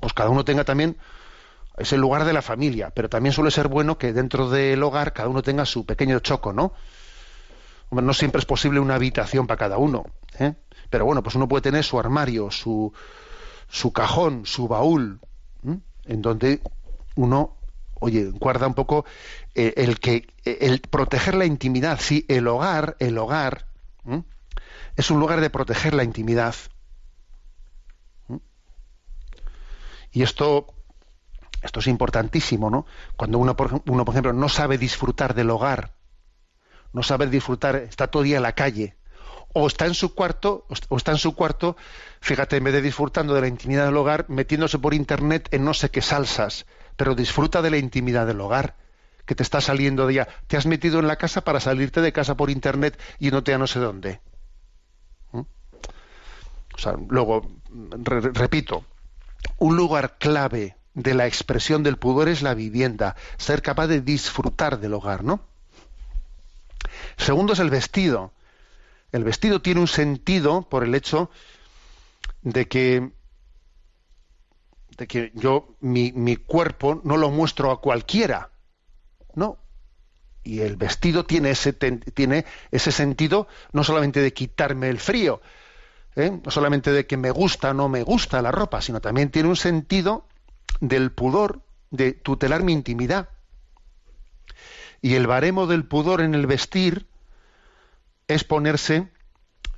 pues 0.00 0.12
cada 0.14 0.30
uno 0.30 0.44
tenga 0.44 0.64
también 0.64 0.96
es 1.76 1.92
el 1.92 2.00
lugar 2.00 2.24
de 2.24 2.32
la 2.32 2.42
familia, 2.42 2.90
pero 2.90 3.08
también 3.08 3.32
suele 3.32 3.50
ser 3.50 3.68
bueno 3.68 3.98
que 3.98 4.12
dentro 4.12 4.48
del 4.48 4.82
hogar 4.82 5.12
cada 5.12 5.28
uno 5.28 5.42
tenga 5.42 5.64
su 5.64 5.84
pequeño 5.84 6.20
choco, 6.20 6.52
¿no? 6.52 6.72
No 7.90 8.14
siempre 8.14 8.40
es 8.40 8.46
posible 8.46 8.80
una 8.80 8.96
habitación 8.96 9.46
para 9.46 9.58
cada 9.58 9.78
uno, 9.78 10.06
¿eh? 10.38 10.54
pero 10.90 11.04
bueno, 11.04 11.22
pues 11.22 11.34
uno 11.36 11.48
puede 11.48 11.62
tener 11.62 11.84
su 11.84 11.98
armario, 11.98 12.50
su, 12.50 12.92
su 13.68 13.92
cajón, 13.92 14.46
su 14.46 14.68
baúl, 14.68 15.20
en 16.04 16.22
donde 16.22 16.60
uno, 17.16 17.56
oye, 17.94 18.30
guarda 18.30 18.66
un 18.66 18.74
poco 18.74 19.04
eh, 19.54 19.74
el 19.76 19.98
que 19.98 20.26
el 20.44 20.80
proteger 20.80 21.34
la 21.34 21.46
intimidad, 21.46 21.98
sí, 22.00 22.24
el 22.28 22.46
hogar, 22.48 22.96
el 23.00 23.18
hogar 23.18 23.66
es 24.96 25.10
un 25.10 25.20
lugar 25.20 25.40
de 25.40 25.50
proteger 25.50 25.94
la 25.94 26.04
intimidad. 26.04 26.54
Y 30.10 30.22
esto 30.22 30.66
esto 31.62 31.80
es 31.80 31.86
importantísimo, 31.86 32.70
¿no? 32.70 32.86
Cuando 33.16 33.38
uno 33.38 33.56
por, 33.56 33.82
uno, 33.86 34.04
por 34.04 34.12
ejemplo, 34.14 34.32
no 34.32 34.48
sabe 34.48 34.78
disfrutar 34.78 35.34
del 35.34 35.50
hogar, 35.50 35.94
no 36.92 37.02
sabe 37.02 37.26
disfrutar, 37.26 37.76
está 37.76 38.06
todo 38.08 38.22
día 38.22 38.36
en 38.36 38.42
la 38.42 38.52
calle, 38.52 38.96
o 39.52 39.66
está 39.66 39.86
en 39.86 39.94
su 39.94 40.14
cuarto, 40.14 40.66
o 40.68 40.74
est- 40.74 40.86
o 40.88 40.96
está 40.96 41.12
en 41.12 41.18
su 41.18 41.34
cuarto, 41.34 41.76
fíjate, 42.20 42.56
en 42.56 42.64
vez 42.64 42.74
de 42.74 42.82
disfrutando 42.82 43.34
de 43.34 43.40
la 43.40 43.48
intimidad 43.48 43.86
del 43.86 43.96
hogar, 43.96 44.26
metiéndose 44.28 44.78
por 44.78 44.94
internet 44.94 45.48
en 45.50 45.64
no 45.64 45.74
sé 45.74 45.90
qué 45.90 46.02
salsas, 46.02 46.66
pero 46.96 47.14
disfruta 47.14 47.62
de 47.62 47.70
la 47.70 47.78
intimidad 47.78 48.26
del 48.26 48.40
hogar, 48.40 48.76
que 49.24 49.34
te 49.34 49.42
está 49.42 49.60
saliendo 49.60 50.06
de 50.06 50.14
ya. 50.14 50.28
Te 50.46 50.56
has 50.56 50.66
metido 50.66 51.00
en 51.00 51.06
la 51.08 51.16
casa 51.16 51.40
para 51.42 51.60
salirte 51.60 52.00
de 52.00 52.12
casa 52.12 52.36
por 52.36 52.48
internet 52.50 52.98
y 53.18 53.30
no 53.30 53.42
te 53.42 53.52
a 53.54 53.58
no 53.58 53.66
sé 53.66 53.80
dónde. 53.80 54.20
¿Mm? 55.32 55.40
O 55.40 56.78
sea, 56.78 56.94
luego, 57.08 57.48
re- 58.04 58.20
re- 58.20 58.30
repito, 58.32 58.84
un 59.58 59.76
lugar 59.76 60.16
clave 60.18 60.76
de 60.96 61.14
la 61.14 61.26
expresión 61.26 61.82
del 61.82 61.98
pudor 61.98 62.28
es 62.28 62.42
la 62.42 62.54
vivienda, 62.54 63.16
ser 63.36 63.60
capaz 63.62 63.86
de 63.86 64.00
disfrutar 64.00 64.80
del 64.80 64.94
hogar, 64.94 65.22
¿no? 65.22 65.40
Segundo 67.18 67.52
es 67.52 67.58
el 67.58 67.70
vestido. 67.70 68.32
El 69.12 69.22
vestido 69.22 69.60
tiene 69.60 69.80
un 69.80 69.88
sentido 69.88 70.62
por 70.62 70.84
el 70.84 70.94
hecho 70.94 71.30
de 72.42 72.66
que 72.66 73.12
de 74.96 75.06
que 75.06 75.30
yo 75.34 75.76
mi, 75.80 76.12
mi 76.12 76.36
cuerpo 76.36 77.02
no 77.04 77.18
lo 77.18 77.30
muestro 77.30 77.70
a 77.70 77.82
cualquiera, 77.82 78.48
¿no? 79.34 79.58
Y 80.42 80.60
el 80.60 80.76
vestido 80.76 81.26
tiene 81.26 81.50
ese 81.50 81.74
tiene 81.74 82.46
ese 82.70 82.90
sentido 82.90 83.48
no 83.72 83.84
solamente 83.84 84.20
de 84.20 84.32
quitarme 84.32 84.88
el 84.88 84.98
frío, 84.98 85.42
¿eh? 86.14 86.40
no 86.42 86.50
solamente 86.50 86.90
de 86.90 87.06
que 87.06 87.18
me 87.18 87.30
gusta 87.30 87.72
o 87.72 87.74
no 87.74 87.90
me 87.90 88.02
gusta 88.02 88.40
la 88.40 88.50
ropa, 88.50 88.80
sino 88.80 89.02
también 89.02 89.30
tiene 89.30 89.50
un 89.50 89.56
sentido 89.56 90.24
del 90.80 91.12
pudor, 91.12 91.60
de 91.90 92.12
tutelar 92.12 92.62
mi 92.62 92.72
intimidad. 92.72 93.28
Y 95.02 95.14
el 95.14 95.26
baremo 95.26 95.66
del 95.66 95.84
pudor 95.84 96.20
en 96.20 96.34
el 96.34 96.46
vestir 96.46 97.06
es 98.28 98.44
ponerse, 98.44 99.08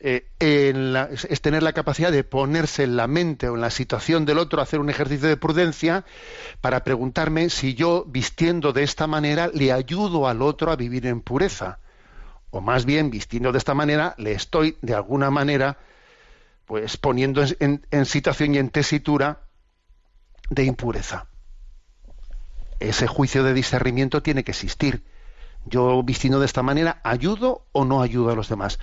eh, 0.00 0.26
en 0.38 0.92
la- 0.92 1.10
es, 1.10 1.40
tener 1.40 1.62
la 1.62 1.72
capacidad 1.72 2.12
de 2.12 2.24
ponerse 2.24 2.84
en 2.84 2.96
la 2.96 3.06
mente 3.08 3.48
o 3.48 3.56
en 3.56 3.60
la 3.60 3.70
situación 3.70 4.24
del 4.24 4.38
otro, 4.38 4.62
hacer 4.62 4.80
un 4.80 4.90
ejercicio 4.90 5.28
de 5.28 5.36
prudencia 5.36 6.04
para 6.60 6.84
preguntarme 6.84 7.50
si 7.50 7.74
yo, 7.74 8.04
vistiendo 8.06 8.72
de 8.72 8.84
esta 8.84 9.06
manera, 9.06 9.50
le 9.52 9.72
ayudo 9.72 10.28
al 10.28 10.40
otro 10.40 10.70
a 10.70 10.76
vivir 10.76 11.06
en 11.06 11.20
pureza. 11.20 11.78
O 12.50 12.60
más 12.60 12.86
bien, 12.86 13.10
vistiendo 13.10 13.52
de 13.52 13.58
esta 13.58 13.74
manera, 13.74 14.14
le 14.16 14.32
estoy, 14.32 14.78
de 14.80 14.94
alguna 14.94 15.30
manera, 15.30 15.78
pues 16.64 16.96
poniendo 16.96 17.42
en- 17.42 17.56
en- 17.60 17.86
en 17.90 18.06
situación 18.06 18.54
y 18.54 18.58
en 18.58 18.70
tesitura 18.70 19.40
de 20.50 20.64
impureza. 20.64 21.26
Ese 22.80 23.06
juicio 23.06 23.42
de 23.42 23.54
discernimiento 23.54 24.22
tiene 24.22 24.44
que 24.44 24.52
existir. 24.52 25.04
Yo 25.64 26.02
vistiendo 26.02 26.40
de 26.40 26.46
esta 26.46 26.62
manera, 26.62 27.00
¿ayudo 27.04 27.66
o 27.72 27.84
no 27.84 28.00
ayudo 28.02 28.30
a 28.30 28.34
los 28.34 28.48
demás? 28.48 28.78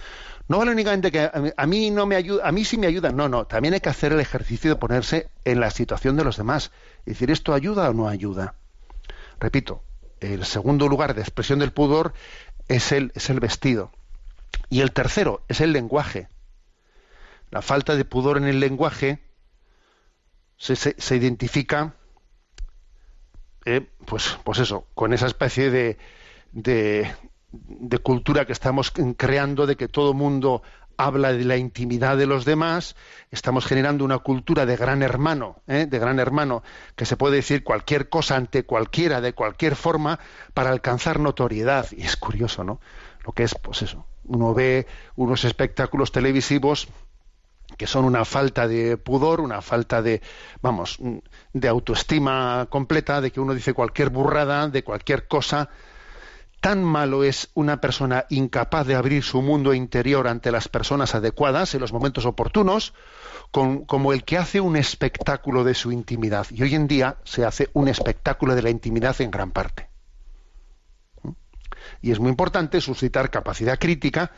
No 0.47 0.59
vale 0.59 0.72
únicamente 0.72 1.11
que 1.11 1.32
a 1.57 1.66
mí- 1.66 1.89
no 1.89 2.05
me 2.05 2.16
ayuda, 2.16 2.47
a 2.47 2.51
mí 2.51 2.66
sí 2.66 2.78
me 2.78 2.88
ayuda. 2.88 3.11
No, 3.11 3.30
no, 3.30 3.47
también 3.47 3.74
hay 3.74 3.80
que 3.80 3.89
hacer 3.89 4.11
el 4.13 4.20
ejercicio 4.20 4.70
de 4.70 4.76
ponerse 4.76 5.30
en 5.45 5.59
la 5.59 5.72
situación 5.72 6.18
de 6.18 6.24
los 6.24 6.38
demás. 6.38 6.72
Y 7.05 7.11
decir, 7.11 7.32
¿esto 7.32 7.53
ayuda 7.53 7.89
o 7.89 7.93
no 7.93 8.07
ayuda? 8.07 8.55
Repito, 9.39 9.82
el 10.20 10.45
segundo 10.45 10.88
lugar 10.88 11.16
de 11.16 11.22
expresión 11.22 11.59
del 11.59 11.72
pudor 11.72 12.13
es 12.68 12.91
el, 12.91 13.11
es 13.16 13.30
el 13.30 13.39
vestido. 13.39 13.91
Y 14.70 14.82
el 14.82 14.91
tercero 14.91 15.43
es 15.47 15.61
el 15.61 15.72
lenguaje. 15.72 16.28
La 17.49 17.61
falta 17.61 17.95
de 17.95 18.05
pudor 18.05 18.38
en 18.38 18.45
el 18.45 18.59
lenguaje 18.59 19.24
se, 20.58 20.76
se- 20.76 20.95
se 20.97 21.16
identifica, 21.16 21.93
eh, 23.66 23.88
pues, 24.06 24.38
pues 24.43 24.60
eso, 24.60 24.88
con 24.93 25.14
esa 25.14 25.28
especie 25.28 25.70
de, 25.72 25.97
de, 26.51 27.12
cultura 28.03 28.45
que 28.45 28.53
estamos 28.53 28.91
creando 29.18 29.66
de 29.66 29.76
que 29.76 29.88
todo 29.88 30.14
mundo 30.14 30.62
habla 30.97 31.34
de 31.34 31.43
la 31.43 31.58
intimidad 31.58 32.16
de 32.18 32.26
los 32.26 32.45
demás, 32.45 32.95
estamos 33.32 33.66
generando 33.66 34.06
una 34.06 34.20
cultura 34.20 34.66
de 34.66 34.78
gran 34.78 35.03
hermano, 35.03 35.58
¿eh? 35.68 35.88
de 35.89 35.99
gran 35.99 36.20
hermano, 36.20 36.64
que 36.95 37.06
se 37.06 37.18
puede 37.18 37.38
decir 37.38 37.64
cualquier 37.64 38.08
cosa 38.08 38.38
ante 38.38 38.64
cualquiera, 38.64 39.20
de 39.20 39.34
cualquier 39.34 39.76
forma, 39.76 40.20
para 40.53 40.70
alcanzar 40.70 41.20
notoriedad. 41.20 41.88
Y 41.91 42.03
es 42.03 42.16
curioso, 42.16 42.64
¿no? 42.64 42.80
Lo 43.26 43.34
que 43.34 43.43
es, 43.43 43.56
pues 43.56 43.82
eso, 43.82 44.06
uno 44.24 44.53
ve 44.53 44.88
unos 45.16 45.43
espectáculos 45.43 46.12
televisivos 46.14 46.88
que 47.78 47.88
son 47.88 48.05
una 48.05 48.26
falta 48.26 48.68
de 48.68 48.97
pudor, 48.97 49.41
una 49.41 49.61
falta 49.61 50.01
de, 50.01 50.22
vamos, 50.61 50.99
de 51.53 51.68
autoestima 51.68 52.68
completa, 52.70 53.22
de 53.22 53.32
que 53.32 53.39
uno 53.39 53.53
dice 53.53 53.74
cualquier 53.74 54.09
burrada, 54.09 54.68
de 54.68 54.84
cualquier 54.84 55.28
cosa, 55.28 55.70
Tan 56.66 56.84
malo 56.84 57.24
es 57.24 57.51
una 57.53 57.80
persona 57.80 58.26
incapaz 58.28 58.88
de 58.88 58.95
abrir 58.95 59.22
su 59.22 59.43
mundo 59.43 59.76
interior 59.76 60.28
ante 60.28 60.51
las 60.51 60.68
personas 60.68 61.13
adecuadas 61.13 61.76
en 61.76 61.82
los 61.82 61.93
momentos 61.93 62.26
oportunos, 62.26 62.95
como 63.51 64.13
el 64.13 64.24
que 64.24 64.39
hace 64.39 64.61
un 64.61 64.76
espectáculo 64.76 65.63
de 65.63 65.76
su 65.76 65.91
intimidad. 65.91 66.47
Y 66.49 66.63
hoy 66.63 66.74
en 66.74 66.88
día 66.88 67.18
se 67.24 67.45
hace 67.45 67.70
un 67.74 67.88
espectáculo 67.88 68.55
de 68.55 68.63
la 68.63 68.72
intimidad 68.72 69.16
en 69.22 69.30
gran 69.30 69.51
parte. 69.51 69.89
¿Mm? 71.22 71.30
Y 72.01 72.09
es 72.09 72.20
muy 72.20 72.32
importante 72.32 72.82
suscitar 72.82 73.30
capacidad 73.30 73.78
crítica 73.78 74.32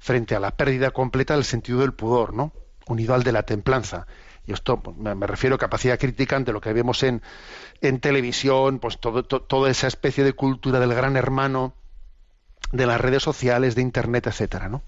frente 0.00 0.34
a 0.34 0.40
la 0.40 0.50
pérdida 0.50 0.90
completa 0.90 1.34
del 1.34 1.44
sentido 1.44 1.78
del 1.78 1.92
pudor, 1.92 2.34
¿no? 2.34 2.52
Unido 2.88 3.14
al 3.14 3.22
de 3.22 3.30
la 3.30 3.44
templanza 3.44 4.06
y 4.46 4.52
esto 4.52 4.80
pues, 4.80 4.96
me, 4.96 5.26
refiero 5.26 5.56
a 5.56 5.58
capacidad 5.58 5.98
crítica 5.98 6.36
ante 6.36 6.52
lo 6.52 6.60
que 6.60 6.72
vemos 6.72 7.02
en, 7.02 7.22
en 7.80 8.00
televisión, 8.00 8.78
pues 8.78 8.98
todo, 8.98 9.22
toda 9.24 9.70
esa 9.70 9.86
especie 9.86 10.24
de 10.24 10.32
cultura 10.32 10.80
del 10.80 10.94
gran 10.94 11.16
hermano, 11.16 11.74
de 12.72 12.86
las 12.86 13.00
redes 13.00 13.22
sociales, 13.22 13.74
de 13.74 13.82
internet, 13.82 14.26
etcétera, 14.26 14.68
¿no? 14.68 14.82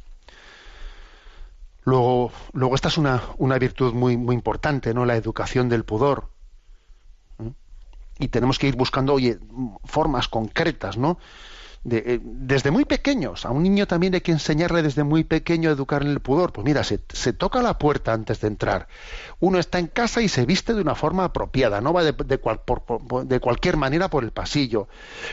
Luego, 1.84 2.32
luego 2.52 2.74
esta 2.74 2.88
es 2.88 2.98
una, 2.98 3.58
virtud 3.58 3.92
muy, 3.92 4.16
muy 4.16 4.34
importante, 4.34 4.94
¿no? 4.94 5.04
La 5.04 5.16
educación 5.16 5.68
del 5.68 5.84
pudor. 5.84 6.28
Y 8.18 8.28
tenemos 8.28 8.58
que 8.58 8.68
ir 8.68 8.76
buscando, 8.76 9.14
oye, 9.14 9.38
formas 9.84 10.28
concretas, 10.28 10.96
¿no? 10.96 11.18
Eh, 11.90 12.20
desde 12.22 12.70
muy 12.70 12.84
pequeños. 12.84 13.44
A 13.44 13.50
un 13.50 13.62
niño 13.62 13.86
también 13.86 14.14
hay 14.14 14.20
que 14.20 14.30
enseñarle 14.30 14.82
desde 14.82 15.02
muy 15.02 15.24
pequeño 15.24 15.68
a 15.68 15.72
educar 15.72 16.02
en 16.02 16.08
el 16.08 16.20
pudor. 16.20 16.52
Pues 16.52 16.64
mira, 16.64 16.84
se, 16.84 16.98
toca 17.32 17.60
la 17.60 17.78
puerta 17.78 18.12
antes 18.12 18.40
de 18.40 18.48
entrar. 18.48 18.86
Uno 19.40 19.58
está 19.58 19.78
en 19.78 19.88
casa 19.88 20.22
y 20.22 20.28
se 20.28 20.46
viste 20.46 20.74
de 20.74 20.80
una 20.80 20.94
forma 20.94 21.24
apropiada, 21.24 21.80
no 21.80 21.92
va 21.92 22.04
de, 22.04 22.12
de 22.12 23.40
cualquier 23.40 23.76
manera 23.76 24.08
por 24.08 24.22
el 24.22 24.30
pasillo. 24.30 24.88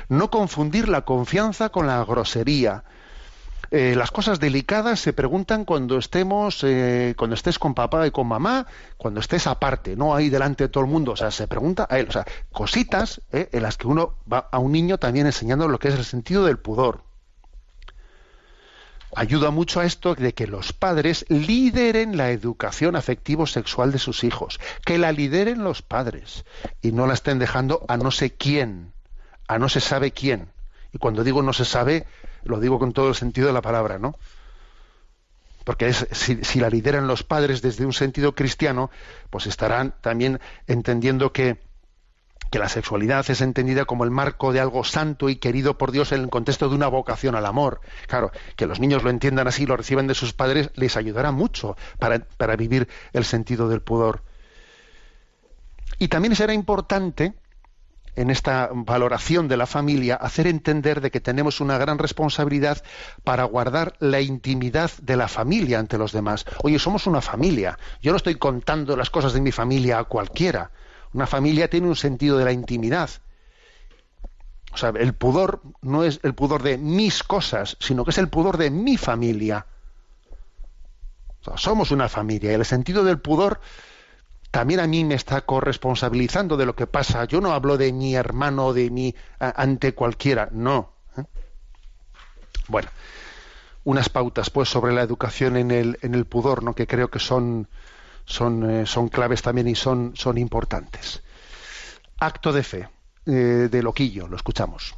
No 0.08 0.32
confundir 0.32 0.90
la 0.90 1.06
confianza 1.06 1.70
con 1.70 1.86
la 1.86 2.04
grosería 2.04 2.84
eh, 3.72 3.94
las 3.96 4.10
cosas 4.10 4.40
delicadas 4.40 5.00
se 5.00 5.14
preguntan 5.14 5.64
cuando 5.64 5.98
estemos, 5.98 6.64
eh, 6.64 7.14
cuando 7.18 7.36
estés 7.36 7.60
con 7.60 7.76
papá 7.76 8.08
y 8.08 8.12
con 8.12 8.28
mamá, 8.28 8.66
cuando 8.98 9.20
estés 9.20 9.46
aparte, 9.46 9.96
no 9.96 10.16
ahí 10.16 10.30
delante 10.30 10.64
de 10.66 10.70
todo 10.70 10.84
el 10.84 10.90
mundo. 10.90 11.12
O 11.12 11.16
sea, 11.16 11.30
se 11.30 11.48
pregunta 11.48 11.88
a 11.90 12.00
él, 12.00 12.08
o 12.10 12.12
sea, 12.12 12.26
cositas 12.52 13.22
eh, 13.32 13.50
en 13.52 13.62
las 13.62 13.78
que 13.78 13.88
uno 13.88 14.16
va 14.32 14.50
a 14.52 14.58
un 14.58 14.72
niño 14.72 14.98
también 14.98 15.28
enseñando 15.28 15.68
lo 15.68 15.78
que 15.78 15.90
es 15.90 15.96
el 15.96 16.06
sentido 16.06 16.46
del 16.46 16.58
pudor. 16.58 17.04
Ayuda 19.16 19.50
mucho 19.50 19.80
a 19.80 19.86
esto 19.86 20.14
de 20.14 20.34
que 20.34 20.46
los 20.46 20.72
padres 20.72 21.26
lideren 21.30 22.16
la 22.16 22.30
educación 22.30 22.96
afectivo-sexual 22.96 23.92
de 23.92 23.98
sus 23.98 24.24
hijos, 24.24 24.60
que 24.86 25.00
la 25.00 25.12
lideren 25.12 25.64
los 25.64 25.82
padres 25.82 26.46
y 26.82 26.92
no 26.92 27.08
la 27.08 27.14
estén 27.14 27.40
dejando 27.40 27.86
a 27.88 27.98
no 27.98 28.12
sé 28.12 28.36
quién, 28.36 28.94
a 29.48 29.58
no 29.58 29.68
se 29.68 29.80
sabe 29.80 30.12
quién. 30.12 30.52
Y 30.94 31.00
cuando 31.00 31.24
digo 31.24 31.42
no 31.42 31.54
se 31.54 31.66
sabe, 31.66 32.06
lo 32.44 32.60
digo 32.60 32.80
con 32.80 32.94
todo 32.94 33.10
el 33.10 33.16
sentido 33.16 33.48
de 33.48 33.54
la 33.54 33.62
palabra, 33.62 34.00
¿no? 34.00 34.16
Porque 35.64 35.94
si, 35.94 36.60
la 36.60 36.70
lideran 36.70 37.08
los 37.08 37.24
padres 37.24 37.62
desde 37.62 37.86
un 37.86 37.94
sentido 37.94 38.34
cristiano, 38.34 38.90
pues 39.30 39.46
estarán 39.46 39.94
también 40.02 40.40
entendiendo 40.66 41.32
que, 41.32 41.60
que 42.50 42.58
la 42.58 42.70
sexualidad 42.70 43.30
es 43.30 43.42
entendida 43.42 43.86
como 43.86 44.04
el 44.04 44.10
marco 44.10 44.52
de 44.52 44.60
algo 44.60 44.84
santo 44.84 45.30
y 45.30 45.36
querido 45.36 45.78
por 45.78 45.92
Dios 45.92 46.12
en 46.12 46.22
el 46.22 46.30
contexto 46.30 46.70
de 46.70 46.76
una 46.76 46.88
vocación 46.88 47.36
al 47.36 47.46
amor. 47.46 47.82
Claro, 48.08 48.32
que 48.56 48.66
los 48.66 48.80
niños 48.80 49.04
lo 49.04 49.12
entiendan 49.12 49.48
así, 49.48 49.68
lo 49.68 49.78
reciban 49.78 50.08
de 50.08 50.16
sus 50.16 50.34
padres, 50.34 50.72
les 50.74 50.98
ayudará 50.98 51.32
mucho 51.32 51.78
para, 52.00 52.20
para 52.20 52.56
vivir 52.56 52.88
el 53.14 53.26
sentido 53.26 53.70
del 53.70 53.82
pudor. 53.82 54.24
Y 56.00 56.08
también 56.08 56.36
será 56.36 56.54
importante 56.54 57.34
en 58.20 58.30
esta 58.30 58.70
valoración 58.74 59.48
de 59.48 59.56
la 59.56 59.66
familia, 59.66 60.16
hacer 60.16 60.46
entender 60.46 61.00
de 61.00 61.10
que 61.10 61.22
tenemos 61.22 61.62
una 61.62 61.78
gran 61.78 61.98
responsabilidad 61.98 62.84
para 63.24 63.46
guardar 63.46 63.96
la 64.00 64.20
intimidad 64.20 64.92
de 65.02 65.16
la 65.16 65.30
familia 65.30 65.80
ante 65.80 65.98
los 65.98 66.12
demás. 66.12 66.46
Oye, 66.64 66.80
somos 66.80 67.08
una 67.08 67.22
familia. 67.22 67.80
Yo 68.02 68.12
no 68.12 68.18
estoy 68.18 68.36
contando 68.36 68.98
las 68.98 69.10
cosas 69.10 69.32
de 69.32 69.40
mi 69.40 69.54
familia 69.54 70.00
a 70.00 70.04
cualquiera. 70.04 70.72
Una 71.14 71.28
familia 71.28 71.70
tiene 71.70 71.88
un 71.88 71.96
sentido 71.96 72.38
de 72.38 72.44
la 72.44 72.52
intimidad. 72.52 73.10
O 74.74 74.78
sea, 74.78 74.90
el 74.90 75.14
pudor 75.14 75.62
no 75.82 76.04
es 76.04 76.20
el 76.24 76.36
pudor 76.36 76.62
de 76.62 76.78
mis 76.78 77.24
cosas, 77.24 77.78
sino 77.80 78.04
que 78.04 78.12
es 78.12 78.18
el 78.18 78.28
pudor 78.28 78.58
de 78.58 78.70
mi 78.70 78.98
familia. 78.98 79.66
somos 81.56 81.92
una 81.92 82.10
familia 82.10 82.52
y 82.52 82.56
el 82.56 82.66
sentido 82.66 83.06
del 83.06 83.20
pudor 83.20 83.62
también 84.52 84.80
a 84.80 84.88
mí 84.88 85.04
me 85.04 85.16
está 85.16 85.42
corresponsabilizando 85.42 86.58
de 86.58 86.66
lo 86.66 86.76
que 86.76 86.88
pasa. 86.88 87.26
Yo 87.26 87.42
no 87.42 87.54
hablo 87.54 87.78
de 87.78 87.94
mi 87.94 88.16
hermano, 88.16 88.74
de 88.74 88.90
mi 88.90 89.16
ante 89.40 89.94
cualquiera, 89.94 90.50
no. 90.52 90.94
¿eh? 91.18 91.24
Bueno, 92.68 92.90
unas 93.84 94.10
pautas 94.10 94.50
pues 94.50 94.70
sobre 94.70 94.94
la 94.94 95.02
educación 95.02 95.56
en 95.58 95.72
el, 95.72 96.00
en 96.02 96.16
el 96.16 96.26
pudor, 96.26 96.64
¿no? 96.64 96.74
que 96.74 96.88
creo 96.88 97.10
que 97.10 97.20
son, 97.20 97.68
son, 98.26 98.70
eh, 98.70 98.86
son 98.86 99.10
claves 99.10 99.42
también 99.42 99.68
y 99.68 99.76
son, 99.76 100.14
son 100.16 100.38
importantes. 100.38 101.22
Acto 102.20 102.52
de 102.52 102.64
fe, 102.64 102.90
eh, 103.26 103.32
de 103.72 103.84
Loquillo, 103.84 104.28
lo 104.28 104.36
escuchamos. 104.36 104.96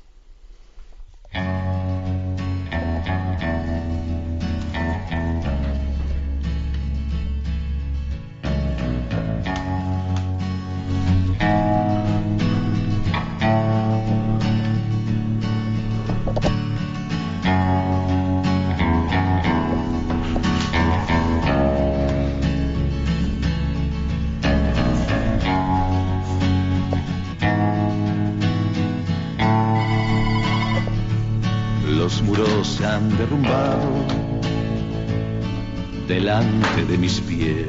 Se 32.09 32.85
han 32.85 33.15
derrumbado 33.15 33.79
delante 36.07 36.85
de 36.85 36.97
mis 36.97 37.19
pies. 37.21 37.67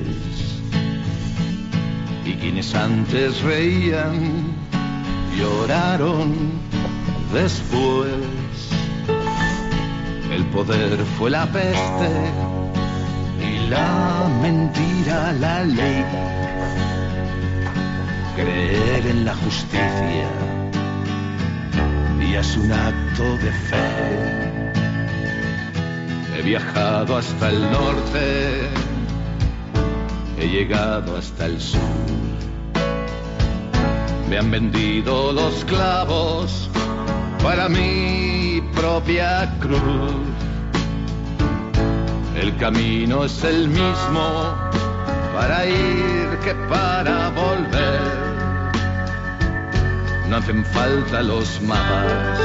Y 2.24 2.35
quienes 2.35 2.74
antes 2.74 3.43
reían, 3.43 4.55
lloraron 5.39 6.33
después. 7.35 8.11
El 10.30 10.47
poder 10.47 10.99
fue 11.18 11.30
la 11.30 11.47
peste 11.53 12.11
y 13.39 13.68
la 13.68 14.30
mentira 14.41 15.33
la 15.33 15.64
ley. 15.64 16.05
Creer 18.35 19.07
en 19.09 19.24
la 19.26 19.35
justicia 19.35 20.51
es 22.37 22.57
un 22.57 22.72
acto 22.72 23.37
de 23.39 23.53
fe 23.53 24.53
He 26.35 26.43
viajado 26.43 27.18
hasta 27.18 27.51
el 27.51 27.61
norte, 27.70 28.68
he 30.39 30.49
llegado 30.49 31.16
hasta 31.16 31.47
el 31.47 31.61
sur. 31.61 31.80
Me 34.28 34.39
han 34.39 34.51
vendido 34.51 35.33
los 35.33 35.64
clavos 35.66 36.68
para 37.43 37.68
mi 37.68 38.62
propia 38.74 39.55
cruz. 39.61 39.80
El 42.35 42.57
camino 42.57 43.24
es 43.24 43.45
el 43.45 43.68
mismo 43.68 44.57
para 45.35 45.66
ir 45.66 46.39
que 46.43 46.55
para 46.68 47.28
volver. 47.28 48.01
No 50.33 50.39
hacen 50.39 50.64
falta 50.64 51.22
los 51.22 51.61
mapas, 51.61 52.39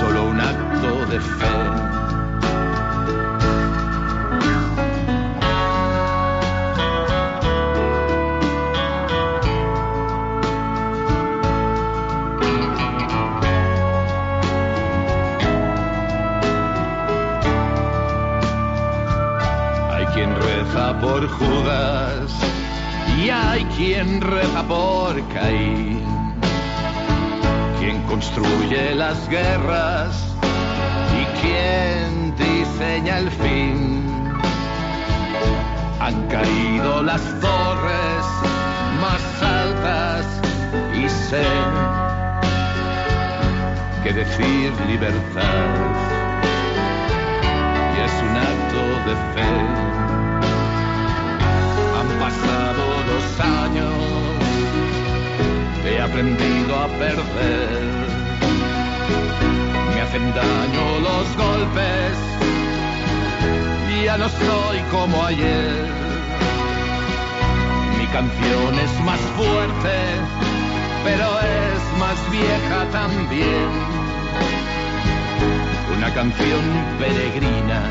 solo 0.00 0.30
un 0.30 0.40
acto 0.40 1.04
de 1.10 1.20
fe. 1.20 1.90
Por 21.00 21.26
Judas 21.28 22.59
y 23.22 23.28
hay 23.28 23.64
quien 23.76 24.20
reza 24.20 24.62
por 24.66 25.20
quien 27.78 28.02
construye 28.02 28.94
las 28.94 29.28
guerras 29.28 30.16
y 31.20 31.24
quien 31.40 32.34
diseña 32.36 33.18
el 33.18 33.30
fin. 33.30 34.04
Han 36.00 36.26
caído 36.28 37.02
las 37.02 37.22
torres 37.40 38.24
más 39.00 39.42
altas 39.42 40.26
y 40.94 41.08
sé 41.08 41.44
que 44.02 44.12
decir 44.14 44.72
libertad 44.86 45.74
y 47.96 48.00
es 48.00 48.12
un 48.22 48.36
acto 48.36 49.10
de 49.10 49.14
fe. 49.34 49.89
Pasado 52.30 52.84
dos 53.10 53.40
años, 53.40 53.94
he 55.84 56.00
aprendido 56.00 56.76
a 56.76 56.86
perder. 56.86 57.82
Me 59.94 60.00
hacen 60.00 60.34
daño 60.34 61.00
los 61.00 61.26
golpes, 61.36 62.16
ya 64.04 64.16
no 64.16 64.28
soy 64.28 64.78
como 64.90 65.24
ayer. 65.24 65.86
Mi 67.98 68.06
canción 68.06 68.78
es 68.78 69.00
más 69.04 69.20
fuerte, 69.36 69.96
pero 71.04 71.26
es 71.40 71.98
más 71.98 72.30
vieja 72.30 72.84
también 72.92 74.00
una 76.00 76.14
canción 76.14 76.62
peregrina 76.98 77.82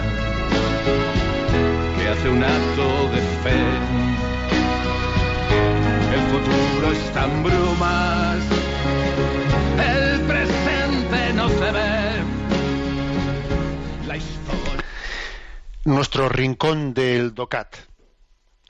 que 1.95 2.09
hace 2.09 2.29
un 2.29 2.43
acto 2.43 3.09
de 3.09 3.21
fe. 3.43 4.09
El 5.50 6.22
futuro 6.32 6.70
brumas, 7.43 8.43
el 9.78 10.22
presente 10.22 11.34
no 11.34 11.50
se 11.50 11.72
ve. 11.72 12.24
La 14.08 14.18
historia. 14.18 14.84
Nuestro 15.86 16.30
rincón 16.30 16.93
del 16.93 17.34
DOCAT. 17.34 17.76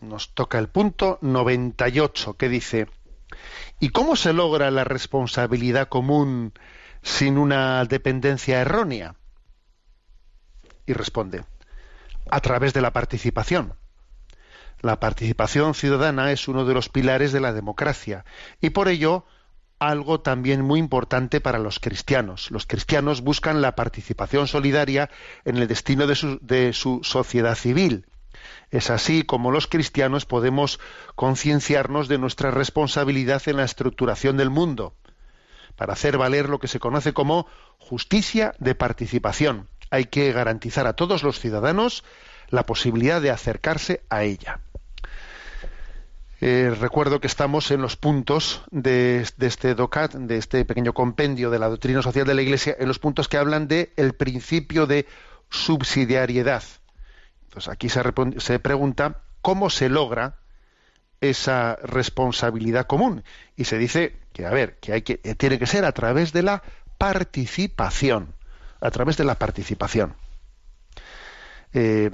Nos 0.02 0.34
toca 0.34 0.60
el 0.60 0.70
punto 0.70 1.20
98 1.22 2.38
que 2.38 2.48
dice, 2.48 2.88
¿y 3.80 3.90
cómo 3.90 4.16
se 4.16 4.32
logra 4.32 4.72
la 4.72 4.86
responsabilidad 4.86 5.90
común 5.90 6.54
sin 7.02 7.38
una 7.38 7.84
dependencia 7.86 8.62
errónea? 8.62 9.16
Y 10.86 10.94
responde, 10.94 11.44
a 12.32 12.40
través 12.40 12.74
de 12.74 12.82
la 12.82 12.94
participación. 12.94 13.79
La 14.82 15.00
participación 15.00 15.74
ciudadana 15.74 16.32
es 16.32 16.48
uno 16.48 16.66
de 16.66 16.74
los 16.74 16.90
pilares 16.90 17.32
de 17.32 17.40
la 17.40 17.54
democracia 17.54 18.26
y 18.62 18.70
por 18.70 18.88
ello 18.88 19.26
algo 19.78 20.22
también 20.22 20.62
muy 20.62 20.80
importante 20.80 21.42
para 21.42 21.60
los 21.60 21.80
cristianos. 21.80 22.52
Los 22.52 22.66
cristianos 22.66 23.22
buscan 23.22 23.62
la 23.62 23.76
participación 23.76 24.48
solidaria 24.48 25.10
en 25.46 25.58
el 25.58 25.68
destino 25.68 26.06
de 26.08 26.74
su, 26.74 27.00
sociedad 27.04 27.56
civil. 27.56 28.08
Es 28.72 28.90
así 28.90 29.24
como 29.24 29.52
los 29.52 29.68
cristianos 29.68 30.26
podemos 30.26 30.80
concienciarnos 31.16 32.08
de 32.08 32.18
nuestra 32.18 32.52
responsabilidad 32.52 33.42
en 33.48 33.58
la 33.58 33.64
estructuración 33.64 34.38
del 34.38 34.50
mundo, 34.50 34.96
para 35.76 35.94
hacer 35.94 36.18
valer 36.18 36.50
lo 36.50 36.60
que 36.60 36.68
se 36.68 36.80
conoce 36.80 37.14
como 37.14 37.48
justicia 37.78 38.54
de 38.60 38.76
participación 38.76 39.68
hay 39.90 40.06
que 40.06 40.32
garantizar 40.32 40.88
a 40.88 40.94
todos 40.94 41.24
los 41.24 41.40
ciudadanos 41.40 42.04
la 42.50 42.66
posibilidad 42.66 43.22
de 43.22 43.32
acercarse 43.32 44.04
a 44.10 44.24
ella. 44.24 44.62
Eh, 46.42 46.74
recuerdo 46.80 47.20
que 47.20 47.28
estamos 47.28 47.70
en 47.72 47.82
los 47.82 47.98
puntos 47.98 48.64
de, 48.72 49.26
este 49.40 49.76
DOCAT, 49.76 50.14
de 50.14 50.38
este 50.38 50.64
pequeño 50.64 50.94
compendio 50.94 51.50
de 51.50 51.60
la 51.60 51.68
doctrina 51.68 52.02
social 52.02 52.26
de 52.26 52.34
la 52.34 52.42
Iglesia, 52.42 52.76
en 52.80 52.88
los 52.88 53.00
puntos 53.00 53.28
que 53.28 53.38
hablan 53.38 53.68
de 53.68 53.92
el 53.98 54.14
principio 54.14 54.88
de 54.88 55.06
subsidiariedad. 55.50 56.64
Entonces 57.44 57.70
aquí 57.70 57.90
se, 57.90 58.60
pregunta 58.60 59.24
cómo 59.42 59.70
se 59.70 59.90
logra 59.90 60.36
esa 61.20 61.78
responsabilidad 61.84 62.88
común 62.88 63.24
y 63.58 63.66
se 63.66 63.78
dice 63.78 64.16
que 64.32 64.46
a 64.46 64.52
ver 64.52 64.78
que 64.80 65.04
que 65.04 65.18
tiene 65.36 65.60
que 65.60 65.66
ser 65.66 65.84
a 65.84 65.92
través 65.92 66.32
de 66.32 66.44
la 66.44 66.64
participación 66.98 68.34
a 68.82 68.92
través 68.92 69.18
de 69.18 69.24
la 69.24 69.36
participación. 69.36 70.16
Eh, 71.74 72.10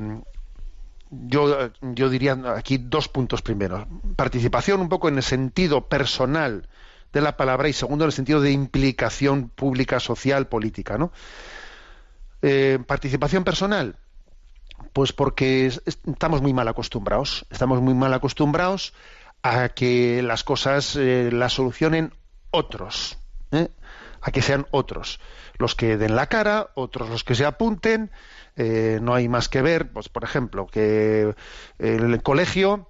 yo, 1.27 1.71
yo 1.81 2.09
diría 2.09 2.37
aquí 2.55 2.77
dos 2.77 3.07
puntos 3.07 3.41
primeros. 3.41 3.87
Participación 4.15 4.81
un 4.81 4.89
poco 4.89 5.07
en 5.07 5.17
el 5.17 5.23
sentido 5.23 5.87
personal 5.87 6.67
de 7.13 7.21
la 7.21 7.37
palabra 7.37 7.69
y 7.69 7.73
segundo 7.73 8.03
en 8.05 8.09
el 8.09 8.13
sentido 8.13 8.41
de 8.41 8.51
implicación 8.51 9.49
pública, 9.49 9.99
social, 9.99 10.47
política. 10.47 10.97
¿no? 10.97 11.11
Eh, 12.41 12.79
participación 12.85 13.43
personal, 13.43 13.95
pues 14.93 15.13
porque 15.13 15.65
estamos 15.65 16.41
muy 16.41 16.53
mal 16.53 16.67
acostumbrados. 16.67 17.45
Estamos 17.49 17.81
muy 17.81 17.93
mal 17.93 18.13
acostumbrados 18.13 18.93
a 19.41 19.69
que 19.69 20.21
las 20.21 20.43
cosas 20.43 20.95
eh, 20.95 21.29
las 21.31 21.53
solucionen 21.53 22.13
otros, 22.51 23.17
a 24.25 24.31
que 24.31 24.41
sean 24.41 24.65
otros 24.71 25.19
los 25.59 25.75
que 25.75 25.97
den 25.97 26.15
la 26.15 26.27
cara, 26.27 26.71
otros 26.73 27.09
los 27.09 27.23
que 27.23 27.35
se 27.35 27.45
apunten. 27.45 28.11
Eh, 28.55 28.97
no 29.01 29.13
hay 29.13 29.29
más 29.29 29.49
que 29.49 29.61
ver, 29.61 29.91
pues 29.91 30.09
por 30.09 30.23
ejemplo, 30.23 30.65
que 30.65 31.35
el 31.77 32.23
colegio 32.23 32.89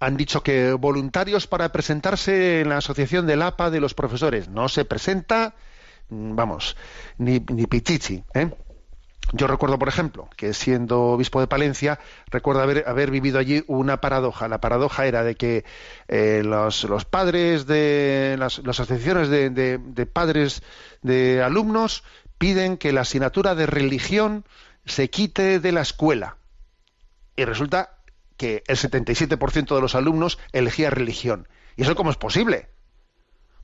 han 0.00 0.16
dicho 0.16 0.42
que 0.42 0.72
voluntarios 0.72 1.46
para 1.46 1.72
presentarse 1.72 2.60
en 2.60 2.68
la 2.68 2.76
asociación 2.76 3.26
del 3.26 3.42
APA 3.42 3.70
de 3.70 3.80
los 3.80 3.94
profesores. 3.94 4.48
No 4.48 4.68
se 4.68 4.84
presenta, 4.84 5.54
mm, 6.10 6.36
vamos, 6.36 6.76
ni, 7.16 7.40
ni 7.48 7.66
pichichi. 7.66 8.22
¿eh? 8.34 8.50
Yo 9.32 9.46
recuerdo, 9.46 9.78
por 9.78 9.88
ejemplo, 9.88 10.28
que 10.36 10.52
siendo 10.54 11.02
obispo 11.02 11.40
de 11.40 11.46
Palencia, 11.46 12.00
recuerdo 12.30 12.62
haber, 12.62 12.84
haber 12.88 13.10
vivido 13.10 13.38
allí 13.38 13.62
una 13.68 14.00
paradoja. 14.00 14.48
La 14.48 14.60
paradoja 14.60 15.06
era 15.06 15.22
de 15.22 15.36
que 15.36 15.64
eh, 16.08 16.42
los, 16.44 16.84
padres 17.04 17.66
de 17.66 18.36
las, 18.38 18.58
las 18.58 18.80
asociaciones 18.80 19.28
de, 19.28 19.50
de, 19.50 19.78
de, 19.78 20.06
padres 20.06 20.62
de 21.02 21.42
alumnos 21.42 22.02
piden 22.38 22.76
que 22.76 22.92
la 22.92 23.02
asignatura 23.02 23.54
de 23.54 23.66
religión 23.66 24.44
se 24.84 25.10
quite 25.10 25.60
de 25.60 25.72
la 25.72 25.82
escuela. 25.82 26.36
Y 27.36 27.44
resulta 27.44 27.98
que 28.36 28.64
el 28.66 28.76
77% 28.76 29.74
de 29.74 29.80
los 29.80 29.94
alumnos 29.94 30.38
elegía 30.52 30.90
religión. 30.90 31.46
¿Y 31.76 31.82
eso 31.82 31.94
cómo 31.94 32.10
es 32.10 32.16
posible? 32.16 32.68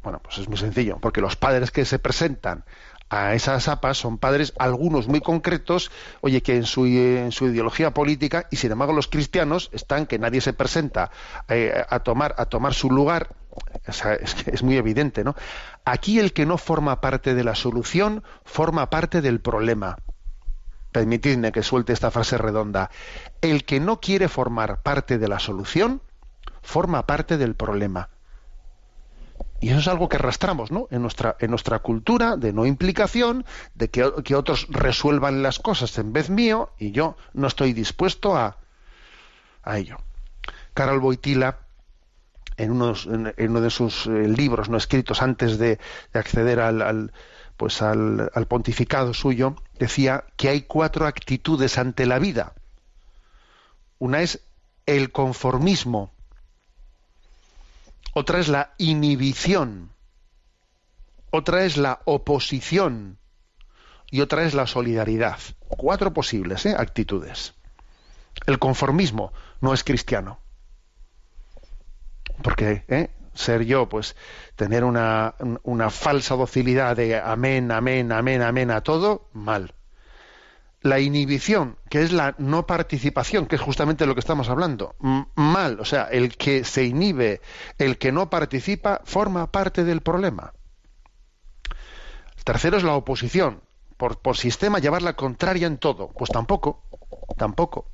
Bueno, 0.02 0.20
pues 0.22 0.38
es 0.38 0.48
muy 0.48 0.56
sencillo, 0.56 0.98
porque 1.00 1.20
los 1.20 1.34
padres 1.34 1.72
que 1.72 1.84
se 1.84 1.98
presentan 1.98 2.64
a 3.08 3.34
esas 3.34 3.68
APAS 3.68 3.98
son 3.98 4.18
padres, 4.18 4.52
algunos 4.58 5.06
muy 5.06 5.20
concretos, 5.20 5.90
oye, 6.20 6.42
que 6.42 6.56
en 6.56 6.64
su, 6.64 6.86
en 6.86 7.32
su 7.32 7.46
ideología 7.46 7.92
política, 7.92 8.48
y 8.50 8.56
sin 8.56 8.72
embargo 8.72 8.92
los 8.92 9.08
cristianos 9.08 9.70
están 9.72 10.06
que 10.06 10.18
nadie 10.18 10.40
se 10.40 10.52
presenta 10.52 11.10
eh, 11.48 11.84
a, 11.88 12.00
tomar, 12.00 12.34
a 12.38 12.46
tomar 12.46 12.74
su 12.74 12.90
lugar, 12.90 13.36
es, 13.86 14.02
es 14.46 14.62
muy 14.62 14.76
evidente, 14.76 15.22
¿no? 15.24 15.36
Aquí 15.84 16.18
el 16.18 16.32
que 16.32 16.46
no 16.46 16.58
forma 16.58 17.00
parte 17.00 17.34
de 17.34 17.44
la 17.44 17.54
solución, 17.54 18.24
forma 18.44 18.90
parte 18.90 19.20
del 19.22 19.40
problema. 19.40 19.98
Permitidme 20.90 21.52
que 21.52 21.62
suelte 21.62 21.92
esta 21.92 22.10
frase 22.10 22.38
redonda. 22.38 22.90
El 23.40 23.64
que 23.64 23.80
no 23.80 24.00
quiere 24.00 24.28
formar 24.28 24.82
parte 24.82 25.18
de 25.18 25.28
la 25.28 25.38
solución, 25.38 26.00
forma 26.62 27.06
parte 27.06 27.36
del 27.36 27.54
problema. 27.54 28.08
Y 29.60 29.70
eso 29.70 29.78
es 29.78 29.88
algo 29.88 30.08
que 30.08 30.16
arrastramos 30.16 30.70
¿no? 30.70 30.86
en, 30.90 31.02
nuestra, 31.02 31.36
en 31.38 31.50
nuestra 31.50 31.78
cultura 31.78 32.36
de 32.36 32.52
no 32.52 32.66
implicación, 32.66 33.44
de 33.74 33.88
que, 33.88 34.10
que, 34.24 34.34
otros 34.34 34.66
resuelvan 34.68 35.42
las 35.42 35.58
cosas 35.58 35.96
en 35.98 36.12
vez 36.12 36.28
mío 36.28 36.70
y 36.78 36.90
yo 36.90 37.16
no 37.32 37.46
estoy 37.46 37.72
dispuesto 37.72 38.36
a, 38.36 38.58
a 39.62 39.78
ello. 39.78 39.96
Carol 40.74 41.00
Boitila, 41.00 41.60
en, 42.58 42.70
unos, 42.70 43.06
en, 43.06 43.32
uno 43.38 43.60
de 43.60 43.70
sus 43.70 44.06
eh, 44.06 44.28
libros 44.28 44.68
no 44.68 44.76
escritos 44.76 45.22
antes 45.22 45.58
de, 45.58 45.78
de 46.12 46.18
acceder 46.18 46.60
al, 46.60 47.12
pues 47.56 47.80
al 47.82 48.46
pontificado 48.48 49.14
suyo, 49.14 49.56
decía 49.78 50.24
que 50.36 50.48
hay 50.48 50.62
cuatro 50.62 51.06
actitudes 51.06 51.78
ante 51.78 52.06
la 52.06 52.18
vida. 52.18 52.54
Una 53.98 54.20
es 54.20 54.42
el 54.84 55.10
conformismo, 55.10 56.12
otra 58.18 58.38
es 58.38 58.48
la 58.48 58.72
inhibición, 58.78 59.90
otra 61.30 61.66
es 61.66 61.76
la 61.76 62.00
oposición 62.06 63.18
y 64.10 64.22
otra 64.22 64.44
es 64.44 64.54
la 64.54 64.66
solidaridad. 64.66 65.38
Cuatro 65.68 66.14
posibles 66.14 66.64
¿eh? 66.64 66.74
actitudes. 66.78 67.52
El 68.46 68.58
conformismo 68.58 69.34
no 69.60 69.74
es 69.74 69.84
cristiano. 69.84 70.38
Porque 72.42 72.86
¿eh? 72.88 73.10
ser 73.34 73.66
yo, 73.66 73.86
pues 73.86 74.16
tener 74.54 74.82
una, 74.84 75.34
una 75.62 75.90
falsa 75.90 76.36
docilidad 76.36 76.96
de 76.96 77.20
amén, 77.20 77.70
amén, 77.70 78.12
amén, 78.12 78.40
amén 78.40 78.70
a 78.70 78.80
todo, 78.80 79.28
mal. 79.34 79.74
La 80.86 81.00
inhibición, 81.00 81.76
que 81.90 82.02
es 82.02 82.12
la 82.12 82.34
no 82.38 82.66
participación, 82.66 83.46
que 83.46 83.56
es 83.56 83.60
justamente 83.60 84.06
lo 84.06 84.14
que 84.14 84.20
estamos 84.20 84.48
hablando. 84.48 84.94
Mal, 85.34 85.80
o 85.80 85.84
sea, 85.84 86.04
el 86.04 86.36
que 86.36 86.64
se 86.64 86.84
inhibe, 86.84 87.40
el 87.78 87.98
que 87.98 88.12
no 88.12 88.30
participa, 88.30 89.02
forma 89.04 89.50
parte 89.50 89.84
del 89.84 90.00
problema. 90.00 90.52
El 92.36 92.44
tercero 92.44 92.76
es 92.76 92.82
la 92.84 92.94
oposición. 92.94 93.62
Por, 93.96 94.18
por 94.18 94.36
sistema 94.36 94.78
llevar 94.78 95.02
la 95.02 95.14
contraria 95.16 95.66
en 95.66 95.78
todo. 95.78 96.12
Pues 96.12 96.30
tampoco, 96.30 96.82
tampoco. 97.36 97.90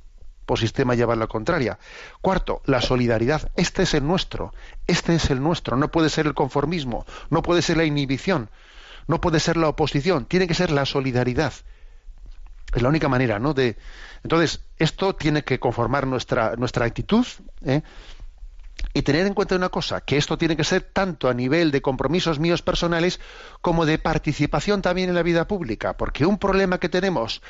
Por 0.47 0.59
sistema 0.59 0.97
llevar 0.97 1.17
la 1.17 1.29
contraria. 1.29 1.79
Cuarto, 2.21 2.61
la 2.65 2.83
solidaridad. 2.83 3.53
Este 3.55 3.85
es 3.85 3.95
el 3.95 4.05
nuestro. 4.05 4.53
Este 4.89 5.15
es 5.15 5.31
el 5.31 5.41
nuestro. 5.41 5.77
No 5.77 5.91
puede 5.93 6.11
ser 6.11 6.27
el 6.27 6.35
conformismo. 6.35 7.07
No 7.31 7.43
puede 7.43 7.63
ser 7.63 7.77
la 7.77 7.85
inhibición. 7.85 8.51
No 9.07 9.21
puede 9.21 9.39
ser 9.39 9.57
la 9.57 9.69
oposición. 9.69 10.25
Tiene 10.27 10.49
que 10.49 10.55
ser 10.55 10.73
la 10.73 10.85
solidaridad. 10.87 11.53
Es 12.75 12.83
la 12.83 12.89
única 12.89 13.09
manera, 13.09 13.39
¿no? 13.39 13.55
De, 13.55 13.77
entonces, 14.23 14.65
esto 14.79 15.15
tiene 15.15 15.45
que 15.45 15.59
conformar 15.59 16.07
nuestra, 16.07 16.57
nuestra 16.57 16.87
actitud, 16.87 17.27
¿eh? 17.65 17.83
y 18.95 19.03
tener 19.03 19.27
en 19.27 19.35
cuenta 19.35 19.57
una 19.57 19.69
cosa, 19.69 20.01
que 20.03 20.17
esto 20.17 20.37
tiene 20.37 20.57
que 20.57 20.65
ser 20.65 20.83
tanto 20.83 21.29
a 21.29 21.35
nivel 21.35 21.71
de 21.71 21.83
compromisos 21.83 22.39
míos 22.39 22.63
personales 22.63 23.21
como 23.61 23.87
de 23.87 23.99
participación 23.99 24.83
también 24.83 25.09
en 25.09 25.15
la 25.15 25.23
vida 25.23 25.47
pública, 25.47 25.97
porque 25.97 26.27
un 26.27 26.39
problema 26.39 26.79
que 26.79 26.89
tenemos 26.89 27.43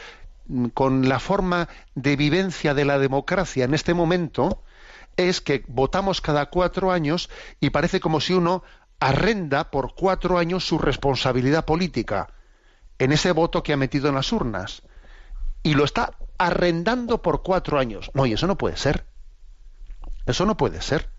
mm, 0.47 0.67
con 0.69 1.09
la 1.09 1.19
forma 1.19 1.69
de 1.95 2.17
vivencia 2.17 2.75
de 2.75 2.85
la 2.85 2.99
democracia 2.99 3.65
en 3.65 3.75
este 3.75 3.95
momento 3.95 4.63
es 5.17 5.41
que 5.41 5.65
votamos 5.69 6.21
cada 6.21 6.47
cuatro 6.47 6.93
años 6.93 7.29
y 7.61 7.71
parece 7.71 8.01
como 8.01 8.21
si 8.21 8.33
uno 8.33 8.63
arrenda 9.01 9.71
por 9.71 9.95
cuatro 9.95 10.39
años 10.39 10.67
su 10.67 10.79
responsabilidad 10.79 11.65
política 11.65 12.29
en 12.99 13.13
ese 13.13 13.33
voto 13.33 13.63
que 13.63 13.73
ha 13.73 13.77
metido 13.77 14.09
en 14.09 14.15
las 14.15 14.33
urnas 14.33 14.83
y 15.63 15.75
lo 15.75 15.85
está 15.85 16.17
arrendando 16.39 17.23
por 17.23 17.43
cuatro 17.43 17.79
años. 17.79 18.11
No, 18.15 18.27
y 18.27 18.33
eso 18.33 18.47
no 18.47 18.59
puede 18.59 18.77
ser. 18.77 19.07
Eso 20.27 20.47
no 20.47 20.57
puede 20.57 20.83
ser. 20.83 21.11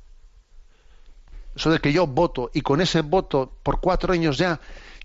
Eso 1.56 1.72
de 1.72 1.80
que 1.80 1.94
yo 1.94 2.08
voto 2.08 2.50
y 2.54 2.62
con 2.62 2.82
ese 2.82 3.02
voto 3.02 3.58
por 3.64 3.80
cuatro 3.80 4.14
años 4.14 4.38
ya, 4.38 4.60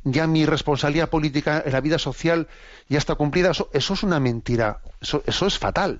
ya 0.05 0.27
mi 0.27 0.47
responsabilidad 0.47 1.11
política 1.11 1.63
en 1.65 1.73
la 1.73 1.81
vida 1.81 1.99
social 1.99 2.49
ya 2.89 2.99
está 2.99 3.17
cumplida, 3.17 3.51
eso, 3.51 3.69
es 3.73 4.03
una 4.03 4.19
mentira. 4.19 4.81
Eso, 5.01 5.23
eso 5.27 5.47
es 5.47 5.59
fatal. 5.59 5.99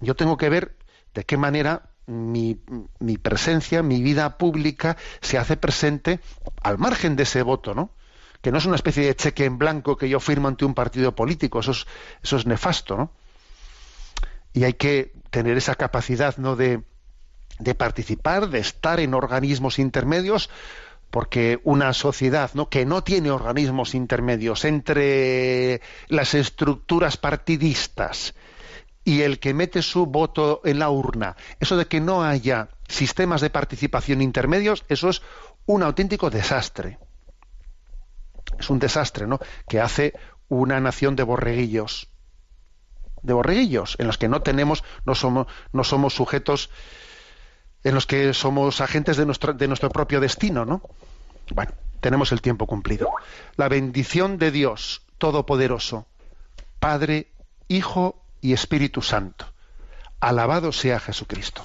Yo 0.00 0.14
tengo 0.14 0.36
que 0.36 0.48
ver 0.48 0.76
de 1.14 1.24
qué 1.24 1.36
manera 1.36 1.90
mi, 2.06 2.60
mi 2.98 3.18
presencia, 3.18 3.82
mi 3.82 4.02
vida 4.02 4.38
pública 4.38 4.96
se 5.20 5.38
hace 5.38 5.56
presente 5.56 6.20
al 6.62 6.78
margen 6.78 7.16
de 7.16 7.24
ese 7.24 7.42
voto, 7.42 7.74
¿no? 7.74 7.90
Que 8.40 8.50
no 8.50 8.58
es 8.58 8.66
una 8.66 8.76
especie 8.76 9.04
de 9.04 9.16
cheque 9.16 9.44
en 9.44 9.58
blanco 9.58 9.96
que 9.96 10.08
yo 10.08 10.20
firmo 10.20 10.48
ante 10.48 10.64
un 10.64 10.74
partido 10.74 11.14
político, 11.14 11.60
eso 11.60 11.72
es, 11.72 11.86
eso 12.22 12.36
es 12.36 12.46
nefasto, 12.46 12.96
¿no? 12.96 13.12
Y 14.52 14.64
hay 14.64 14.74
que 14.74 15.12
tener 15.30 15.56
esa 15.56 15.74
capacidad, 15.74 16.36
¿no?, 16.38 16.56
de, 16.56 16.82
de 17.58 17.74
participar, 17.74 18.48
de 18.48 18.58
estar 18.58 19.00
en 19.00 19.14
organismos 19.14 19.78
intermedios, 19.78 20.50
porque 21.10 21.60
una 21.64 21.92
sociedad 21.92 22.50
¿no? 22.54 22.68
que 22.68 22.86
no 22.86 23.02
tiene 23.02 23.30
organismos 23.30 23.94
intermedios 23.94 24.64
entre 24.64 25.80
las 26.08 26.34
estructuras 26.34 27.16
partidistas 27.16 28.34
y 29.04 29.22
el 29.22 29.40
que 29.40 29.54
mete 29.54 29.82
su 29.82 30.06
voto 30.06 30.60
en 30.64 30.78
la 30.78 30.90
urna, 30.90 31.36
eso 31.58 31.76
de 31.76 31.86
que 31.86 32.00
no 32.00 32.22
haya 32.22 32.68
sistemas 32.88 33.40
de 33.40 33.50
participación 33.50 34.22
intermedios, 34.22 34.84
eso 34.88 35.08
es 35.08 35.22
un 35.66 35.82
auténtico 35.82 36.30
desastre 36.30 36.98
es 38.58 38.70
un 38.70 38.78
desastre, 38.78 39.26
¿no? 39.26 39.38
Que 39.68 39.80
hace 39.80 40.14
una 40.48 40.80
nación 40.80 41.16
de 41.16 41.22
borreguillos, 41.22 42.08
de 43.22 43.32
borreguillos, 43.32 43.96
en 43.98 44.06
los 44.06 44.18
que 44.18 44.28
no 44.28 44.42
tenemos, 44.42 44.84
no 45.04 45.14
somos, 45.14 45.46
no 45.72 45.84
somos 45.84 46.14
sujetos, 46.14 46.70
en 47.84 47.94
los 47.94 48.06
que 48.06 48.34
somos 48.34 48.80
agentes 48.80 49.16
de 49.16 49.26
nuestro, 49.26 49.52
de 49.52 49.68
nuestro 49.68 49.90
propio 49.90 50.20
destino, 50.20 50.64
¿no? 50.64 50.82
Bueno, 51.54 51.72
tenemos 52.00 52.32
el 52.32 52.42
tiempo 52.42 52.66
cumplido. 52.66 53.10
La 53.56 53.68
bendición 53.68 54.38
de 54.38 54.50
Dios 54.50 55.02
Todopoderoso, 55.18 56.06
Padre, 56.78 57.28
Hijo 57.68 58.22
y 58.40 58.52
Espíritu 58.52 59.02
Santo. 59.02 59.46
Alabado 60.18 60.72
sea 60.72 61.00
Jesucristo. 61.00 61.64